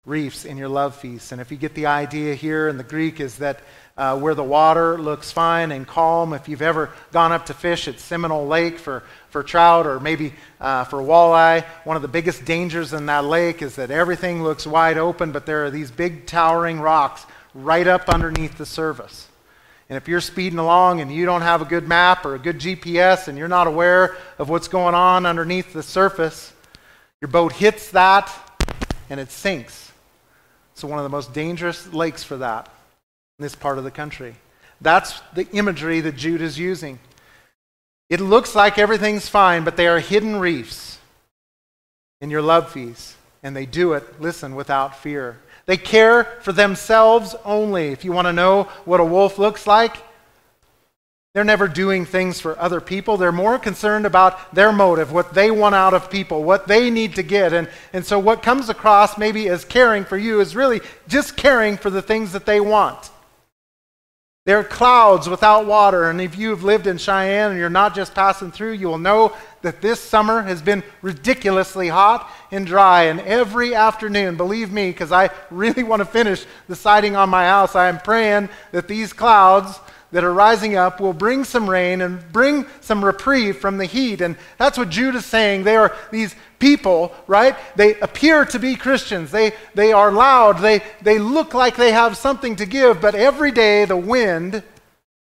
reefs 0.07 0.45
in 0.45 0.57
your 0.57 0.69
love 0.69 0.97
feasts. 0.97 1.33
And 1.33 1.41
if 1.41 1.51
you 1.51 1.59
get 1.59 1.75
the 1.75 1.87
idea 1.87 2.35
here 2.35 2.69
in 2.69 2.79
the 2.79 2.85
Greek, 2.85 3.21
is 3.21 3.37
that 3.39 3.61
uh, 3.97 4.19
where 4.19 4.35
the 4.35 4.45
water 4.45 4.99
looks 4.99 5.33
fine 5.33 5.73
and 5.73 5.87
calm. 5.87 6.33
If 6.33 6.49
you've 6.49 6.63
ever 6.63 6.91
gone 7.13 7.33
up 7.33 7.47
to 7.47 7.55
fish 7.55 7.89
at 7.89 7.99
Seminoe 7.99 8.47
Lake 8.47 8.79
for, 8.79 9.03
for 9.31 9.43
trout 9.43 9.87
or 9.87 10.01
maybe 10.01 10.35
uh, 10.61 10.85
for 10.85 10.99
walleye, 10.99 11.65
one 11.85 11.97
of 11.97 12.03
the 12.03 12.09
biggest 12.09 12.45
dangers 12.45 12.93
in 12.93 13.07
that 13.07 13.25
lake 13.25 13.63
is 13.63 13.77
that 13.77 13.91
everything 13.91 14.43
looks 14.43 14.67
wide 14.67 14.99
open, 14.99 15.33
but 15.33 15.47
there 15.47 15.65
are 15.65 15.71
these 15.71 15.91
big 15.91 16.27
towering 16.27 16.79
rocks 16.79 17.25
right 17.55 17.87
up 17.87 18.09
underneath 18.09 18.59
the 18.59 18.67
surface. 18.67 19.29
And 19.89 19.97
if 19.97 20.09
you're 20.09 20.21
speeding 20.21 20.59
along 20.59 21.01
and 21.01 21.13
you 21.13 21.25
don't 21.27 21.43
have 21.43 21.63
a 21.63 21.65
good 21.65 21.89
map 21.89 22.27
or 22.27 22.35
a 22.35 22.39
good 22.39 22.59
GPS 22.59 23.29
and 23.29 23.39
you're 23.39 23.49
not 23.49 23.67
aware 23.67 24.17
of 24.39 24.49
what's 24.49 24.69
going 24.69 24.95
on 24.95 25.25
underneath 25.25 25.73
the 25.73 25.83
surface, 25.83 26.53
your 27.21 27.29
boat 27.29 27.53
hits 27.53 27.93
that 27.93 28.31
and 29.09 29.21
it 29.21 29.31
sinks. 29.31 29.86
It's 30.77 30.85
one 30.85 30.99
of 30.99 31.05
the 31.05 31.09
most 31.09 31.33
dangerous 31.33 31.91
lakes 31.95 32.22
for 32.22 32.37
that 32.37 32.66
in 33.39 33.43
this 33.43 33.55
part 33.55 33.79
of 33.79 33.85
the 33.85 33.91
country. 33.91 34.35
That's 34.83 35.18
the 35.33 35.49
imagery 35.53 36.03
that 36.03 36.16
Jude 36.16 36.43
is 36.43 36.59
using. 36.59 36.99
It 38.11 38.20
looks 38.20 38.55
like 38.55 38.77
everything's 38.77 39.27
fine, 39.27 39.64
but 39.64 39.79
they 39.79 39.87
are 39.87 40.01
hidden 40.01 40.37
reefs 40.37 40.99
in 42.20 42.29
your 42.29 42.43
love 42.43 42.70
feast, 42.72 43.16
and 43.43 43.57
they 43.57 43.64
do 43.64 43.95
it, 43.95 44.20
listen, 44.20 44.55
without 44.55 44.99
fear. 44.99 45.39
They 45.64 45.79
care 45.79 46.24
for 46.43 46.53
themselves 46.53 47.35
only. 47.43 47.89
If 47.89 48.05
you 48.05 48.12
want 48.12 48.27
to 48.27 48.35
know 48.35 48.64
what 48.85 49.01
a 49.01 49.05
wolf 49.05 49.39
looks 49.39 49.66
like, 49.66 49.97
they're 51.37 51.45
never 51.45 51.68
doing 51.68 52.07
things 52.07 52.41
for 52.41 52.59
other 52.59 52.80
people. 52.80 53.18
They're 53.18 53.30
more 53.30 53.59
concerned 53.59 54.07
about 54.07 54.55
their 54.55 54.72
motive, 54.72 55.12
what 55.12 55.34
they 55.34 55.51
want 55.51 55.74
out 55.74 55.93
of 55.93 56.09
people, 56.09 56.43
what 56.43 56.66
they 56.66 56.89
need 56.89 57.16
to 57.16 57.22
get. 57.22 57.53
And, 57.53 57.68
and 57.93 58.07
so, 58.07 58.18
what 58.18 58.43
comes 58.43 58.70
across 58.70 59.18
maybe 59.18 59.47
as 59.51 59.62
caring 59.62 60.07
for 60.07 60.16
you 60.16 60.41
is 60.41 60.57
really 60.57 60.80
just 61.09 61.37
caring 61.37 61.76
for 61.76 61.91
the 61.91 62.01
things 62.01 62.32
that 62.32 62.47
they 62.47 62.59
want. 62.59 63.11
They're 64.47 64.64
clouds 64.64 65.28
without 65.28 65.66
water. 65.66 66.09
And 66.09 66.22
if 66.22 66.39
you've 66.39 66.64
lived 66.64 66.87
in 66.87 66.97
Cheyenne 66.97 67.51
and 67.51 67.61
you're 67.61 67.68
not 67.68 67.95
just 67.95 68.14
passing 68.14 68.51
through, 68.51 68.72
you 68.72 68.89
will 68.89 68.97
know 68.97 69.37
that 69.61 69.82
this 69.82 70.01
summer 70.01 70.41
has 70.41 70.62
been 70.62 70.82
ridiculously 71.03 71.89
hot 71.89 72.30
and 72.51 72.66
dry. 72.66 73.03
And 73.03 73.20
every 73.20 73.74
afternoon, 73.74 74.39
believe 74.39 74.72
me, 74.72 74.89
because 74.89 75.12
I 75.12 75.28
really 75.51 75.82
want 75.82 76.01
to 76.01 76.07
finish 76.07 76.47
the 76.66 76.76
siding 76.76 77.14
on 77.14 77.28
my 77.28 77.45
house, 77.45 77.76
I 77.76 77.91
am 77.91 77.99
praying 77.99 78.49
that 78.72 78.89
these 78.89 79.12
clouds 79.12 79.78
that 80.13 80.25
are 80.25 80.33
rising 80.33 80.77
up 80.77 81.01
will 81.01 81.13
bring 81.13 81.45
some 81.45 81.69
rain 81.69 82.01
and 82.01 82.21
bring 82.33 82.67
some 82.81 83.05
reprieve 83.05 83.59
from 83.59 83.79
the 83.79 83.85
heat. 83.85 84.21
And 84.21 84.37
that's 84.59 84.79
what 84.79 84.89
Jude 84.89 85.15
is 85.15 85.27
saying. 85.27 85.65
They 85.65 85.77
are 85.77 85.95
these 86.11 86.35
people, 86.59 87.15
right? 87.27 87.57
They 87.77 87.99
appear 88.01 88.45
to 88.47 88.59
be 88.59 88.77
Christians. 88.77 89.31
They, 89.31 89.53
they 89.75 89.93
are 89.93 90.13
loud. 90.13 90.59
They, 90.61 90.83
they 91.03 91.19
look 91.19 91.55
like 91.55 91.77
they 91.77 91.93
have 91.93 92.17
something 92.17 92.57
to 92.57 92.67
give, 92.67 93.01
but 93.01 93.15
every 93.15 93.51
day 93.51 93.85
the 93.85 93.97
wind 93.97 94.63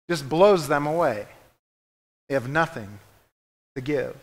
just 0.09 0.29
blows 0.29 0.67
them 0.67 0.85
away. 0.85 1.27
They 2.29 2.35
have 2.35 2.49
nothing 2.49 2.99
to 3.75 3.81
give. 3.81 4.15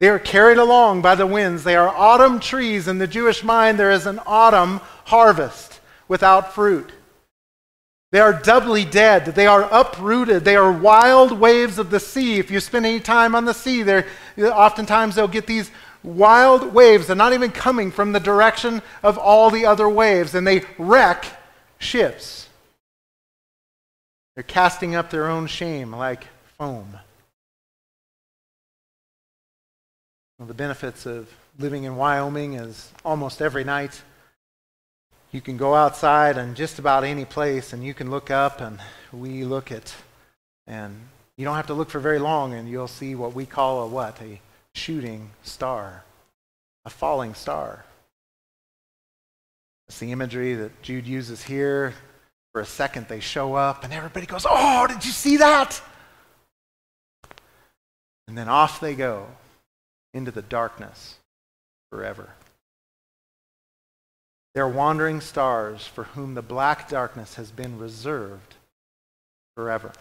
They 0.00 0.08
are 0.08 0.18
carried 0.18 0.58
along 0.58 1.02
by 1.02 1.14
the 1.14 1.26
winds. 1.26 1.62
They 1.62 1.76
are 1.76 1.88
autumn 1.88 2.40
trees. 2.40 2.88
In 2.88 2.98
the 2.98 3.06
Jewish 3.06 3.44
mind, 3.44 3.78
there 3.78 3.90
is 3.90 4.06
an 4.06 4.18
autumn 4.26 4.80
harvest 5.04 5.80
without 6.08 6.54
fruit. 6.54 6.90
They 8.12 8.18
are 8.18 8.32
doubly 8.32 8.84
dead. 8.84 9.26
They 9.26 9.46
are 9.46 9.68
uprooted. 9.70 10.44
They 10.44 10.56
are 10.56 10.72
wild 10.72 11.32
waves 11.32 11.78
of 11.78 11.90
the 11.90 12.00
sea. 12.00 12.38
If 12.38 12.50
you 12.50 12.58
spend 12.58 12.84
any 12.84 12.98
time 12.98 13.36
on 13.36 13.44
the 13.44 13.54
sea, 13.54 13.82
there 13.82 14.06
oftentimes 14.36 15.14
they'll 15.14 15.28
get 15.28 15.46
these 15.46 15.70
wild 16.02 16.74
waves. 16.74 17.06
They're 17.06 17.14
not 17.14 17.34
even 17.34 17.52
coming 17.52 17.92
from 17.92 18.12
the 18.12 18.18
direction 18.18 18.82
of 19.04 19.16
all 19.16 19.50
the 19.50 19.64
other 19.64 19.88
waves, 19.88 20.34
and 20.34 20.44
they 20.44 20.62
wreck 20.76 21.24
ships. 21.78 22.48
They're 24.34 24.42
casting 24.42 24.94
up 24.96 25.10
their 25.10 25.28
own 25.28 25.46
shame 25.46 25.94
like 25.94 26.26
foam. 26.58 26.98
One 30.36 30.44
of 30.44 30.48
the 30.48 30.54
benefits 30.54 31.06
of 31.06 31.32
living 31.58 31.84
in 31.84 31.96
Wyoming 31.96 32.54
is 32.54 32.90
almost 33.04 33.40
every 33.42 33.62
night 33.62 34.02
you 35.32 35.40
can 35.40 35.56
go 35.56 35.74
outside 35.74 36.36
and 36.36 36.56
just 36.56 36.78
about 36.78 37.04
any 37.04 37.24
place 37.24 37.72
and 37.72 37.84
you 37.84 37.94
can 37.94 38.10
look 38.10 38.30
up 38.30 38.60
and 38.60 38.80
we 39.12 39.44
look 39.44 39.70
at 39.70 39.94
and 40.66 40.96
you 41.36 41.44
don't 41.44 41.56
have 41.56 41.68
to 41.68 41.74
look 41.74 41.90
for 41.90 42.00
very 42.00 42.18
long 42.18 42.52
and 42.54 42.68
you'll 42.68 42.88
see 42.88 43.14
what 43.14 43.34
we 43.34 43.46
call 43.46 43.82
a 43.82 43.86
what? 43.86 44.20
A 44.20 44.40
shooting 44.74 45.30
star. 45.42 46.04
A 46.84 46.90
falling 46.90 47.34
star. 47.34 47.84
It's 49.88 49.98
the 49.98 50.12
imagery 50.12 50.54
that 50.54 50.82
jude 50.82 51.06
uses 51.06 51.42
here. 51.42 51.94
For 52.52 52.60
a 52.60 52.66
second 52.66 53.06
they 53.06 53.20
show 53.20 53.54
up 53.54 53.84
and 53.84 53.92
everybody 53.92 54.26
goes 54.26 54.44
oh 54.48 54.86
did 54.88 55.04
you 55.04 55.12
see 55.12 55.36
that? 55.36 55.80
And 58.26 58.36
then 58.36 58.48
off 58.48 58.80
they 58.80 58.96
go 58.96 59.26
into 60.12 60.32
the 60.32 60.42
darkness 60.42 61.16
forever 61.90 62.30
they're 64.54 64.68
wandering 64.68 65.20
stars 65.20 65.86
for 65.86 66.04
whom 66.04 66.34
the 66.34 66.42
black 66.42 66.88
darkness 66.88 67.34
has 67.34 67.50
been 67.50 67.78
reserved 67.78 68.54
forever. 69.56 69.92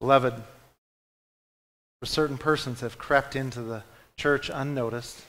Beloved, 0.00 0.34
for 2.00 2.06
certain 2.06 2.38
persons 2.38 2.80
have 2.80 2.98
crept 2.98 3.36
into 3.36 3.60
the 3.60 3.82
church 4.16 4.50
unnoticed, 4.52 5.22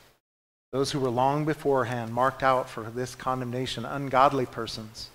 those 0.71 0.91
who 0.91 0.99
were 0.99 1.09
long 1.09 1.43
beforehand 1.43 2.13
marked 2.13 2.43
out 2.43 2.69
for 2.69 2.83
this 2.83 3.13
condemnation, 3.15 3.83
ungodly 3.83 4.45
persons 4.45 5.09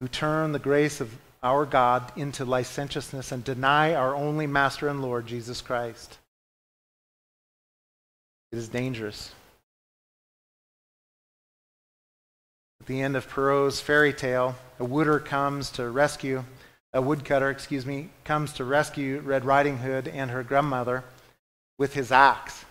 who 0.00 0.08
turn 0.08 0.50
the 0.50 0.58
grace 0.58 1.00
of 1.00 1.16
our 1.42 1.64
God 1.64 2.10
into 2.16 2.44
licentiousness 2.44 3.30
and 3.30 3.44
deny 3.44 3.94
our 3.94 4.14
only 4.16 4.46
Master 4.46 4.88
and 4.88 5.00
Lord, 5.00 5.26
Jesus 5.26 5.60
Christ. 5.60 6.18
It 8.50 8.58
is 8.58 8.68
dangerous. 8.68 9.30
At 12.80 12.86
the 12.86 13.00
end 13.00 13.16
of 13.16 13.28
Perrault's 13.28 13.80
fairy 13.80 14.12
tale, 14.12 14.56
a 14.78 14.84
wooder 14.84 15.18
comes 15.18 15.70
to 15.70 15.88
rescue, 15.88 16.44
a 16.92 17.00
woodcutter, 17.00 17.50
excuse 17.50 17.86
me, 17.86 18.10
comes 18.24 18.52
to 18.54 18.64
rescue 18.64 19.20
Red 19.20 19.44
Riding 19.44 19.78
Hood 19.78 20.08
and 20.08 20.30
her 20.30 20.42
grandmother 20.42 21.04
with 21.78 21.94
his 21.94 22.12
axe. 22.12 22.64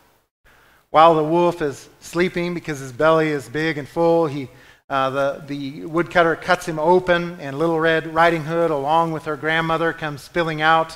While 0.92 1.16
the 1.16 1.24
wolf 1.24 1.62
is 1.62 1.90
sleeping 2.02 2.54
because 2.54 2.80
his 2.80 2.92
belly 2.92 3.30
is 3.30 3.50
big 3.50 3.80
and 3.80 3.88
full, 3.88 4.28
he, 4.28 4.48
uh, 4.90 5.10
the, 5.10 5.44
the 5.48 5.86
woodcutter 5.88 6.36
cuts 6.36 6.68
him 6.68 6.78
open, 6.78 7.40
and 7.40 7.58
Little 7.58 7.80
Red 7.80 8.14
Riding 8.14 8.44
Hood, 8.44 8.70
along 8.70 9.12
with 9.12 9.26
her 9.26 9.36
grandmother, 9.36 9.92
comes 9.92 10.22
spilling 10.22 10.62
out. 10.62 10.96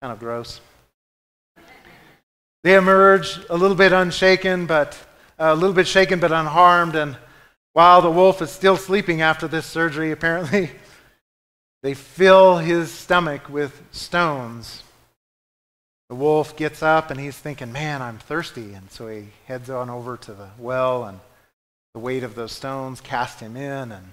Kind 0.00 0.12
of 0.12 0.18
gross. 0.18 0.62
They 2.64 2.76
emerge 2.76 3.38
a 3.50 3.56
little 3.56 3.76
bit 3.76 3.92
unshaken, 3.92 4.64
but 4.64 4.98
uh, 5.38 5.52
a 5.52 5.54
little 5.54 5.74
bit 5.74 5.86
shaken 5.86 6.18
but 6.18 6.32
unharmed, 6.32 6.96
and 6.96 7.16
while 7.78 8.02
the 8.02 8.10
wolf 8.10 8.42
is 8.42 8.50
still 8.50 8.76
sleeping 8.76 9.22
after 9.22 9.46
this 9.46 9.64
surgery, 9.64 10.10
apparently, 10.10 10.68
they 11.84 11.94
fill 11.94 12.56
his 12.56 12.90
stomach 12.90 13.48
with 13.48 13.80
stones. 13.92 14.82
The 16.08 16.16
wolf 16.16 16.56
gets 16.56 16.82
up 16.82 17.12
and 17.12 17.20
he's 17.20 17.38
thinking, 17.38 17.70
man, 17.70 18.02
I'm 18.02 18.18
thirsty. 18.18 18.74
And 18.74 18.90
so 18.90 19.06
he 19.06 19.26
heads 19.46 19.70
on 19.70 19.90
over 19.90 20.16
to 20.16 20.32
the 20.32 20.48
well, 20.58 21.04
and 21.04 21.20
the 21.94 22.00
weight 22.00 22.24
of 22.24 22.34
those 22.34 22.50
stones 22.50 23.00
cast 23.00 23.38
him 23.38 23.56
in, 23.56 23.92
and 23.92 24.10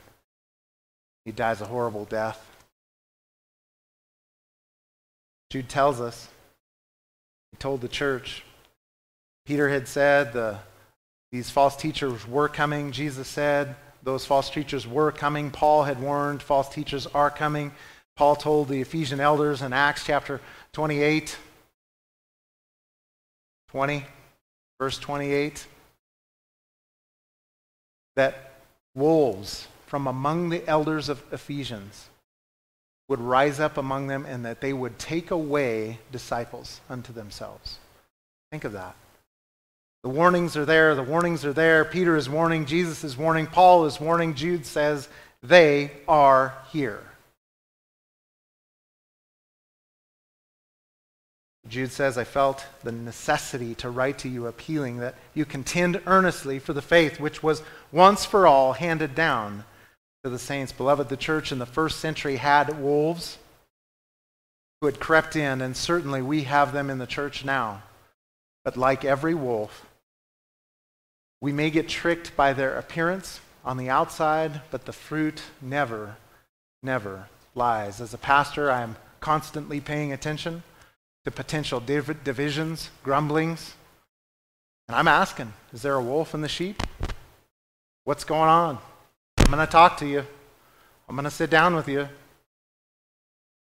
he 1.26 1.32
dies 1.32 1.60
a 1.60 1.66
horrible 1.66 2.06
death. 2.06 2.48
Jude 5.50 5.70
tells 5.70 6.00
us, 6.00 6.28
he 7.52 7.58
told 7.58 7.82
the 7.82 7.88
church, 7.88 8.44
Peter 9.48 9.70
had 9.70 9.88
said, 9.88 10.34
the 10.34 10.60
these 11.36 11.50
false 11.50 11.76
teachers 11.76 12.26
were 12.26 12.48
coming. 12.48 12.94
Jesus 12.94 13.28
said 13.28 13.76
those 14.04 14.26
false 14.26 14.50
teachers 14.50 14.88
were 14.88 15.12
coming. 15.12 15.52
Paul 15.52 15.84
had 15.84 16.02
warned 16.02 16.42
false 16.42 16.70
teachers 16.70 17.08
are 17.08 17.30
coming. 17.30 17.74
Paul 18.16 18.38
told 18.38 18.70
the 18.70 18.80
Ephesian 18.80 19.20
elders 19.20 19.62
in 19.62 19.74
Acts 19.74 20.06
chapter 20.06 20.40
28, 20.72 21.38
20, 23.68 24.06
verse 24.80 24.98
28, 24.98 25.68
that 28.16 28.54
wolves 28.94 29.68
from 29.88 30.08
among 30.08 30.48
the 30.48 30.66
elders 30.70 31.10
of 31.10 31.22
Ephesians 31.34 32.08
would 33.10 33.20
rise 33.20 33.60
up 33.60 33.76
among 33.78 34.08
them 34.08 34.26
and 34.26 34.46
that 34.46 34.62
they 34.62 34.72
would 34.72 34.98
take 34.98 35.32
away 35.32 36.00
disciples 36.14 36.80
unto 36.90 37.12
themselves. 37.12 37.78
Think 38.52 38.64
of 38.64 38.72
that. 38.72 38.96
The 40.06 40.12
warnings 40.12 40.56
are 40.56 40.66
there. 40.66 40.94
The 40.94 41.02
warnings 41.02 41.44
are 41.46 41.52
there. 41.52 41.84
Peter 41.84 42.16
is 42.16 42.30
warning. 42.30 42.68
Jesus 42.68 43.04
is 43.04 43.18
warning. 43.18 43.48
Paul 43.48 43.88
is 43.88 44.00
warning. 44.00 44.36
Jude 44.36 44.68
says, 44.68 45.10
they 45.42 45.90
are 46.08 46.54
here. 46.72 47.02
Jude 51.68 51.92
says, 51.92 52.20
I 52.20 52.24
felt 52.24 52.64
the 52.84 52.92
necessity 52.92 53.74
to 53.76 53.90
write 53.90 54.20
to 54.20 54.30
you, 54.30 54.46
appealing 54.46 54.98
that 54.98 55.16
you 55.34 55.44
contend 55.44 56.00
earnestly 56.06 56.60
for 56.60 56.74
the 56.74 56.84
faith 56.84 57.20
which 57.20 57.42
was 57.42 57.64
once 57.92 58.26
for 58.26 58.46
all 58.46 58.74
handed 58.74 59.16
down 59.16 59.64
to 60.24 60.30
the 60.30 60.38
saints. 60.38 60.72
Beloved, 60.72 61.10
the 61.10 61.18
church 61.18 61.52
in 61.52 61.58
the 61.58 61.66
first 61.66 62.00
century 62.00 62.36
had 62.36 62.80
wolves 62.80 63.40
who 64.82 64.86
had 64.86 65.00
crept 65.00 65.36
in, 65.36 65.62
and 65.62 65.76
certainly 65.76 66.22
we 66.22 66.44
have 66.44 66.74
them 66.74 66.92
in 66.92 67.00
the 67.00 67.08
church 67.08 67.44
now. 67.44 67.82
But 68.64 68.78
like 68.78 69.04
every 69.04 69.34
wolf, 69.34 69.85
we 71.46 71.52
may 71.52 71.70
get 71.70 71.88
tricked 71.88 72.36
by 72.36 72.54
their 72.54 72.76
appearance 72.76 73.40
on 73.64 73.78
the 73.78 73.88
outside, 73.88 74.62
but 74.72 74.86
the 74.86 74.92
fruit 74.92 75.44
never, 75.62 76.18
never 76.82 77.28
lies. 77.54 78.02
As 78.02 78.16
a 78.16 78.18
pastor, 78.18 78.72
I 78.72 78.82
am 78.82 78.96
constantly 79.20 79.80
paying 79.80 80.12
attention 80.12 80.64
to 81.24 81.30
potential 81.30 81.80
div- 81.80 82.24
divisions, 82.24 82.90
grumblings. 83.04 83.76
And 84.88 84.96
I'm 84.96 85.08
asking, 85.08 85.54
is 85.72 85.84
there 85.84 85.94
a 85.94 86.02
wolf 86.02 86.34
in 86.34 86.42
the 86.42 86.48
sheep? 86.48 86.82
What's 88.06 88.24
going 88.24 88.50
on? 88.50 88.80
I'm 89.38 89.52
going 89.52 89.64
to 89.64 89.72
talk 89.72 89.98
to 89.98 90.08
you. 90.08 90.26
I'm 91.08 91.16
going 91.16 91.26
to 91.26 91.30
sit 91.30 91.52
down 91.52 91.76
with 91.76 91.88
you. 91.88 92.10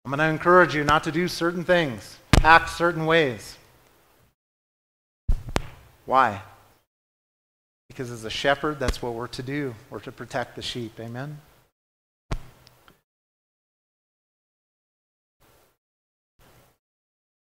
I'm 0.04 0.12
going 0.12 0.20
to 0.20 0.26
encourage 0.26 0.76
you 0.76 0.84
not 0.84 1.02
to 1.02 1.10
do 1.10 1.26
certain 1.26 1.64
things, 1.64 2.16
act 2.44 2.70
certain 2.70 3.06
ways. 3.06 3.58
Why? 6.04 6.42
Because 7.88 8.10
as 8.10 8.24
a 8.24 8.30
shepherd, 8.30 8.78
that's 8.78 9.00
what 9.00 9.14
we're 9.14 9.26
to 9.28 9.42
do. 9.42 9.74
We're 9.90 10.00
to 10.00 10.12
protect 10.12 10.56
the 10.56 10.62
sheep. 10.62 10.98
Amen? 11.00 11.40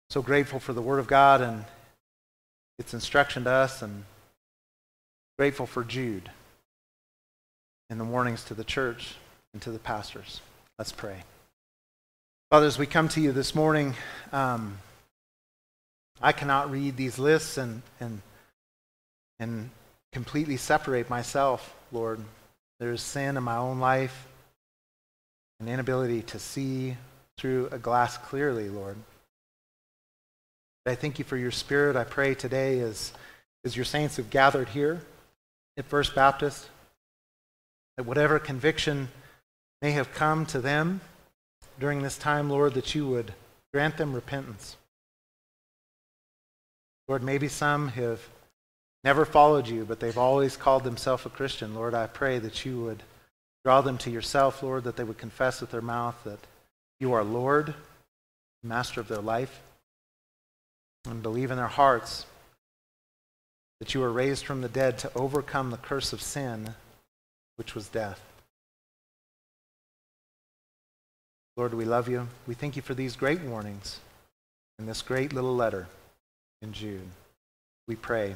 So 0.10 0.22
grateful 0.22 0.60
for 0.60 0.74
the 0.74 0.82
Word 0.82 1.00
of 1.00 1.08
God 1.08 1.42
and 1.42 1.66
its 2.80 2.94
instruction 2.94 3.46
to 3.46 3.50
us, 3.50 3.82
and 3.82 4.06
grateful 5.38 5.66
for 5.66 5.84
Jude 5.84 6.30
and 7.90 8.00
the 8.00 8.06
warnings 8.06 8.44
to 8.46 8.54
the 8.54 8.64
church 8.64 9.16
and 9.54 9.62
to 9.62 9.72
the 9.72 9.80
pastors. 9.80 10.42
Let's 10.78 10.92
pray. 10.92 11.24
Father, 12.50 12.68
as 12.68 12.80
we 12.80 12.86
come 12.86 13.10
to 13.10 13.22
you 13.22 13.32
this 13.32 13.56
morning, 13.56 13.96
um, 14.32 14.78
I 16.22 16.32
cannot 16.32 16.72
read 16.72 16.96
these 16.96 17.20
lists 17.20 17.58
and, 17.58 17.82
and, 18.00 18.22
and 19.40 19.70
completely 20.16 20.56
separate 20.56 21.10
myself, 21.10 21.76
Lord. 21.92 22.22
There's 22.80 23.02
sin 23.02 23.36
in 23.36 23.44
my 23.44 23.58
own 23.58 23.82
life, 23.82 24.30
an 25.60 25.68
inability 25.68 26.22
to 26.22 26.40
see 26.40 26.96
through 27.38 27.68
a 27.74 27.78
glass 27.78 28.16
clearly, 28.16 28.70
Lord. 28.70 28.96
I 30.86 30.96
thank 30.96 31.20
you 31.20 31.26
for 31.26 31.36
your 31.36 31.52
spirit. 31.52 31.98
I 31.98 32.06
pray 32.06 32.34
today 32.34 32.80
as, 32.80 33.12
as 33.66 33.76
your 33.76 33.84
saints 33.84 34.16
have 34.16 34.30
gathered 34.30 34.70
here 34.70 35.02
at 35.76 35.84
First 35.84 36.16
Baptist, 36.16 36.70
that 37.98 38.06
whatever 38.06 38.40
conviction 38.40 39.10
may 39.82 39.92
have 39.92 40.14
come 40.14 40.46
to 40.46 40.62
them 40.62 41.02
during 41.78 42.04
this 42.04 42.18
time, 42.18 42.50
Lord, 42.50 42.74
that 42.76 42.96
you 42.96 43.06
would 43.06 43.34
grant 43.74 43.98
them 43.98 44.14
repentance. 44.14 44.78
Lord, 47.10 47.22
maybe 47.22 47.50
some 47.50 47.90
have 47.90 48.22
never 49.06 49.24
followed 49.24 49.68
you, 49.68 49.86
but 49.86 50.00
they've 50.00 50.18
always 50.18 50.58
called 50.58 50.84
themselves 50.84 51.26
a 51.26 51.30
Christian. 51.30 51.76
Lord, 51.76 51.94
I 51.94 52.08
pray 52.08 52.40
that 52.40 52.66
you 52.66 52.82
would 52.82 53.04
draw 53.64 53.82
them 53.82 54.00
to 54.00 54.10
yourself, 54.10 54.64
Lord, 54.64 54.84
that 54.84 54.98
they 54.98 55.04
would 55.04 55.20
confess 55.20 55.62
with 55.62 55.72
their 55.72 55.82
mouth 55.82 56.16
that 56.26 56.40
you 57.00 57.14
are 57.14 57.24
Lord, 57.24 57.74
Master 58.64 59.00
of 59.00 59.08
their 59.08 59.22
life 59.22 59.62
and 61.08 61.22
believe 61.22 61.52
in 61.52 61.58
their 61.58 61.68
hearts 61.68 62.26
that 63.80 63.94
you 63.94 64.00
were 64.00 64.12
raised 64.12 64.44
from 64.44 64.62
the 64.62 64.70
dead 64.70 64.98
to 64.98 65.12
overcome 65.16 65.70
the 65.70 65.78
curse 65.78 66.14
of 66.14 66.22
sin, 66.22 66.74
which 67.58 67.76
was 67.76 67.88
death. 67.90 68.20
Lord, 71.58 71.76
we 71.76 71.86
love 71.86 72.10
you. 72.10 72.28
We 72.48 72.56
thank 72.56 72.76
you 72.76 72.82
for 72.82 72.96
these 72.96 73.16
great 73.16 73.42
warnings 73.42 74.00
and 74.80 74.88
this 74.88 75.02
great 75.02 75.32
little 75.32 75.56
letter 75.56 75.88
in 76.62 76.74
Jude. 76.74 77.08
We 77.88 77.96
pray 77.96 78.36